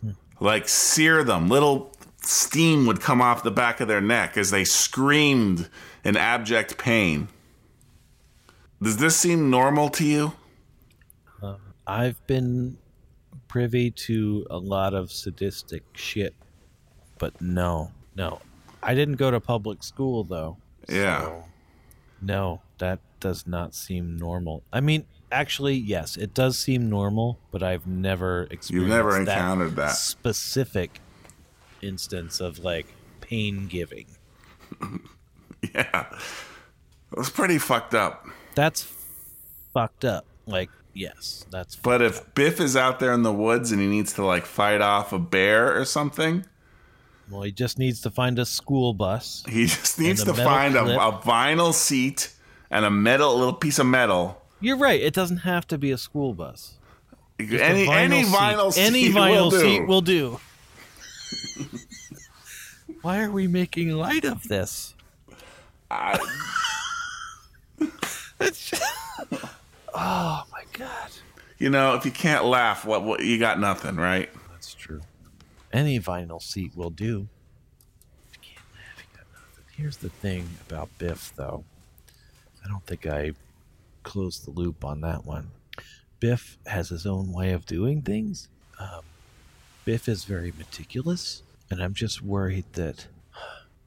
Hmm. 0.00 0.10
Like 0.40 0.68
sear 0.68 1.22
them. 1.22 1.48
Little 1.48 1.94
steam 2.22 2.86
would 2.86 3.00
come 3.00 3.20
off 3.20 3.42
the 3.42 3.50
back 3.50 3.80
of 3.80 3.88
their 3.88 4.00
neck 4.00 4.36
as 4.36 4.50
they 4.50 4.64
screamed 4.64 5.68
in 6.04 6.16
abject 6.16 6.78
pain. 6.78 7.28
Does 8.82 8.96
this 8.96 9.16
seem 9.16 9.50
normal 9.50 9.88
to 9.90 10.04
you? 10.04 10.32
Um, 11.42 11.56
I've 11.86 12.24
been 12.26 12.78
privy 13.48 13.90
to 13.90 14.46
a 14.48 14.58
lot 14.58 14.94
of 14.94 15.10
sadistic 15.12 15.82
shit, 15.94 16.34
but 17.18 17.40
no, 17.40 17.92
no. 18.14 18.40
I 18.82 18.94
didn't 18.94 19.16
go 19.16 19.30
to 19.30 19.40
public 19.40 19.82
school 19.82 20.24
though. 20.24 20.56
Yeah. 20.88 21.20
so 21.20 21.44
no, 22.22 22.62
that 22.78 23.00
does 23.20 23.46
not 23.46 23.74
seem 23.74 24.16
normal. 24.16 24.62
I 24.72 24.80
mean, 24.80 25.04
actually, 25.30 25.74
yes, 25.74 26.16
it 26.16 26.32
does 26.32 26.58
seem 26.58 26.88
normal, 26.88 27.38
but 27.50 27.62
I've 27.62 27.86
never 27.86 28.44
experienced 28.44 28.72
You've 28.72 28.88
never 28.88 29.18
encountered 29.20 29.76
that. 29.76 29.90
specific 29.90 31.00
instance 31.82 32.40
of 32.40 32.58
like 32.60 32.86
pain 33.20 33.66
giving. 33.66 34.06
Yeah. 35.74 36.06
It 37.12 37.18
was 37.18 37.28
pretty 37.28 37.58
fucked 37.58 37.94
up. 37.94 38.26
That's 38.54 38.90
fucked 39.74 40.04
up. 40.06 40.24
Like, 40.46 40.70
yes, 40.94 41.44
that's 41.50 41.76
But 41.76 42.00
if 42.02 42.34
Biff 42.34 42.60
is 42.60 42.76
out 42.76 42.98
there 42.98 43.12
in 43.12 43.22
the 43.24 43.32
woods 43.32 43.70
and 43.70 43.80
he 43.80 43.86
needs 43.86 44.12
to 44.14 44.24
like 44.24 44.46
fight 44.46 44.80
off 44.80 45.12
a 45.12 45.18
bear 45.18 45.78
or 45.78 45.84
something, 45.84 46.46
well, 47.30 47.42
he 47.42 47.52
just 47.52 47.78
needs 47.78 48.00
to 48.02 48.10
find 48.10 48.38
a 48.38 48.46
school 48.46 48.94
bus. 48.94 49.44
he 49.48 49.66
just 49.66 49.98
needs 49.98 50.24
to 50.24 50.34
find 50.34 50.74
a, 50.76 50.84
a 50.84 51.12
vinyl 51.20 51.72
seat 51.74 52.32
and 52.70 52.84
a 52.84 52.90
metal, 52.90 53.34
a 53.34 53.36
little 53.36 53.52
piece 53.52 53.78
of 53.78 53.86
metal. 53.86 54.40
You're 54.60 54.78
right. 54.78 55.00
It 55.00 55.14
doesn't 55.14 55.38
have 55.38 55.66
to 55.68 55.78
be 55.78 55.90
a 55.90 55.98
school 55.98 56.32
bus. 56.34 56.78
Just 57.38 57.62
any 57.62 57.88
any 57.88 58.22
vinyl 58.24 58.72
seat, 58.72 58.82
any 58.82 59.08
vinyl 59.10 59.30
will 59.30 59.50
seat 59.50 59.86
will 59.86 60.00
do. 60.00 60.40
Why 63.02 63.22
are 63.22 63.30
we 63.30 63.46
making 63.46 63.90
light 63.90 64.24
of 64.24 64.42
this? 64.48 64.94
It's 68.40 68.70
just- 68.70 68.82
oh 69.94 70.44
my 70.50 70.64
god, 70.72 71.10
You 71.58 71.68
know, 71.70 71.94
if 71.94 72.04
you 72.06 72.10
can't 72.10 72.44
laugh, 72.46 72.84
what, 72.86 73.02
what 73.04 73.22
you 73.22 73.38
got 73.38 73.60
nothing, 73.60 73.96
right? 73.96 74.30
that's 74.50 74.72
true. 74.74 75.00
Any 75.72 76.00
vinyl 76.00 76.40
seat 76.42 76.72
will 76.74 76.90
do. 76.90 77.28
If 78.32 78.38
you 78.38 78.54
can't 78.54 78.66
laugh, 78.74 78.96
you 78.98 79.04
got 79.16 79.26
nothing. 79.32 79.64
Here's 79.76 79.98
the 79.98 80.08
thing 80.08 80.48
about 80.68 80.88
Biff, 80.98 81.32
though. 81.36 81.64
I 82.64 82.68
don't 82.68 82.84
think 82.86 83.06
I 83.06 83.32
closed 84.04 84.46
the 84.46 84.50
loop 84.52 84.84
on 84.84 85.00
that 85.02 85.24
one. 85.26 85.50
Biff 86.18 86.56
has 86.66 86.88
his 86.88 87.06
own 87.06 87.30
way 87.32 87.52
of 87.52 87.66
doing 87.66 88.00
things. 88.02 88.48
Um, 88.78 89.02
Biff 89.84 90.08
is 90.08 90.24
very 90.24 90.52
meticulous, 90.56 91.42
and 91.70 91.82
I'm 91.82 91.94
just 91.94 92.22
worried 92.22 92.64
that 92.74 93.06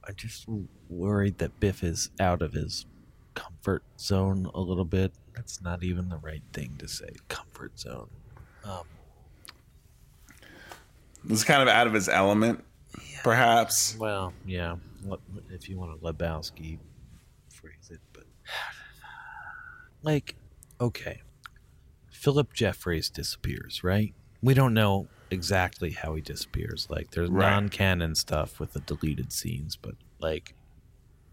I'm 0.07 0.15
just 0.15 0.45
worried 0.89 1.37
that 1.37 1.59
Biff 1.59 1.83
is 1.83 2.09
out 2.19 2.41
of 2.41 2.53
his 2.53 2.85
comfort 3.35 3.83
zone 3.99 4.49
a 4.53 4.59
little 4.59 4.85
bit. 4.85 5.13
That's 5.35 5.61
not 5.61 5.83
even 5.83 6.09
the 6.09 6.17
right 6.17 6.43
thing 6.51 6.75
to 6.79 6.87
say. 6.87 7.09
Comfort 7.29 7.79
zone. 7.79 8.09
Um, 8.65 8.83
It's 11.29 11.43
kind 11.43 11.61
of 11.61 11.67
out 11.69 11.87
of 11.87 11.93
his 11.93 12.09
element, 12.09 12.63
perhaps. 13.23 13.95
well, 13.97 14.33
yeah. 14.45 14.75
If 15.49 15.69
you 15.69 15.77
want 15.79 15.99
to 15.99 16.05
Lebowski 16.05 16.79
phrase 17.49 17.89
it? 17.89 17.99
But 18.11 18.25
like, 20.01 20.35
okay, 20.81 21.21
Phillip 22.11 22.53
Jeffries 22.53 23.09
disappears, 23.09 23.83
right? 23.83 24.13
We 24.41 24.53
don't 24.53 24.73
know 24.73 25.07
exactly 25.33 25.91
how 25.91 26.15
he 26.15 26.21
disappears. 26.21 26.87
Like, 26.89 27.11
there's 27.11 27.29
Right. 27.29 27.49
non-canon 27.49 28.15
stuff 28.15 28.59
with 28.59 28.73
the 28.73 28.79
deleted 28.79 29.33
scenes, 29.33 29.75
but 29.75 29.95
like, 30.19 30.53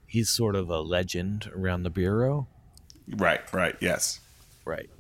he's 0.07 0.29
sort 0.31 0.57
of 0.57 0.69
a 0.71 0.81
legend 0.81 1.49
around 1.55 1.85
the 1.85 1.91
bureau. 1.91 2.49
Right, 3.09 3.41
right, 3.53 3.77
yes. 3.81 4.21
Right. 4.65 4.91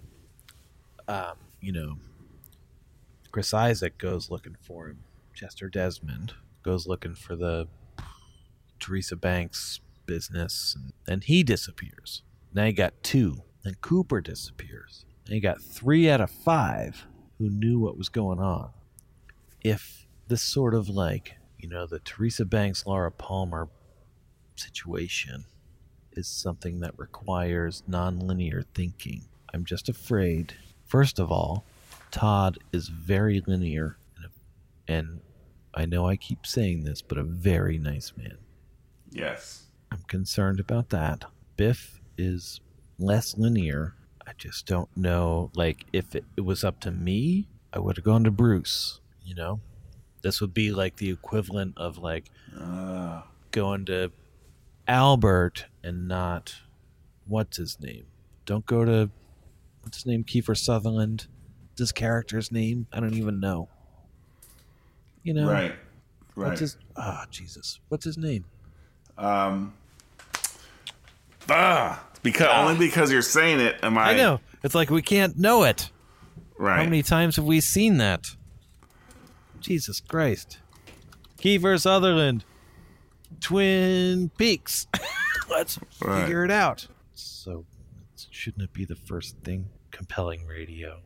Um, 1.08 1.36
you 1.60 1.72
know, 1.72 1.98
Chris 3.32 3.52
Isaak 3.52 3.98
goes 3.98 4.30
looking 4.30 4.56
for 4.60 4.88
him. 4.88 5.00
Chester 5.34 5.68
Desmond 5.68 6.34
goes 6.62 6.86
looking 6.86 7.14
for 7.14 7.34
the 7.36 7.66
Teresa 8.78 9.16
Banks 9.16 9.80
business, 10.06 10.74
and 10.78 10.92
then 11.06 11.20
he 11.20 11.42
disappears. 11.42 12.22
Now 12.52 12.64
you 12.64 12.72
got 12.72 13.02
two. 13.02 13.42
Then 13.62 13.74
Cooper 13.80 14.20
disappears. 14.20 15.04
Then 15.26 15.36
you 15.36 15.40
got 15.42 15.60
three 15.62 16.08
out 16.10 16.20
of 16.20 16.30
five 16.30 17.06
who 17.38 17.48
knew 17.50 17.78
what 17.78 17.96
was 17.96 18.08
going 18.08 18.38
on. 18.38 18.70
If 19.62 20.06
this 20.28 20.42
sort 20.42 20.74
of 20.74 20.88
like, 20.88 21.36
you 21.58 21.68
know, 21.68 21.86
the 21.86 21.98
Teresa 21.98 22.44
Banks, 22.44 22.86
Laura 22.86 23.10
Palmer 23.10 23.68
situation 24.56 25.44
is 26.12 26.26
something 26.26 26.80
that 26.80 26.98
requires 26.98 27.82
nonlinear 27.88 28.64
thinking. 28.74 29.22
I'm 29.52 29.64
just 29.64 29.88
afraid. 29.88 30.54
First 30.86 31.18
of 31.18 31.30
all, 31.30 31.64
Todd 32.10 32.58
is 32.72 32.88
very 32.88 33.42
linear, 33.46 33.96
and, 34.16 34.32
and 34.88 35.20
I 35.74 35.86
know 35.86 36.06
I 36.06 36.16
keep 36.16 36.46
saying 36.46 36.84
this, 36.84 37.02
but 37.02 37.18
a 37.18 37.22
very 37.22 37.78
nice 37.78 38.12
man. 38.16 38.38
Yes. 39.10 39.64
I'm 39.92 40.02
concerned 40.08 40.60
about 40.60 40.90
that. 40.90 41.24
Biff 41.56 42.00
is 42.16 42.60
less 42.98 43.36
linear. 43.36 43.94
I 44.26 44.32
just 44.38 44.66
don't 44.66 44.94
know. 44.96 45.50
Like, 45.54 45.86
if 45.92 46.14
it, 46.14 46.24
it 46.36 46.42
was 46.42 46.64
up 46.64 46.80
to 46.80 46.90
me, 46.90 47.48
I 47.72 47.78
would 47.78 47.96
have 47.96 48.04
gone 48.04 48.24
to 48.24 48.30
Bruce. 48.30 48.99
You 49.30 49.36
know, 49.36 49.60
this 50.22 50.40
would 50.40 50.52
be 50.52 50.72
like 50.72 50.96
the 50.96 51.08
equivalent 51.08 51.78
of 51.78 51.98
like 51.98 52.32
Uh, 52.60 53.22
going 53.52 53.84
to 53.84 54.10
Albert 54.88 55.66
and 55.84 56.08
not 56.08 56.56
what's 57.28 57.56
his 57.58 57.78
name. 57.80 58.06
Don't 58.44 58.66
go 58.66 58.84
to 58.84 59.08
what's 59.82 59.98
his 59.98 60.06
name, 60.06 60.24
Kiefer 60.24 60.56
Sutherland. 60.58 61.28
This 61.76 61.92
character's 61.92 62.50
name, 62.50 62.88
I 62.92 62.98
don't 62.98 63.14
even 63.14 63.38
know. 63.38 63.68
You 65.22 65.34
know, 65.34 65.48
right, 65.48 65.76
right. 66.34 66.48
What's 66.48 66.60
his? 66.60 66.76
Ah, 66.96 67.24
Jesus, 67.30 67.78
what's 67.88 68.04
his 68.04 68.18
name? 68.18 68.46
um, 69.16 69.74
ah, 71.48 72.02
because 72.24 72.48
only 72.48 72.84
because 72.84 73.12
you're 73.12 73.22
saying 73.22 73.60
it 73.60 73.76
am 73.84 73.96
I? 73.96 74.10
I 74.10 74.16
know. 74.16 74.40
It's 74.64 74.74
like 74.74 74.90
we 74.90 75.02
can't 75.02 75.38
know 75.38 75.62
it. 75.62 75.92
Right. 76.58 76.78
How 76.78 76.82
many 76.84 77.04
times 77.04 77.36
have 77.36 77.44
we 77.44 77.60
seen 77.60 77.98
that? 77.98 78.34
Jesus 79.60 80.00
Christ. 80.00 80.58
Kiefer 81.38 81.80
Sutherland. 81.80 82.44
Twin 83.40 84.30
Peaks. 84.36 84.86
Let's 85.50 85.78
Right. 86.00 86.22
figure 86.22 86.44
it 86.44 86.50
out. 86.50 86.86
So, 87.14 87.64
shouldn't 88.30 88.62
it 88.64 88.72
be 88.72 88.84
the 88.84 88.94
first 88.96 89.36
thing? 89.44 89.68
Compelling 89.90 90.46
radio. 90.46 91.00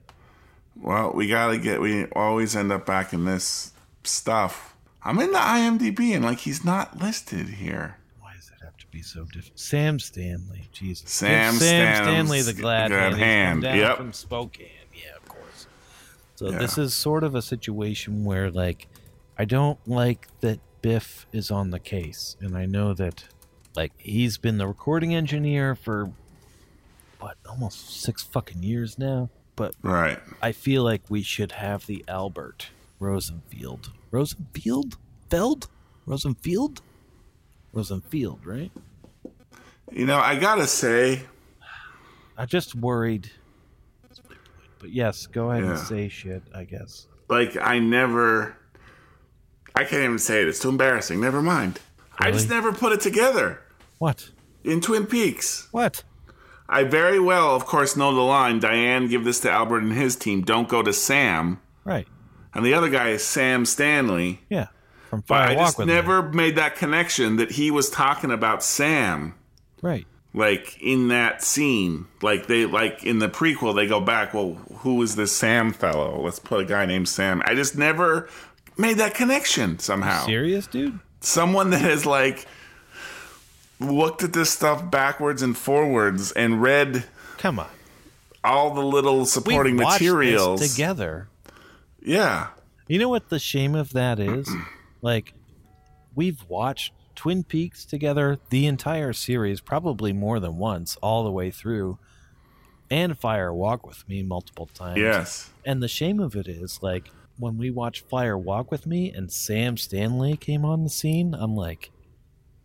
Well, 0.76 1.12
we 1.14 1.28
gotta 1.28 1.59
get. 1.59 1.80
We 1.80 2.07
always 2.07 2.57
end 2.57 2.72
up 2.72 2.84
back 2.86 3.12
in 3.12 3.24
this 3.24 3.72
stuff. 4.02 4.74
I'm 5.02 5.18
in 5.20 5.32
the 5.32 5.38
IMDb 5.38 6.14
and 6.14 6.24
like 6.24 6.40
he's 6.40 6.64
not 6.64 6.98
listed 7.00 7.48
here. 7.48 7.98
Why 8.20 8.32
does 8.34 8.48
it 8.50 8.64
have 8.64 8.76
to 8.78 8.86
be 8.88 9.02
so 9.02 9.24
different? 9.26 9.59
Sam 9.59 9.98
Stanley. 10.00 10.68
Jesus. 10.72 11.11
Sam 11.11 11.55
Sam 11.55 12.05
Stanley 12.05 12.42
the 12.42 12.52
glad, 12.55 12.88
good 12.90 12.98
hand. 12.98 13.16
Hand. 13.16 13.62
down 13.62 13.76
Yep. 13.78 13.96
from 13.98 14.12
Spokane. 14.12 14.68
Yeah, 16.41 16.49
of 16.49 16.53
course. 16.53 16.53
So 16.53 16.53
Yeah. 16.53 16.59
this 16.66 16.78
is 16.78 16.95
sort 16.95 17.24
of 17.24 17.35
a 17.35 17.43
situation 17.43 18.24
where, 18.24 18.51
like, 18.51 18.89
I 19.39 19.45
don't 19.45 19.78
like 19.87 20.28
that 20.41 20.61
Biff 20.82 21.26
is 21.32 21.51
on 21.51 21.70
the 21.70 21.80
case, 21.80 22.37
and 22.41 22.57
I 22.57 22.66
know 22.66 22.93
that, 22.95 23.24
like, 23.74 23.93
he's 23.99 24.37
been 24.39 24.59
the 24.59 24.66
recording 24.66 25.14
engineer 25.14 25.74
for 25.74 26.12
what 27.20 27.37
almost 27.49 28.03
six 28.03 28.22
fucking 28.22 28.62
years 28.62 28.99
now. 28.99 29.30
But 29.57 29.74
Right. 29.82 30.18
I 30.43 30.53
feel 30.53 30.82
like 30.82 31.03
we 31.09 31.22
should 31.22 31.53
have 31.53 31.87
the 31.87 32.05
Albert 32.09 32.68
Rosenfield. 32.99 33.93
Rosenfield? 34.11 34.99
Feld? 35.30 35.68
Rosenfield? 36.07 36.82
Rosenfield, 37.72 38.45
right? 38.45 38.70
You 39.93 40.07
know, 40.07 40.18
I 40.18 40.39
gotta 40.39 40.66
say, 40.66 41.22
I 42.37 42.47
just 42.47 42.74
worried. 42.74 43.30
But 44.85 44.93
yes, 44.93 45.26
go 45.26 45.51
ahead 45.51 45.64
Yeah. 45.64 45.70
and 45.70 45.78
say 45.78 46.09
shit, 46.11 46.43
I 46.55 46.64
guess. 46.64 47.07
like, 47.30 47.57
I 47.59 47.78
never. 47.78 48.55
I 49.74 49.85
can't 49.85 50.05
even 50.05 50.18
say 50.18 50.43
it. 50.43 50.49
It's 50.49 50.59
too 50.59 50.68
embarrassing. 50.68 51.22
Never 51.22 51.41
mind. 51.41 51.80
I 52.18 52.30
just 52.30 52.51
never 52.51 52.70
put 52.70 52.93
it 52.93 53.01
together 53.01 53.61
What? 53.97 54.28
in 54.62 54.82
Twin 54.82 55.07
Peaks. 55.07 55.68
What? 55.72 56.05
I 56.68 56.85
very 56.85 57.18
well, 57.18 57.57
of 57.57 57.64
course, 57.64 57.97
know 57.97 58.14
the 58.14 58.20
line 58.20 58.61
Diane, 58.61 59.09
give 59.09 59.24
this 59.24 59.41
to 59.41 59.51
Albert 59.51 59.78
and 59.85 59.93
his 59.95 60.16
team. 60.16 60.43
Don't 60.43 60.68
go 60.68 60.82
to 60.82 60.93
Sam. 60.93 61.61
Right. 61.85 62.07
And 62.53 62.64
the 62.66 62.74
other 62.74 62.91
guy 62.91 63.09
is 63.09 63.24
Sam 63.24 63.64
Stanley. 63.64 64.43
Yeah. 64.51 64.66
From 65.09 65.20
But 65.20 65.26
Fire 65.28 65.49
I 65.53 65.55
Walk 65.57 65.66
just 65.68 65.78
with 65.78 65.89
Me. 65.89 65.95
never 65.95 66.30
made 66.30 66.57
that 66.57 66.76
connection 66.76 67.37
that 67.37 67.53
he 67.53 67.70
was 67.70 67.89
talking 67.89 68.30
about 68.30 68.62
Sam. 68.62 69.35
Right. 69.80 70.07
Like 70.35 70.76
in 70.82 71.09
that 71.09 71.43
scene 71.43 72.07
like 72.20 72.47
they 72.49 72.66
like 72.66 73.05
in 73.05 73.20
the 73.20 73.28
prequel 73.28 73.74
they 73.74 73.87
go 73.87 74.01
back 74.01 74.35
well 74.35 74.55
who 74.78 75.01
is 75.03 75.14
this 75.16 75.35
sam 75.35 75.72
fellow 75.72 76.20
let's 76.22 76.39
put 76.41 76.61
a 76.61 76.64
guy 76.64 76.85
named 76.85 77.09
sam 77.09 77.41
i 77.47 77.55
just 77.55 77.78
never 77.78 78.28
made 78.76 78.97
that 78.99 79.14
connection 79.14 79.78
somehow 79.78 80.26
Serious, 80.26 80.66
dude? 80.66 80.99
someone 81.20 81.70
that 81.70 81.80
has 81.82 82.05
like 82.05 82.47
looked 83.80 84.22
at 84.22 84.32
this 84.32 84.51
stuff 84.51 84.91
backwards 84.91 85.43
and 85.43 85.57
forwards 85.57 86.32
and 86.32 86.61
read 86.62 87.05
Come 87.39 87.59
on. 87.59 87.68
all 88.43 88.74
the 88.74 88.82
little 88.82 89.26
supporting 89.26 89.76
we 89.76 89.85
watched 89.85 90.01
materials 90.01 90.61
this 90.61 90.72
together. 90.74 91.28
yeah 92.03 92.49
You 92.89 92.99
know 92.99 93.09
what 93.09 93.28
the 93.28 93.39
shame 93.39 93.74
of 93.74 93.93
that 93.93 94.18
is? 94.18 94.49
like, 95.03 95.32
we've 96.14 96.43
watched 96.49 96.93
Twin 97.14 97.44
Peaks 97.44 97.84
together, 97.84 98.38
the 98.50 98.66
entire 98.66 99.12
series, 99.12 99.60
probably 99.60 100.12
more 100.12 100.40
than 100.40 100.56
once, 100.56 100.96
all 101.02 101.24
the 101.24 101.30
way 101.30 101.50
through, 101.50 101.98
and 102.90 103.18
Fire 103.18 103.52
Walk 103.52 103.86
with 103.86 104.08
Me 104.08 104.22
multiple 104.22 104.66
times. 104.66 104.98
yes 104.98 105.50
And 105.64 105.82
the 105.82 105.88
shame 105.88 106.20
of 106.20 106.36
it 106.36 106.46
is, 106.48 106.80
like, 106.82 107.10
when 107.38 107.58
we 107.58 107.70
watched 107.70 108.08
Fire 108.08 108.38
Walk 108.38 108.70
with 108.70 108.86
Me 108.86 109.10
and 109.10 109.32
Sam 109.32 109.76
Stanley 109.76 110.36
came 110.36 110.64
on 110.64 110.84
the 110.84 110.90
scene, 110.90 111.34
I'm 111.34 111.56
like, 111.56 111.90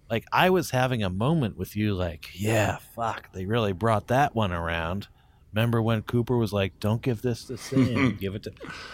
like 0.10 0.26
I 0.32 0.50
was 0.50 0.72
having 0.72 1.04
a 1.04 1.10
moment 1.10 1.58
with 1.58 1.76
you, 1.76 1.94
like, 1.94 2.30
yeah, 2.34 2.78
fuck, 2.96 3.32
they 3.34 3.46
really 3.46 3.74
brought 3.74 4.08
that 4.08 4.36
one 4.36 4.52
around. 4.52 5.08
Remember 5.54 5.82
when 5.82 6.04
Cooper 6.04 6.38
was 6.38 6.54
like, 6.54 6.80
"Don't 6.80 7.02
give 7.02 7.24
this 7.24 7.46
to 7.46 7.58
Sam, 7.58 8.16
give 8.20 8.36
it 8.36 8.44
to," 8.44 8.52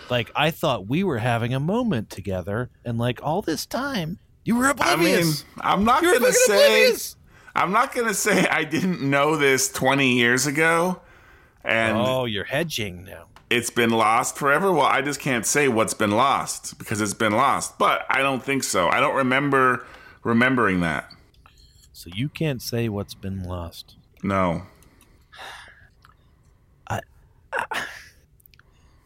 like 0.09 0.31
I 0.35 0.51
thought 0.51 0.87
we 0.87 1.03
were 1.03 1.17
having 1.17 1.53
a 1.53 1.59
moment 1.59 2.09
together, 2.09 2.69
and 2.85 2.97
like 2.97 3.19
all 3.21 3.41
this 3.41 3.65
time 3.65 4.19
you 4.45 4.55
were 4.55 4.69
oblivious. 4.69 5.43
i 5.57 5.59
mean 5.59 5.77
i'm 5.77 5.83
not 5.83 6.01
you 6.03 6.13
gonna 6.17 6.31
say 6.31 6.83
oblivious. 6.83 7.15
i'm 7.55 7.71
not 7.71 7.93
gonna 7.93 8.13
say 8.13 8.47
i 8.47 8.63
didn't 8.63 9.01
know 9.01 9.35
this 9.35 9.69
20 9.71 10.13
years 10.15 10.47
ago 10.47 11.01
and 11.63 11.97
Oh, 11.97 12.25
you're 12.25 12.43
hedging 12.45 13.03
now. 13.03 13.25
it's 13.49 13.71
been 13.71 13.89
lost 13.89 14.37
forever. 14.37 14.71
Well, 14.71 14.85
I 14.85 15.01
just 15.01 15.19
can't 15.19 15.45
say 15.47 15.67
what's 15.67 15.95
been 15.95 16.11
lost 16.11 16.77
because 16.77 17.01
it's 17.01 17.15
been 17.15 17.33
lost. 17.33 17.79
But 17.79 18.05
I 18.07 18.21
don't 18.21 18.43
think 18.43 18.63
so. 18.63 18.87
I 18.89 18.99
don't 18.99 19.15
remember 19.15 19.83
remembering 20.23 20.81
that. 20.81 21.09
So 21.91 22.11
you 22.13 22.29
can't 22.29 22.61
say 22.61 22.87
what's 22.87 23.15
been 23.15 23.41
lost. 23.43 23.95
No. 24.21 24.61
I, 26.87 26.99
I 27.51 27.83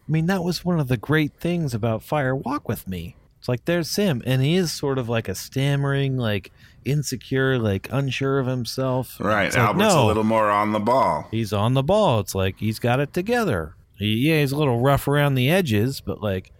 mean, 0.05 0.25
that 0.25 0.43
was 0.43 0.65
one 0.65 0.81
of 0.81 0.89
the 0.89 0.97
great 0.97 1.31
things 1.39 1.73
about 1.73 2.03
Fire 2.03 2.35
Walk 2.35 2.67
with 2.67 2.89
Me. 2.89 3.15
It's 3.39 3.47
like 3.47 3.65
there's 3.65 3.89
Sim, 3.89 4.21
and 4.25 4.41
he 4.41 4.55
is 4.55 4.71
sort 4.71 4.97
of 4.97 5.07
like 5.07 5.29
a 5.29 5.35
stammering, 5.35 6.17
like 6.17 6.51
insecure, 6.85 7.57
like 7.57 7.87
unsure 7.91 8.37
of 8.39 8.47
himself. 8.47 9.17
Right. 9.19 9.45
It's 9.45 9.55
like, 9.55 9.67
Albert's 9.67 9.93
no, 9.93 10.05
a 10.05 10.07
little 10.07 10.23
more 10.23 10.49
on 10.49 10.73
the 10.73 10.79
ball. 10.79 11.27
he's 11.31 11.53
on 11.53 11.73
the 11.73 11.83
ball. 11.83 12.19
It's 12.19 12.35
like 12.35 12.59
he's 12.59 12.79
got 12.79 12.99
it 12.99 13.13
together. 13.13 13.75
He, 13.97 14.29
yeah, 14.29 14.41
he's 14.41 14.51
a 14.51 14.57
little 14.57 14.79
rough 14.79 15.07
around 15.07 15.35
the 15.35 15.49
edges, 15.49 16.01
but 16.01 16.21
like, 16.21 16.51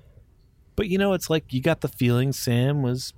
but 0.76 0.88
you 0.88 0.98
know, 0.98 1.14
it's 1.14 1.30
like 1.30 1.52
you 1.52 1.62
got 1.62 1.82
the 1.82 1.88
feeling 1.90 2.32
Sam 2.32 2.82
was, 2.82 3.14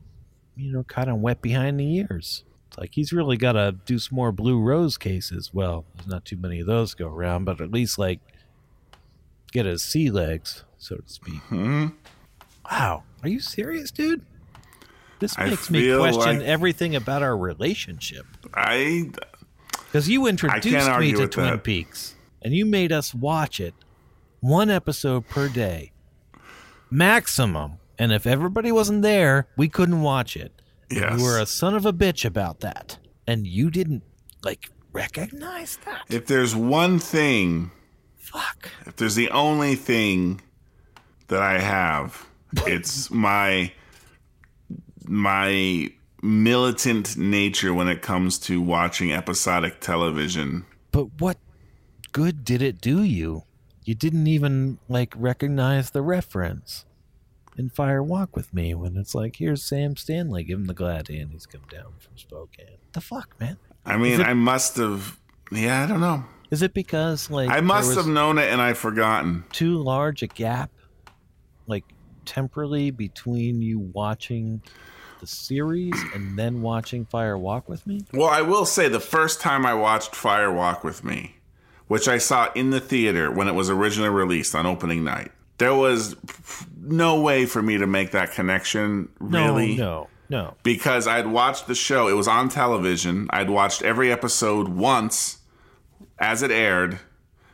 you 0.55 0.74
know, 0.74 0.84
kind 0.84 1.09
of 1.09 1.18
wet 1.18 1.41
behind 1.41 1.80
the 1.80 1.95
ears. 1.95 2.43
It's 2.68 2.78
like 2.78 2.93
he's 2.93 3.14
really 3.14 3.38
got 3.38 3.53
to 3.53 3.76
do 3.86 3.99
some 3.99 4.16
more 4.16 4.32
Blue 4.32 4.59
Rose 4.59 4.97
cases. 4.97 5.51
Well, 5.53 5.86
there's 5.95 6.07
not 6.07 6.26
too 6.26 6.38
many 6.38 6.62
of 6.62 6.68
those 6.68 6.93
go 6.93 7.07
around, 7.07 7.45
but 7.45 7.62
at 7.62 7.72
least 7.72 7.99
like 7.99 8.20
get 9.51 9.66
his 9.66 9.84
sea 9.84 10.09
legs, 10.09 10.64
so 10.78 10.95
to 10.95 11.03
speak. 11.05 11.41
Hmm? 11.49 11.88
Wow, 12.72 13.03
are 13.24 13.30
you 13.30 13.39
serious, 13.39 13.91
dude? 13.91 14.26
This 15.19 15.38
makes 15.38 15.69
me 15.69 15.95
question 15.95 16.39
like- 16.39 16.47
everything 16.47 16.95
about 16.95 17.22
our 17.22 17.38
relationship. 17.38 18.26
I 18.53 19.11
Because 19.86 20.09
you 20.09 20.26
introduced 20.28 20.89
me 20.99 21.11
to 21.13 21.28
Twin 21.28 21.45
that. 21.51 21.63
Peaks, 21.63 22.15
and 22.41 22.53
you 22.55 22.65
made 22.65 22.91
us 22.91 23.13
watch 23.13 23.59
it 23.59 23.76
one 24.39 24.69
episode 24.72 25.28
per 25.28 25.47
day, 25.47 25.91
maximum. 26.89 27.74
And 27.99 28.11
if 28.11 28.26
everybody 28.26 28.72
wasn't 28.72 29.03
there, 29.03 29.47
we 29.55 29.69
couldn't 29.69 30.01
watch 30.01 30.36
it. 30.36 30.51
Yes. 30.89 31.19
You 31.19 31.24
were 31.26 31.39
a 31.39 31.45
son 31.45 31.76
of 31.76 31.86
a 31.86 31.93
bitch 31.93 32.26
about 32.26 32.61
that, 32.61 32.97
and 33.28 33.45
you 33.45 33.69
didn't 33.69 34.03
like 34.43 34.72
recognize 34.91 35.78
that. 35.86 36.03
if 36.09 36.26
there's 36.26 36.55
one 36.55 36.97
thing, 36.99 37.72
Fuck. 38.17 38.69
if 38.88 38.95
there's 38.95 39.15
the 39.15 39.30
only 39.30 39.76
thing 39.76 40.41
that 41.28 41.41
I 41.41 41.59
have, 41.59 42.26
it's 42.68 43.10
my 43.12 43.72
my 45.06 45.91
militant 46.22 47.18
nature 47.18 47.74
when 47.74 47.88
it 47.88 48.02
comes 48.02 48.38
to 48.39 48.62
watching 48.62 49.12
episodic 49.12 49.80
television. 49.80 50.66
But 50.91 51.08
what 51.20 51.38
good 52.12 52.43
did 52.45 52.62
it 52.62 52.80
do 52.82 53.04
you? 53.04 53.43
You 53.84 53.95
didn't 53.95 54.28
even 54.28 54.78
like 54.88 55.14
recognize 55.18 55.89
the 55.91 56.02
reference 56.02 56.86
in 57.58 57.70
Fire 57.70 58.04
Walk 58.04 58.36
with 58.36 58.54
Me 58.54 58.74
when 58.76 58.95
it's 58.95 59.16
like, 59.16 59.38
here's 59.38 59.64
Sam 59.64 59.95
Stanley, 59.95 60.43
give 60.43 60.60
him 60.60 60.66
the 60.68 60.74
glad 60.74 61.08
hand. 61.08 61.30
He's 61.32 61.45
come 61.45 61.64
down 61.70 61.93
from 61.99 62.18
Spokane. 62.18 62.78
The 62.93 63.02
fuck, 63.02 63.36
man? 63.39 63.58
I 63.86 63.97
mean, 63.97 64.22
it- 64.22 64.28
I 64.28 64.34
must 64.34 64.78
have. 64.78 65.18
Yeah, 65.52 65.84
I 65.84 65.88
don't 65.88 65.99
know. 66.02 66.24
Is 66.52 66.62
it 66.62 66.74
because 66.74 67.30
like 67.32 67.49
I 67.49 67.62
must 67.62 67.95
have 67.95 68.08
known 68.08 68.38
it 68.38 68.52
and 68.52 68.62
I've 68.62 68.78
forgotten. 68.78 69.45
too 69.54 69.78
large 69.82 70.22
a 70.22 70.28
gap, 70.28 70.70
like 71.66 71.86
temporally 72.26 72.91
between 72.91 73.61
you 73.61 73.80
watching 73.80 74.61
the 75.19 75.28
series 75.28 75.93
and 76.13 76.38
then 76.38 76.61
watching 76.61 77.05
Fire 77.05 77.38
Walk 77.38 77.69
with 77.69 77.86
Me? 77.88 78.03
Well, 78.11 78.30
I 78.30 78.41
will 78.41 78.65
say 78.65 78.89
the 78.89 78.99
first 78.99 79.39
time 79.39 79.65
I 79.65 79.74
watched 79.74 80.15
Fire 80.15 80.51
Walk 80.51 80.84
with 80.84 81.03
Me, 81.03 81.36
which 81.88 82.07
I 82.07 82.17
saw 82.17 82.51
in 82.53 82.72
the 82.72 82.80
theater 82.80 83.32
when 83.32 83.47
it 83.47 83.53
was 83.53 83.69
originally 83.69 84.09
released 84.09 84.55
on 84.55 84.65
opening 84.65 85.03
night, 85.03 85.32
there 85.59 85.76
was 85.76 86.15
no 86.82 87.22
way 87.22 87.45
for 87.45 87.61
me 87.61 87.78
to 87.78 87.86
make 87.86 88.11
that 88.11 88.32
connection 88.32 89.09
really. 89.19 89.78
No, 89.78 90.07
no, 90.30 90.38
no. 90.43 90.53
Because 90.63 91.07
I'd 91.07 91.28
watched 91.28 91.67
the 91.67 91.76
show, 91.76 92.07
it 92.07 92.13
was 92.13 92.28
on 92.28 92.49
television. 92.49 93.28
I'd 93.30 93.49
watched 93.49 93.84
every 93.84 94.11
episode 94.11 94.69
once 94.69 95.38
as 96.17 96.41
it 96.41 96.51
aired. 96.51 96.99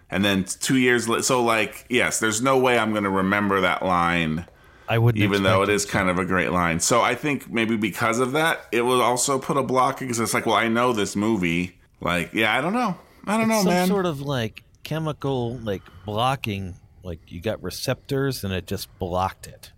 And 0.09 0.23
then 0.23 0.45
two 0.45 0.77
years 0.77 1.09
later, 1.09 1.23
so 1.23 1.43
like, 1.43 1.85
yes, 1.89 2.21
there's 2.21 2.41
no 2.41 2.57
way 2.57 2.79
I'm 2.79 2.91
going 2.91 3.03
to 3.03 3.09
remember 3.09 3.59
that 3.59 3.83
line 3.83 4.45
I 4.89 4.97
wouldn't. 4.97 5.23
even 5.23 5.43
though 5.43 5.63
it 5.63 5.69
is 5.69 5.83
is 5.83 5.89
kind 5.89 6.09
of 6.09 6.17
a 6.17 6.25
great 6.25 6.51
line. 6.51 6.79
So 6.79 7.01
I 7.01 7.15
think 7.15 7.51
maybe 7.51 7.75
because 7.75 8.19
of 8.19 8.31
that, 8.33 8.67
it 8.71 8.83
would 8.83 9.01
also 9.01 9.37
put 9.37 9.57
a 9.57 9.63
block 9.63 9.99
because 9.99 10.19
it's 10.19 10.33
like, 10.33 10.45
well, 10.45 10.55
I 10.55 10.67
know 10.67 10.93
this 10.93 11.15
movie. 11.15 11.77
Like, 11.99 12.33
yeah, 12.33 12.57
I 12.57 12.61
don't 12.61 12.73
know. 12.73 12.97
I 13.27 13.37
don't 13.37 13.49
know, 13.49 13.57
some 13.57 13.65
man. 13.65 13.87
sort 13.87 14.05
of 14.05 14.21
like 14.21 14.63
chemical 14.83 15.57
like 15.57 15.81
blocking 16.05 16.75
like 17.03 17.19
you 17.27 17.41
got 17.41 17.61
receptors 17.61 18.45
and 18.45 18.53
it 18.53 18.65
just 18.65 18.87
blocked 18.99 19.45
it 19.45 19.73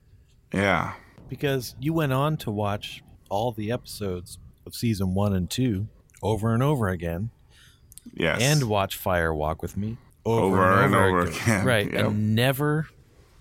yeah, 0.54 0.94
because 1.30 1.74
you 1.80 1.92
went 1.92 2.14
on 2.14 2.38
to 2.38 2.52
watch 2.52 3.02
all 3.28 3.52
the 3.52 3.72
episodes 3.72 4.38
of 4.68 4.76
season 4.76 5.16
one 5.16 5.34
and 5.34 5.50
two 5.50 5.88
over 6.22 6.54
and 6.54 6.62
over 6.62 6.90
again 6.90 7.32
yes, 8.14 8.40
and 8.40 8.66
watch 8.70 8.96
fire 8.96 9.34
walk 9.34 9.64
with 9.64 9.76
me 9.76 9.98
over, 10.26 10.46
Over 10.46 10.74
and, 10.74 10.86
and 10.86 10.96
over, 10.96 11.08
over 11.08 11.22
again. 11.22 11.42
again, 11.42 11.66
right 11.66 11.92
yep. 11.92 12.06
and 12.06 12.36
never 12.36 12.88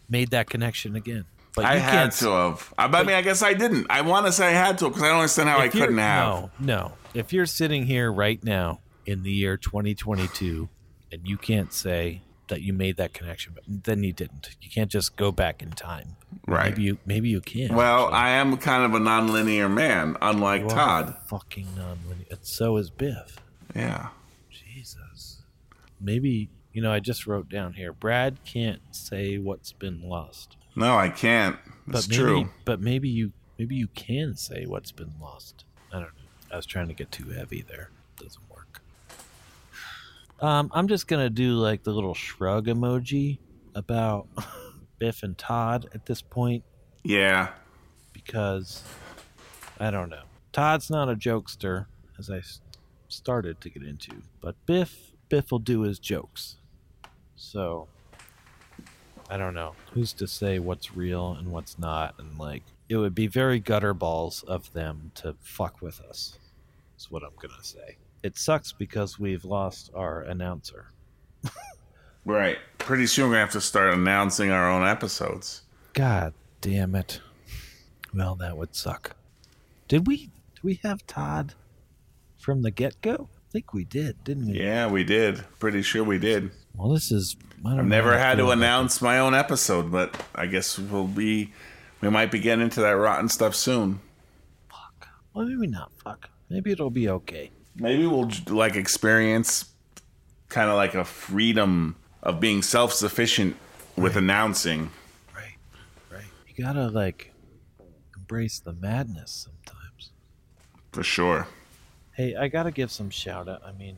made 0.08 0.30
that 0.30 0.48
connection 0.48 0.96
again 0.96 1.26
but 1.54 1.64
I 1.64 1.76
had 1.78 2.12
to 2.12 2.30
have. 2.30 2.72
I, 2.78 2.86
I 2.86 3.02
mean, 3.02 3.16
I 3.16 3.22
guess 3.22 3.42
I 3.42 3.54
didn't. 3.54 3.86
I 3.90 4.02
want 4.02 4.26
to 4.26 4.32
say 4.32 4.48
I 4.48 4.50
had 4.50 4.78
to 4.78 4.88
because 4.88 5.02
I 5.02 5.08
don't 5.08 5.16
understand 5.16 5.48
how 5.48 5.58
I 5.58 5.68
couldn't 5.68 5.98
have. 5.98 6.26
no 6.26 6.50
no 6.60 6.92
if 7.14 7.32
you're 7.32 7.46
sitting 7.46 7.86
here 7.86 8.12
right 8.12 8.42
now 8.44 8.80
in 9.06 9.22
the 9.22 9.32
year 9.32 9.56
2022 9.56 10.68
and 11.10 11.26
you 11.26 11.36
can't 11.38 11.72
say 11.72 12.20
that 12.48 12.60
you 12.62 12.72
made 12.72 12.96
that 12.98 13.12
connection 13.14 13.52
but 13.54 13.64
then 13.66 14.02
you 14.04 14.12
didn't 14.12 14.50
you 14.60 14.70
can't 14.70 14.90
just 14.90 15.16
go 15.16 15.32
back 15.32 15.62
in 15.62 15.70
time 15.70 16.16
Right. 16.46 16.70
maybe 16.70 16.82
you 16.82 16.98
maybe 17.06 17.28
you 17.30 17.40
can 17.40 17.74
Well, 17.74 18.04
actually. 18.04 18.16
I 18.18 18.28
am 18.30 18.56
kind 18.58 18.84
of 18.84 18.94
a 18.94 19.00
non-linear 19.02 19.68
man, 19.70 20.16
unlike 20.20 20.62
You 20.62 20.68
Todd. 20.68 21.16
fucking 21.26 21.66
non-linear 21.76 22.26
and 22.30 22.38
so 22.42 22.76
is 22.76 22.90
biff 22.90 23.38
Yeah. 23.74 24.08
jesus 24.50 25.42
maybe 26.00 26.50
you 26.72 26.82
know 26.82 26.92
i 26.92 27.00
just 27.00 27.26
wrote 27.26 27.48
down 27.48 27.72
here 27.74 27.92
brad 27.92 28.38
can't 28.44 28.80
say 28.90 29.38
what's 29.38 29.72
been 29.72 30.02
lost 30.06 30.56
No, 30.78 30.96
I 30.96 31.08
can't. 31.08 31.56
But 31.86 32.06
maybe, 32.08 32.16
true. 32.22 32.48
But 32.64 32.80
maybe 32.80 33.08
you 33.08 33.32
maybe 33.58 33.74
you 33.76 33.88
can 33.88 34.36
say 34.36 34.64
what's 34.66 34.92
been 34.92 35.12
lost. 35.20 35.64
I 35.92 35.96
don't 35.96 36.02
know. 36.02 36.08
I 36.52 36.56
was 36.56 36.66
trying 36.66 36.88
to 36.88 36.94
get 36.94 37.10
too 37.10 37.28
heavy 37.30 37.62
there. 37.62 37.90
Doesn't 38.18 38.42
work. 38.50 38.80
Um, 40.40 40.70
I'm 40.72 40.86
just 40.88 41.08
gonna 41.08 41.30
do 41.30 41.54
like 41.54 41.82
the 41.82 41.92
little 41.92 42.14
shrug 42.14 42.66
emoji 42.66 43.38
about 43.74 44.28
Biff 44.98 45.22
and 45.22 45.36
Todd 45.36 45.88
at 45.94 46.06
this 46.06 46.22
point 46.22 46.62
Yeah. 47.02 47.48
because 48.12 48.82
I 49.80 49.90
don't 49.90 50.10
know. 50.10 50.22
Todd's 50.52 50.90
not 50.90 51.08
a 51.08 51.14
jokester, 51.14 51.86
as 52.18 52.30
I 52.30 52.40
started 53.08 53.60
to 53.62 53.70
get 53.70 53.82
into, 53.82 54.22
but 54.40 54.54
Biff 54.66 55.12
Biff 55.28 55.50
will 55.50 55.58
do 55.58 55.82
his 55.82 55.98
jokes. 55.98 56.56
So 57.36 57.88
I 59.28 59.36
don't 59.36 59.54
know 59.54 59.74
who's 59.92 60.12
to 60.14 60.26
say 60.26 60.58
what's 60.58 60.96
real 60.96 61.32
and 61.32 61.52
what's 61.52 61.78
not, 61.78 62.14
and 62.18 62.38
like 62.38 62.62
it 62.88 62.96
would 62.96 63.14
be 63.14 63.26
very 63.26 63.60
gutter 63.60 63.92
balls 63.94 64.42
of 64.44 64.72
them 64.72 65.12
to 65.16 65.34
fuck 65.40 65.82
with 65.82 66.00
us. 66.00 66.38
Is 66.98 67.10
what 67.10 67.22
I'm 67.22 67.34
gonna 67.40 67.62
say. 67.62 67.96
It 68.22 68.36
sucks 68.36 68.72
because 68.72 69.18
we've 69.18 69.44
lost 69.44 69.90
our 69.94 70.22
announcer. 70.22 70.86
Right. 72.24 72.58
Pretty 72.76 73.06
soon 73.06 73.26
we're 73.28 73.36
gonna 73.36 73.40
have 73.40 73.52
to 73.52 73.60
start 73.60 73.94
announcing 73.94 74.50
our 74.50 74.70
own 74.70 74.86
episodes. 74.86 75.62
God 75.94 76.34
damn 76.60 76.94
it. 76.94 77.20
Well, 78.14 78.34
that 78.34 78.58
would 78.58 78.74
suck. 78.74 79.16
Did 79.88 80.06
we 80.06 80.30
did 80.54 80.62
we 80.62 80.80
have 80.82 81.06
Todd 81.06 81.54
from 82.38 82.60
the 82.60 82.70
get 82.70 83.00
go? 83.00 83.30
I 83.34 83.50
think 83.50 83.72
we 83.72 83.84
did, 83.84 84.22
didn't 84.24 84.48
we? 84.48 84.60
Yeah, 84.60 84.88
we 84.88 85.04
did. 85.04 85.42
Pretty 85.58 85.80
sure 85.80 86.04
we 86.04 86.18
did. 86.18 86.50
Well, 86.74 86.90
this 86.90 87.10
is. 87.10 87.34
I 87.64 87.76
I've 87.78 87.84
never 87.86 88.16
had 88.18 88.38
to 88.38 88.50
announce 88.50 89.02
my 89.02 89.18
own 89.18 89.34
episode, 89.34 89.90
but 89.90 90.20
I 90.34 90.46
guess 90.46 90.78
we'll 90.78 91.06
be. 91.06 91.52
We 92.00 92.08
might 92.10 92.30
be 92.30 92.38
getting 92.38 92.62
into 92.62 92.80
that 92.80 92.90
rotten 92.92 93.28
stuff 93.28 93.54
soon. 93.56 94.00
this. 94.70 95.08
Well, 95.34 95.46
maybe 95.46 95.66
not. 95.66 95.90
Fuck. 96.04 96.30
Maybe 96.48 96.70
it'll 96.70 96.90
be 96.90 97.08
okay. 97.08 97.50
Maybe 97.76 98.06
we'll 98.06 98.30
like 98.48 98.76
experience 98.76 99.66
kind 100.48 100.70
of 100.70 100.76
like 100.76 100.94
a 100.94 101.04
freedom 101.04 101.96
of 102.22 102.40
being 102.40 102.62
self-sufficient 102.62 103.56
with 103.96 104.16
announcing. 104.16 104.90
Right. 105.34 105.56
Right. 106.10 106.24
You 106.46 106.64
gotta 106.64 106.88
like 106.88 107.32
embrace 108.16 108.60
the 108.60 108.72
madness 108.72 109.46
sometimes. 109.48 110.10
For 110.92 111.02
sure. 111.02 111.46
Hey, 112.12 112.34
I 112.34 112.48
gotta 112.48 112.70
give 112.70 112.90
some 112.90 113.10
shout 113.10 113.48
out. 113.48 113.62
I 113.64 113.72
mean, 113.72 113.96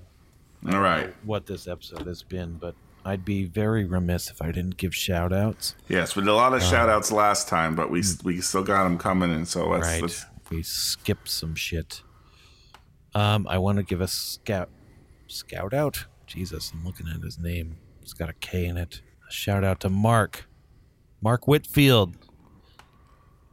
All 0.72 0.80
right. 0.80 1.14
what 1.24 1.46
this 1.46 1.68
episode 1.68 2.06
has 2.06 2.22
been, 2.22 2.54
but 2.54 2.74
I'd 3.04 3.24
be 3.24 3.44
very 3.44 3.84
remiss 3.84 4.30
if 4.30 4.42
I 4.42 4.52
didn't 4.52 4.76
give 4.76 4.94
shout 4.94 5.32
outs. 5.32 5.74
Yes, 5.88 6.16
we 6.16 6.22
did 6.22 6.28
a 6.28 6.34
lot 6.34 6.54
of 6.54 6.62
shout 6.62 6.88
outs 6.88 7.10
last 7.10 7.48
time, 7.48 7.74
but 7.74 7.90
we 7.90 8.02
we 8.24 8.40
still 8.40 8.62
got 8.62 8.84
them 8.84 8.98
coming 8.98 9.32
and 9.32 9.48
So 9.48 9.68
let's, 9.68 9.86
right. 9.86 10.02
let's 10.02 10.26
We 10.50 10.62
skipped 10.62 11.28
some 11.28 11.54
shit. 11.54 12.02
Um, 13.14 13.46
I 13.48 13.58
want 13.58 13.78
to 13.78 13.82
give 13.82 14.00
a 14.00 14.08
scout 14.08 14.68
scout 15.26 15.72
out. 15.72 16.04
Jesus, 16.26 16.72
I'm 16.72 16.84
looking 16.84 17.08
at 17.08 17.22
his 17.22 17.38
name. 17.38 17.78
It's 18.02 18.12
got 18.12 18.28
a 18.28 18.34
K 18.34 18.66
in 18.66 18.76
it. 18.76 19.00
A 19.28 19.32
shout 19.32 19.64
out 19.64 19.80
to 19.80 19.88
Mark. 19.88 20.46
Mark 21.22 21.48
Whitfield. 21.48 22.16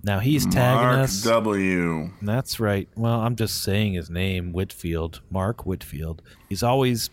Now 0.03 0.19
he's 0.19 0.45
tagging 0.45 0.87
Mark 0.87 0.99
us. 0.99 1.23
W. 1.23 2.11
That's 2.21 2.59
right. 2.59 2.87
Well, 2.95 3.19
I'm 3.19 3.35
just 3.35 3.63
saying 3.63 3.93
his 3.93 4.09
name, 4.09 4.53
Whitfield. 4.53 5.21
Mark 5.29 5.65
Whitfield. 5.65 6.21
He's 6.47 6.63
always 6.63 7.09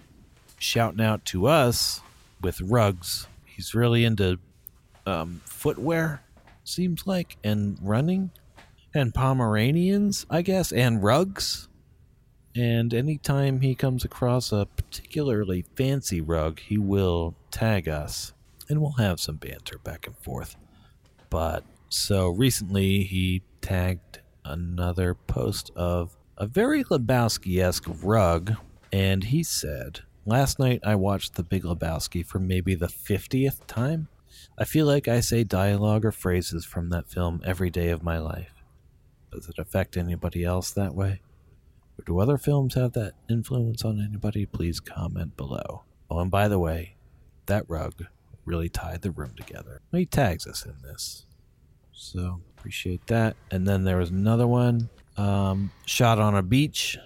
shouting 0.58 1.00
out 1.00 1.24
to 1.26 1.46
us 1.46 2.00
with 2.44 2.60
rugs. 2.60 3.26
He's 3.46 3.74
really 3.74 4.04
into 4.04 4.38
um, 5.06 5.40
footwear, 5.46 6.22
seems 6.62 7.06
like, 7.06 7.36
and 7.42 7.78
running, 7.80 8.30
and 8.94 9.12
Pomeranians, 9.12 10.26
I 10.30 10.42
guess, 10.42 10.70
and 10.70 11.02
rugs. 11.02 11.68
And 12.54 12.94
anytime 12.94 13.62
he 13.62 13.74
comes 13.74 14.04
across 14.04 14.52
a 14.52 14.68
particularly 14.76 15.64
fancy 15.74 16.20
rug, 16.20 16.60
he 16.60 16.78
will 16.78 17.34
tag 17.50 17.88
us, 17.88 18.32
and 18.68 18.80
we'll 18.80 18.92
have 18.92 19.18
some 19.18 19.36
banter 19.36 19.78
back 19.78 20.06
and 20.06 20.16
forth. 20.18 20.56
But 21.30 21.64
so 21.88 22.28
recently, 22.28 23.04
he 23.04 23.42
tagged 23.60 24.20
another 24.44 25.14
post 25.14 25.72
of 25.74 26.16
a 26.36 26.46
very 26.46 26.84
Lebowski 26.84 27.60
esque 27.60 27.86
rug, 28.02 28.54
and 28.92 29.24
he 29.24 29.42
said, 29.42 30.00
Last 30.26 30.58
night 30.58 30.80
I 30.82 30.94
watched 30.94 31.34
The 31.34 31.42
Big 31.42 31.64
Lebowski 31.64 32.24
for 32.24 32.38
maybe 32.38 32.74
the 32.74 32.86
50th 32.86 33.66
time. 33.66 34.08
I 34.56 34.64
feel 34.64 34.86
like 34.86 35.06
I 35.06 35.20
say 35.20 35.44
dialogue 35.44 36.04
or 36.04 36.12
phrases 36.12 36.64
from 36.64 36.88
that 36.88 37.10
film 37.10 37.42
every 37.44 37.68
day 37.68 37.90
of 37.90 38.02
my 38.02 38.18
life. 38.18 38.54
Does 39.30 39.50
it 39.50 39.58
affect 39.58 39.98
anybody 39.98 40.42
else 40.42 40.70
that 40.70 40.94
way? 40.94 41.20
Or 41.98 42.04
do 42.06 42.18
other 42.18 42.38
films 42.38 42.74
have 42.74 42.92
that 42.94 43.12
influence 43.28 43.84
on 43.84 44.00
anybody? 44.00 44.46
Please 44.46 44.80
comment 44.80 45.36
below. 45.36 45.82
Oh, 46.10 46.20
and 46.20 46.30
by 46.30 46.48
the 46.48 46.58
way, 46.58 46.96
that 47.44 47.68
rug 47.68 48.06
really 48.46 48.70
tied 48.70 49.02
the 49.02 49.10
room 49.10 49.34
together. 49.36 49.82
He 49.92 50.06
tags 50.06 50.46
us 50.46 50.64
in 50.64 50.76
this. 50.82 51.26
So 51.92 52.40
appreciate 52.56 53.06
that. 53.08 53.36
And 53.50 53.68
then 53.68 53.84
there 53.84 53.98
was 53.98 54.08
another 54.10 54.46
one 54.46 54.88
um, 55.18 55.70
shot 55.84 56.18
on 56.18 56.34
a 56.34 56.42
beach. 56.42 56.96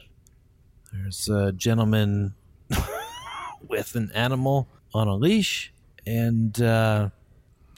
There's 0.92 1.28
a 1.28 1.50
gentleman 1.50 2.34
with 3.68 3.94
an 3.94 4.10
animal 4.14 4.68
on 4.94 5.08
a 5.08 5.14
leash. 5.16 5.72
And, 6.06 6.60
uh, 6.60 7.10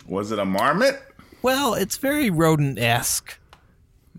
Was 0.07 0.30
it 0.32 0.38
a 0.38 0.45
marmot? 0.45 1.01
well, 1.43 1.74
it's 1.74 1.97
very 1.97 2.30
rodent 2.30 2.78
esque. 2.78 3.38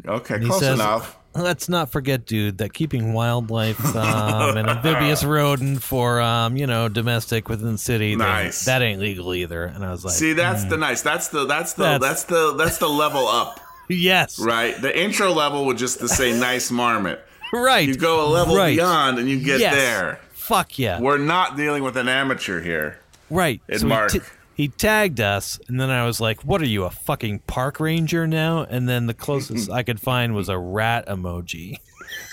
Okay, 0.07 0.39
close 0.39 0.59
says- 0.59 0.80
enough. 0.80 1.17
Let's 1.34 1.69
not 1.69 1.89
forget, 1.89 2.26
dude, 2.26 2.57
that 2.57 2.74
keeping 2.74 3.13
wildlife 3.13 3.80
um, 3.95 4.57
an 4.57 4.67
amphibious 4.67 5.24
rodent 5.24 5.82
for, 5.82 6.19
um, 6.19 6.57
you 6.57 6.67
know, 6.67 6.89
domestic 6.89 7.47
within 7.47 7.72
the 7.72 7.78
city, 7.78 8.15
that- 8.15 8.17
Nice. 8.26 8.65
that 8.65 8.82
ain't 8.82 8.99
legal 8.99 9.34
either. 9.34 9.63
And 9.63 9.86
I 9.86 9.91
was 9.91 10.03
like, 10.03 10.13
See, 10.13 10.34
that's 10.34 10.65
the 10.65 10.76
nice. 10.76 11.01
That's 11.01 11.30
the 11.30 11.45
that's 11.45 11.72
the 11.74 11.84
That's- 11.84 12.01
that's, 12.01 12.24
the 12.26 12.53
that's 12.57 12.78
the 12.80 12.89
level 12.89 13.30
up, 13.30 13.61
yes, 13.88 14.39
right? 14.39 14.76
The 14.82 14.97
intro 14.99 15.32
level 15.32 15.65
would 15.67 15.78
just 15.78 15.99
to 15.99 16.09
say 16.09 16.38
nice 16.38 16.69
marmot. 16.69 17.26
right. 17.53 17.88
You 17.88 17.95
go 17.95 18.28
a 18.28 18.30
level 18.30 18.57
right. 18.57 18.76
beyond 18.76 19.17
and 19.17 19.30
you 19.30 19.39
get 19.39 19.61
Yes. 19.61 19.74
there. 19.74 20.19
Fuck 20.42 20.80
yeah. 20.80 21.00
We're 21.00 21.20
not 21.20 21.56
dealing 21.56 21.84
with 21.84 21.96
an 21.98 22.08
amateur 22.08 22.62
here. 22.62 23.00
Right. 23.30 23.62
And 23.70 23.80
so 23.80 23.88
Mark. 23.88 24.12
He, 24.12 24.20
t- 24.20 24.26
he 24.56 24.68
tagged 24.70 25.22
us, 25.22 25.60
and 25.68 25.80
then 25.80 25.92
I 25.92 26.04
was 26.06 26.20
like, 26.20 26.42
"What 26.42 26.64
are 26.64 26.68
you, 26.68 26.84
a 26.84 26.89
fucking 26.89 27.39
park 27.46 27.80
ranger 27.80 28.26
now?" 28.26 28.64
And 28.64 28.89
then 28.89 29.06
the 29.06 29.14
closest 29.14 29.70
I 29.72 29.84
could 29.84 30.00
find 30.00 30.34
was 30.34 30.50
a 30.50 30.58
rat 30.58 31.06
emoji. 31.08 31.78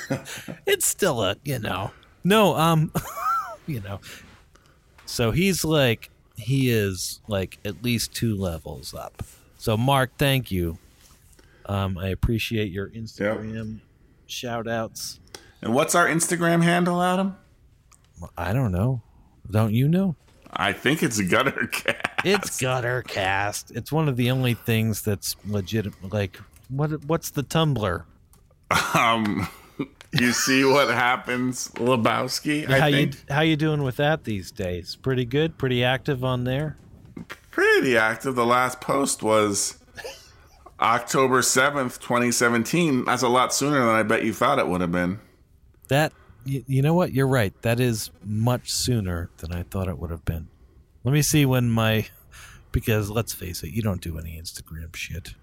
it's 0.67 0.87
still 0.87 1.23
a, 1.23 1.37
you 1.45 1.59
know, 1.59 1.91
no, 2.25 2.57
um, 2.57 2.93
you 3.67 3.83
know. 3.83 4.01
So 5.05 5.31
he's 5.31 5.63
like, 5.63 6.11
he 6.35 6.71
is 6.71 7.21
like 7.29 7.59
at 7.63 7.83
least 7.83 8.15
two 8.15 8.35
levels 8.35 8.95
up. 8.95 9.23
So 9.59 9.77
Mark, 9.77 10.13
thank 10.17 10.51
you. 10.51 10.79
Um, 11.67 11.99
I 11.99 12.09
appreciate 12.09 12.73
your 12.73 12.89
Instagram 12.89 13.81
shout 14.27 14.67
outs. 14.67 15.21
And 15.61 15.75
what's 15.75 15.95
our 15.95 16.09
Instagram 16.09 16.63
handle, 16.63 17.03
Adam? 17.03 17.37
I 18.37 18.53
don't 18.53 18.73
know. 18.73 19.03
Don't 19.51 19.73
you 19.73 19.89
know? 19.89 20.17
I 20.53 20.73
think 20.73 21.03
it's 21.03 21.21
Gutter 21.21 21.67
Cat. 21.73 22.21
It's 22.25 22.61
gutter 22.61 23.03
cast. 23.03 23.71
It's 23.71 23.93
one 23.93 24.09
of 24.09 24.17
the 24.17 24.31
only 24.31 24.55
things 24.55 25.03
that's 25.03 25.37
legit. 25.47 25.87
Like, 26.13 26.37
what? 26.69 27.05
What's 27.05 27.31
the 27.31 27.43
Tumblr? 27.45 28.05
Um, 28.95 29.49
you 30.19 30.33
see 30.33 30.65
what 30.65 30.89
happens, 30.89 31.69
Lebowski? 31.75 32.69
I 32.69 32.81
how 32.81 32.87
you 32.87 32.97
think 32.97 33.31
how 33.31 33.41
you 33.43 33.57
doing 33.57 33.83
with 33.83 33.97
that 33.97 34.25
these 34.25 34.51
days? 34.51 34.97
Pretty 34.97 35.25
good. 35.25 35.59
Pretty 35.59 35.85
active 35.85 36.25
on 36.25 36.45
there. 36.45 36.77
pretty 37.51 37.97
active. 37.97 38.35
The 38.35 38.47
last 38.47 38.81
post 38.81 39.23
was 39.23 39.79
October 40.81 41.43
seventh, 41.43 42.01
twenty 42.01 42.33
seventeen. 42.33 43.05
That's 43.05 43.23
a 43.23 43.29
lot 43.29 43.55
sooner 43.55 43.79
than 43.79 43.95
I 43.95 44.03
bet 44.03 44.25
you 44.25 44.33
thought 44.33 44.59
it 44.59 44.67
would 44.67 44.81
have 44.81 44.93
been. 44.93 45.21
That 45.89 46.13
you, 46.49 46.65
you 46.67 46.83
know 46.83 46.95
what? 46.95 47.13
You're 47.13 47.29
right. 47.29 47.53
That 47.63 47.81
is 47.81 48.11
much 48.25 48.71
sooner 48.71 49.31
than 49.39 49.53
I 49.53 49.63
thought 49.63 49.89
it 49.89 49.99
would 49.99 50.11
have 50.11 50.25
been. 50.25 50.49
Let 51.05 51.13
me 51.13 51.23
see 51.23 51.47
when 51.47 51.71
my 51.71 52.07
because 52.73 53.11
let's 53.11 53.33
face 53.33 53.63
it, 53.63 53.71
you 53.71 53.83
don't 53.83 54.01
do 54.01 54.19
any 54.19 54.41
Instagram 54.41 54.95
shit. 54.95 55.35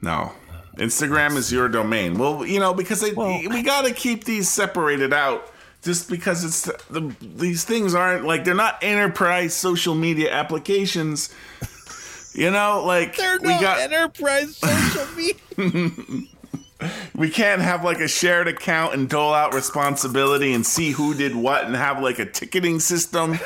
No. 0.00 0.32
Uh, 0.50 0.60
Instagram 0.78 1.36
is 1.36 1.52
your 1.52 1.68
domain. 1.68 2.18
Well, 2.18 2.44
you 2.44 2.60
know, 2.60 2.74
because 2.74 3.00
they, 3.00 3.12
Well- 3.12 3.40
we 3.48 3.62
got 3.62 3.84
to 3.86 3.92
keep 3.92 4.24
these 4.24 4.48
separated 4.48 5.12
out 5.12 5.50
just 5.82 6.08
because 6.08 6.44
it's 6.44 6.62
the, 6.88 7.14
these 7.20 7.64
things 7.64 7.94
aren't 7.94 8.24
like 8.24 8.44
they're 8.44 8.54
not 8.54 8.78
enterprise 8.82 9.54
social 9.54 9.94
media 9.94 10.32
applications. 10.32 11.32
You 12.36 12.50
know, 12.50 12.82
like 12.84 13.16
we 13.16 13.60
got 13.60 13.78
enterprise 13.78 14.56
social 14.56 15.06
media. 15.14 16.22
we 17.14 17.30
can't 17.30 17.62
have 17.62 17.84
like 17.84 18.00
a 18.00 18.08
shared 18.08 18.48
account 18.48 18.94
and 18.94 19.08
dole 19.08 19.34
out 19.34 19.54
responsibility 19.54 20.52
and 20.52 20.64
see 20.66 20.90
who 20.90 21.14
did 21.14 21.34
what 21.34 21.64
and 21.64 21.74
have 21.74 22.00
like 22.00 22.18
a 22.18 22.26
ticketing 22.26 22.80
system. 22.80 23.38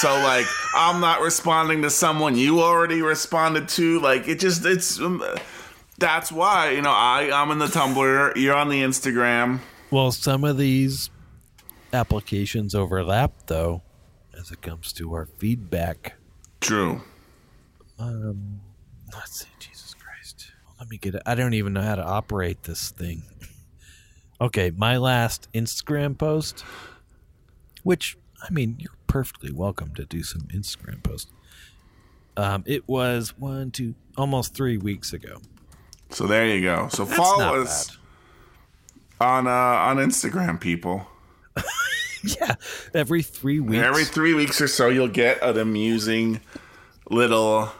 So 0.00 0.08
like 0.08 0.46
I'm 0.74 1.00
not 1.00 1.20
responding 1.20 1.82
to 1.82 1.90
someone 1.90 2.36
you 2.36 2.60
already 2.60 3.02
responded 3.02 3.68
to. 3.70 4.00
Like 4.00 4.28
it 4.28 4.40
just 4.40 4.64
it's 4.64 4.98
um, 5.00 5.22
that's 5.98 6.30
why 6.30 6.70
you 6.70 6.82
know 6.82 6.92
I 6.92 7.30
I'm 7.32 7.50
in 7.50 7.58
the 7.58 7.66
Tumblr. 7.66 8.36
You're 8.36 8.54
on 8.54 8.68
the 8.68 8.82
Instagram. 8.82 9.60
Well, 9.90 10.10
some 10.10 10.44
of 10.44 10.58
these 10.58 11.10
applications 11.92 12.74
overlap, 12.74 13.32
though, 13.46 13.82
as 14.38 14.50
it 14.50 14.60
comes 14.60 14.92
to 14.94 15.14
our 15.14 15.26
feedback. 15.26 16.14
True. 16.60 17.02
Um, 17.98 18.60
let's 19.14 19.40
see. 19.40 19.46
Let 20.86 20.90
me 20.92 20.98
get 20.98 21.16
it. 21.16 21.22
I 21.26 21.34
don't 21.34 21.54
even 21.54 21.72
know 21.72 21.82
how 21.82 21.96
to 21.96 22.04
operate 22.04 22.62
this 22.62 22.90
thing. 22.90 23.24
okay, 24.40 24.70
my 24.70 24.98
last 24.98 25.48
Instagram 25.52 26.16
post, 26.16 26.60
which, 27.82 28.16
I 28.40 28.52
mean, 28.52 28.76
you're 28.78 28.94
perfectly 29.08 29.50
welcome 29.50 29.96
to 29.96 30.04
do 30.04 30.22
some 30.22 30.42
Instagram 30.42 31.02
posts. 31.02 31.32
Um, 32.36 32.62
it 32.66 32.88
was 32.88 33.36
one, 33.36 33.72
two, 33.72 33.96
almost 34.16 34.54
three 34.54 34.78
weeks 34.78 35.12
ago. 35.12 35.38
So 36.10 36.28
there 36.28 36.46
you 36.46 36.62
go. 36.62 36.86
So 36.86 37.04
That's 37.04 37.16
follow 37.16 37.62
us 37.62 37.96
bad. 39.18 39.26
on 39.26 39.46
uh, 39.48 39.50
on 39.50 39.96
Instagram, 39.96 40.60
people. 40.60 41.04
Yeah, 42.40 42.54
every 42.92 43.22
three 43.22 43.60
weeks. 43.60 43.84
Every 43.84 44.04
three 44.04 44.34
weeks 44.34 44.60
or 44.60 44.66
so, 44.66 44.88
you'll 44.88 45.06
get 45.06 45.40
an 45.42 45.58
amusing 45.58 46.40
little 47.08 47.70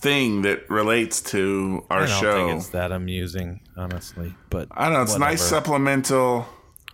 thing 0.00 0.42
that 0.42 0.68
relates 0.70 1.20
to 1.22 1.84
our 1.90 2.02
I 2.02 2.06
don't 2.06 2.20
show. 2.20 2.46
think 2.46 2.58
it's 2.58 2.68
that 2.70 2.92
amusing, 2.92 3.60
honestly. 3.76 4.34
But 4.50 4.68
I 4.70 4.84
don't 4.84 4.92
know. 4.94 5.02
It's 5.02 5.18
nice 5.18 5.42
supplemental. 5.42 6.46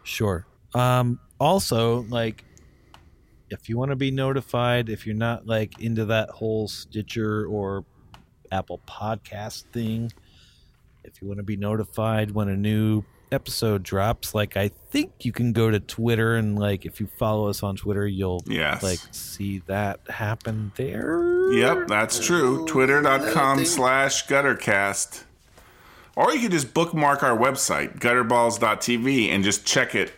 Sure. 0.03 0.47
Um, 0.75 1.21
also, 1.39 2.03
like, 2.09 2.45
if 3.51 3.69
you 3.69 3.77
want 3.79 3.91
to 3.91 3.97
be 3.97 4.11
notified, 4.11 4.89
if 4.89 5.07
you're 5.07 5.15
not 5.17 5.47
like 5.47 5.81
into 5.81 6.07
that 6.07 6.31
whole 6.31 6.67
Stitcher 6.69 7.47
or 7.47 7.85
Apple 8.51 8.81
Podcast 8.89 9.65
thing, 9.73 10.13
if 11.05 11.21
you 11.21 11.29
want 11.29 11.39
to 11.39 11.45
be 11.45 11.57
notified 11.57 12.31
when 12.31 12.49
a 12.49 12.57
new 12.57 13.05
episode 13.31 13.83
drops, 13.83 14.35
like, 14.35 14.57
I 14.57 14.69
think 14.69 15.13
you 15.25 15.33
can 15.33 15.53
go 15.53 15.71
to 15.71 15.79
Twitter 15.81 16.37
and 16.37 16.59
like, 16.59 16.87
if 16.87 17.01
you 17.01 17.07
follow 17.19 17.49
us 17.49 17.63
on 17.63 17.77
Twitter, 17.77 18.07
you'll 18.07 18.43
Yes. 18.47 18.83
like 18.83 19.01
see 19.13 19.59
that 19.67 20.01
happen 20.09 20.73
there. 20.77 21.34
Yep, 21.61 21.89
that's 21.89 22.25
true. 22.25 22.67
Twitter.com 22.67 23.65
slash 23.65 24.27
guttercast. 24.27 25.25
Or 26.17 26.33
you 26.33 26.41
could 26.41 26.53
just 26.53 26.75
bookmark 26.75 27.23
our 27.23 27.37
website, 27.37 27.99
gutterballs.tv, 27.99 29.29
and 29.29 29.43
just 29.43 29.65
check 29.67 29.95
it 29.95 30.13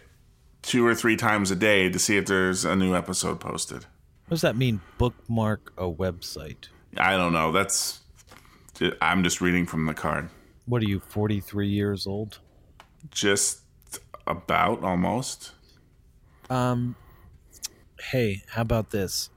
two 0.62 0.86
or 0.86 0.94
three 0.94 1.16
times 1.16 1.50
a 1.50 1.56
day 1.56 1.88
to 1.88 1.98
see 1.98 2.16
if 2.16 2.26
there's 2.26 2.64
a 2.64 2.76
new 2.76 2.94
episode 2.94 3.40
posted. 3.40 3.84
What 4.26 4.30
does 4.30 4.40
that 4.42 4.56
mean? 4.56 4.80
Bookmark 4.98 5.72
a 5.78 5.84
website. 5.84 6.68
I 6.96 7.16
don't 7.16 7.32
know. 7.32 7.52
That's. 7.52 8.00
I'm 9.00 9.24
just 9.24 9.40
reading 9.40 9.64
from 9.64 9.86
the 9.86 9.94
card. 9.94 10.28
What 10.66 10.82
are 10.82 10.86
you, 10.86 11.00
43 11.00 11.68
years 11.68 12.06
old? 12.06 12.40
Just 13.10 13.60
about 14.26 14.82
almost. 14.82 15.52
Um, 16.50 16.96
hey, 18.10 18.42
how 18.48 18.62
about 18.62 18.90
this? 18.90 19.30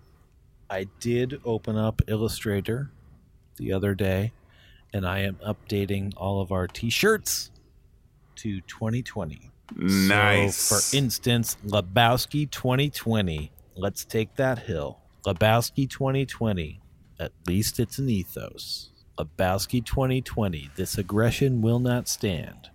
I 0.70 0.88
did 1.00 1.42
open 1.44 1.76
up 1.76 2.02
Illustrator 2.08 2.92
the 3.58 3.74
other 3.74 3.96
day, 3.96 4.34
and 4.94 5.06
I 5.06 5.20
am 5.20 5.36
updating 5.36 6.14
all 6.16 6.42
of 6.42 6.52
our 6.52 6.68
T-shirts 6.68 7.52
to 8.38 8.62
2020. 8.62 9.52
Nice. 9.76 10.56
So, 10.58 10.76
for 10.76 10.98
instance, 10.98 11.58
Lebowski 11.66 12.50
2020. 12.50 13.52
Let's 13.76 14.04
take 14.06 14.36
that 14.36 14.60
hill. 14.60 15.00
Lebowski 15.26 15.90
2020. 15.90 16.82
At 17.20 17.32
least 17.48 17.80
it's 17.80 17.98
an 17.98 18.10
ethos. 18.10 18.90
Lebowski 19.18 19.84
2020. 19.84 20.70
This 20.76 20.98
aggression 20.98 21.62
will 21.62 21.80
not 21.80 22.08
stand. 22.08 22.70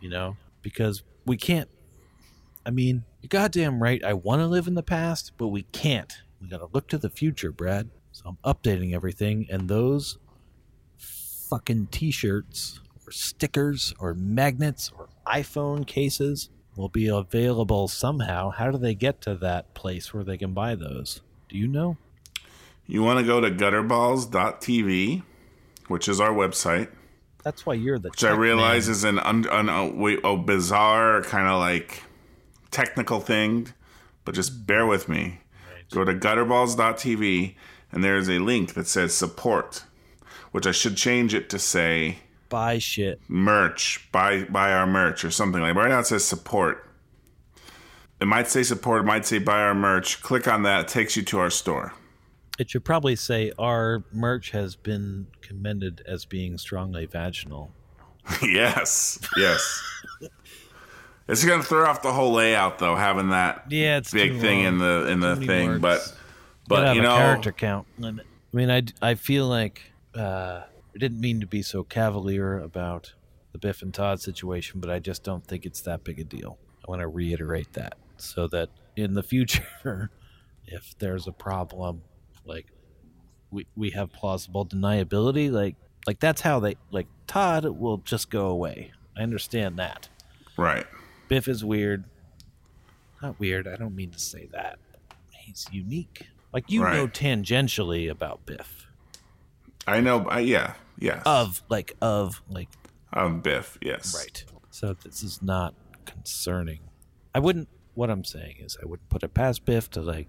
You 0.00 0.10
know, 0.10 0.36
because 0.62 1.02
we 1.26 1.36
can't. 1.36 1.68
I 2.64 2.70
mean, 2.70 3.04
you're 3.20 3.28
goddamn 3.28 3.82
right. 3.82 4.02
I 4.04 4.12
want 4.14 4.40
to 4.40 4.46
live 4.46 4.66
in 4.66 4.74
the 4.74 4.82
past, 4.82 5.32
but 5.36 5.48
we 5.48 5.62
can't. 5.72 6.22
We 6.40 6.48
got 6.48 6.58
to 6.58 6.68
look 6.72 6.88
to 6.88 6.98
the 6.98 7.10
future, 7.10 7.52
Brad. 7.52 7.90
So 8.12 8.24
I'm 8.26 8.38
updating 8.44 8.94
everything, 8.94 9.46
and 9.50 9.68
those 9.68 10.18
fucking 10.98 11.88
t-shirts 11.88 12.80
or 13.06 13.12
stickers 13.12 13.94
or 13.98 14.14
magnets 14.14 14.90
or 14.96 15.08
iPhone 15.26 15.86
cases 15.86 16.48
will 16.76 16.88
be 16.88 17.08
available 17.08 17.88
somehow. 17.88 18.50
How 18.50 18.70
do 18.70 18.78
they 18.78 18.94
get 18.94 19.20
to 19.22 19.34
that 19.36 19.74
place 19.74 20.14
where 20.14 20.24
they 20.24 20.38
can 20.38 20.54
buy 20.54 20.74
those? 20.74 21.20
Do 21.48 21.58
you 21.58 21.66
know? 21.66 21.96
You 22.86 23.02
want 23.02 23.20
to 23.20 23.24
go 23.24 23.40
to 23.40 23.50
gutterballs.tv, 23.50 25.22
which 25.88 26.08
is 26.08 26.20
our 26.20 26.32
website, 26.32 26.88
That's 27.44 27.66
why 27.66 27.74
you're 27.74 27.98
the 27.98 28.10
which 28.10 28.24
I 28.24 28.30
realize 28.30 28.88
is 28.88 29.04
an, 29.04 29.18
un, 29.18 29.46
un, 29.48 29.68
a, 29.68 30.16
a 30.26 30.36
bizarre 30.36 31.22
kind 31.22 31.46
of 31.46 31.58
like 31.58 32.02
technical 32.70 33.20
thing, 33.20 33.68
but 34.24 34.34
just 34.34 34.66
bear 34.66 34.86
with 34.86 35.08
me. 35.08 35.39
Go 35.90 36.04
to 36.04 36.14
gutterballs.tv, 36.14 37.54
and 37.92 38.04
there's 38.04 38.28
a 38.28 38.38
link 38.38 38.74
that 38.74 38.86
says 38.86 39.14
support, 39.14 39.84
which 40.52 40.66
I 40.66 40.72
should 40.72 40.96
change 40.96 41.34
it 41.34 41.50
to 41.50 41.58
say 41.58 42.18
buy 42.48 42.78
shit. 42.78 43.20
merch, 43.28 44.08
buy 44.12 44.44
buy 44.44 44.72
our 44.72 44.86
merch 44.86 45.24
or 45.24 45.30
something 45.30 45.60
like. 45.60 45.74
That. 45.74 45.80
Right 45.80 45.88
now 45.88 46.00
it 46.00 46.06
says 46.06 46.24
support. 46.24 46.86
It 48.20 48.26
might 48.26 48.48
say 48.48 48.62
support, 48.62 49.02
it 49.02 49.06
might 49.06 49.24
say 49.24 49.38
buy 49.38 49.62
our 49.62 49.74
merch. 49.74 50.22
Click 50.22 50.46
on 50.46 50.62
that, 50.64 50.80
it 50.82 50.88
takes 50.88 51.16
you 51.16 51.22
to 51.24 51.38
our 51.38 51.50
store. 51.50 51.94
It 52.58 52.68
should 52.68 52.84
probably 52.84 53.16
say 53.16 53.52
our 53.58 54.04
merch 54.12 54.50
has 54.50 54.76
been 54.76 55.28
commended 55.40 56.02
as 56.06 56.26
being 56.26 56.58
strongly 56.58 57.06
vaginal. 57.06 57.72
yes, 58.42 59.18
yes. 59.36 59.82
it's 61.30 61.44
gonna 61.44 61.62
throw 61.62 61.86
off 61.86 62.02
the 62.02 62.12
whole 62.12 62.32
layout 62.32 62.78
though, 62.78 62.96
having 62.96 63.30
that 63.30 63.64
Yeah, 63.68 63.98
it's 63.98 64.12
big 64.12 64.40
thing 64.40 64.64
long. 64.64 64.74
in 64.74 64.78
the 64.78 65.06
in 65.10 65.20
the 65.20 65.36
thing. 65.36 65.68
words. 65.70 65.80
But 65.82 66.16
but 66.68 66.86
have 66.86 66.94
you 66.96 67.00
a 67.02 67.04
know, 67.04 67.16
character 67.16 67.52
count 67.52 67.86
limit. 67.98 68.26
I 68.52 68.56
mean, 68.56 68.70
I, 68.70 68.82
I 69.00 69.14
feel 69.14 69.46
like 69.46 69.92
uh, 70.16 70.62
I 70.94 70.98
didn't 70.98 71.20
mean 71.20 71.40
to 71.40 71.46
be 71.46 71.62
so 71.62 71.84
cavalier 71.84 72.58
about 72.58 73.14
the 73.52 73.58
Biff 73.58 73.80
and 73.82 73.92
Todd 73.94 74.20
situation, 74.20 74.80
but 74.80 74.90
I 74.90 74.98
just 74.98 75.22
don't 75.24 75.44
think 75.46 75.64
it's 75.66 75.80
that 75.82 76.04
big 76.04 76.18
a 76.20 76.24
deal. 76.24 76.58
I 76.86 76.90
want 76.90 77.00
to 77.00 77.08
reiterate 77.08 77.72
that 77.74 77.94
so 78.16 78.46
that 78.48 78.68
in 78.96 79.14
the 79.14 79.22
future, 79.34 80.10
if 80.66 80.96
there's 80.98 81.26
a 81.26 81.32
problem, 81.32 82.02
like 82.44 82.66
we 83.50 83.66
we 83.76 83.90
have 83.90 84.12
plausible 84.12 84.66
deniability, 84.66 85.50
like 85.50 85.76
like 86.06 86.18
that's 86.20 86.40
how 86.40 86.60
they 86.60 86.76
like 86.90 87.06
Todd 87.26 87.64
will 87.64 87.98
just 87.98 88.30
go 88.30 88.46
away. 88.46 88.92
I 89.16 89.22
understand 89.22 89.78
that. 89.78 90.08
right? 90.56 90.86
Biff 91.30 91.46
is 91.46 91.64
weird. 91.64 92.04
Not 93.22 93.38
weird. 93.38 93.68
I 93.68 93.76
don't 93.76 93.94
mean 93.94 94.10
to 94.10 94.18
say 94.18 94.48
that. 94.52 94.80
He's 95.30 95.64
unique. 95.70 96.26
Like 96.52 96.68
you 96.68 96.82
Right. 96.82 96.96
know 96.96 97.06
tangentially 97.06 98.10
about 98.10 98.44
Biff. 98.46 98.88
I 99.86 100.00
know. 100.00 100.26
I, 100.26 100.40
yeah, 100.40 100.74
yes. 100.98 101.22
Of 101.24 101.62
like 101.68 101.94
of 102.02 102.42
like 102.48 102.68
of 103.12 103.44
Biff, 103.44 103.78
yes. 103.80 104.12
right. 104.16 104.44
So 104.70 104.92
this 104.94 105.22
is 105.22 105.40
not 105.40 105.74
concerning. 106.04 106.80
I 107.32 107.38
wouldn't 107.38 107.68
what 107.94 108.10
I'm 108.10 108.24
saying 108.24 108.56
is 108.58 108.76
I 108.82 108.86
wouldn't 108.86 109.08
put 109.08 109.22
it 109.22 109.32
past 109.32 109.64
Biff 109.64 109.88
to 109.90 110.02
like 110.02 110.26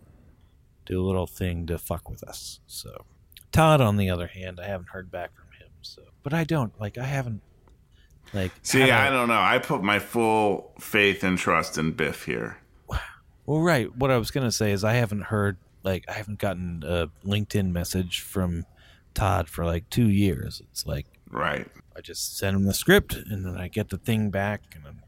do 0.85 1.01
a 1.01 1.05
little 1.05 1.25
thing 1.27 1.65
to 1.65 1.79
fuck 1.79 2.09
with 2.11 2.23
us. 2.23 2.59
So 2.67 3.05
Todd 3.51 3.81
on 3.81 3.97
the 3.97 4.09
other 4.11 4.27
hand, 4.27 4.59
I 4.59 4.67
haven't 4.67 4.89
heard 4.89 5.09
back 5.09 5.33
from 5.35 5.45
him. 5.59 5.69
So 5.81 6.03
but 6.21 6.31
I 6.31 6.43
don't 6.43 6.79
like 6.79 6.99
I 6.99 7.05
haven't 7.05 7.41
like 8.33 8.51
See, 8.61 8.83
I, 8.91 9.07
I 9.07 9.09
don't 9.09 9.27
know. 9.27 9.39
I 9.39 9.59
put 9.59 9.83
my 9.83 9.99
full 9.99 10.71
faith 10.79 11.23
and 11.23 11.37
trust 11.37 11.77
in 11.77 11.91
Biff 11.91 12.25
here. 12.25 12.57
Well, 13.45 13.61
right. 13.61 13.93
What 13.95 14.11
I 14.11 14.17
was 14.17 14.31
gonna 14.31 14.51
say 14.51 14.71
is 14.71 14.83
I 14.83 14.93
haven't 14.93 15.23
heard 15.23 15.57
like 15.83 16.05
I 16.07 16.13
haven't 16.13 16.39
gotten 16.39 16.83
a 16.85 17.07
LinkedIn 17.25 17.71
message 17.71 18.21
from 18.21 18.65
Todd 19.13 19.49
for 19.49 19.65
like 19.65 19.89
two 19.89 20.09
years. 20.09 20.61
It's 20.71 20.85
like 20.85 21.07
Right. 21.29 21.67
I 21.95 22.01
just 22.01 22.37
send 22.37 22.55
him 22.55 22.65
the 22.65 22.73
script 22.73 23.13
and 23.13 23.45
then 23.45 23.57
I 23.57 23.67
get 23.67 23.89
the 23.89 23.97
thing 23.97 24.29
back, 24.29 24.61
and 24.75 24.85
then, 24.85 25.01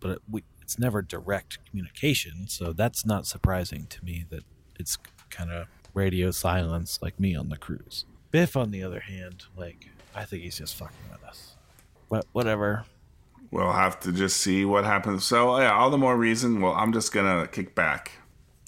but 0.00 0.10
it, 0.12 0.18
we, 0.30 0.42
it's 0.60 0.78
never 0.78 1.02
direct 1.02 1.58
communication, 1.68 2.48
so 2.48 2.72
that's 2.72 3.04
not 3.06 3.26
surprising 3.26 3.86
to 3.90 4.04
me 4.04 4.24
that 4.30 4.44
it's 4.78 4.98
kind 5.30 5.50
of 5.50 5.66
radio 5.94 6.30
silence 6.30 6.98
like 7.02 7.18
me 7.18 7.34
on 7.34 7.48
the 7.48 7.56
cruise. 7.56 8.04
Biff, 8.30 8.56
on 8.56 8.70
the 8.70 8.82
other 8.82 9.00
hand, 9.00 9.44
like 9.56 9.88
I 10.14 10.24
think 10.24 10.42
he's 10.42 10.58
just 10.58 10.74
fucking 10.76 10.96
with 11.10 11.22
us. 11.24 11.51
But 12.12 12.26
whatever. 12.32 12.84
We'll 13.50 13.72
have 13.72 13.98
to 14.00 14.12
just 14.12 14.36
see 14.36 14.66
what 14.66 14.84
happens. 14.84 15.24
So 15.24 15.58
yeah, 15.58 15.72
all 15.72 15.88
the 15.88 15.96
more 15.96 16.14
reason. 16.14 16.60
Well, 16.60 16.74
I'm 16.74 16.92
just 16.92 17.10
gonna 17.10 17.46
kick 17.46 17.74
back. 17.74 18.10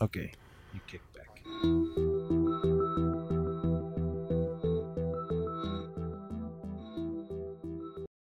Okay, 0.01 0.33
you 0.73 0.81
kick 0.87 1.03
back. 1.13 2.14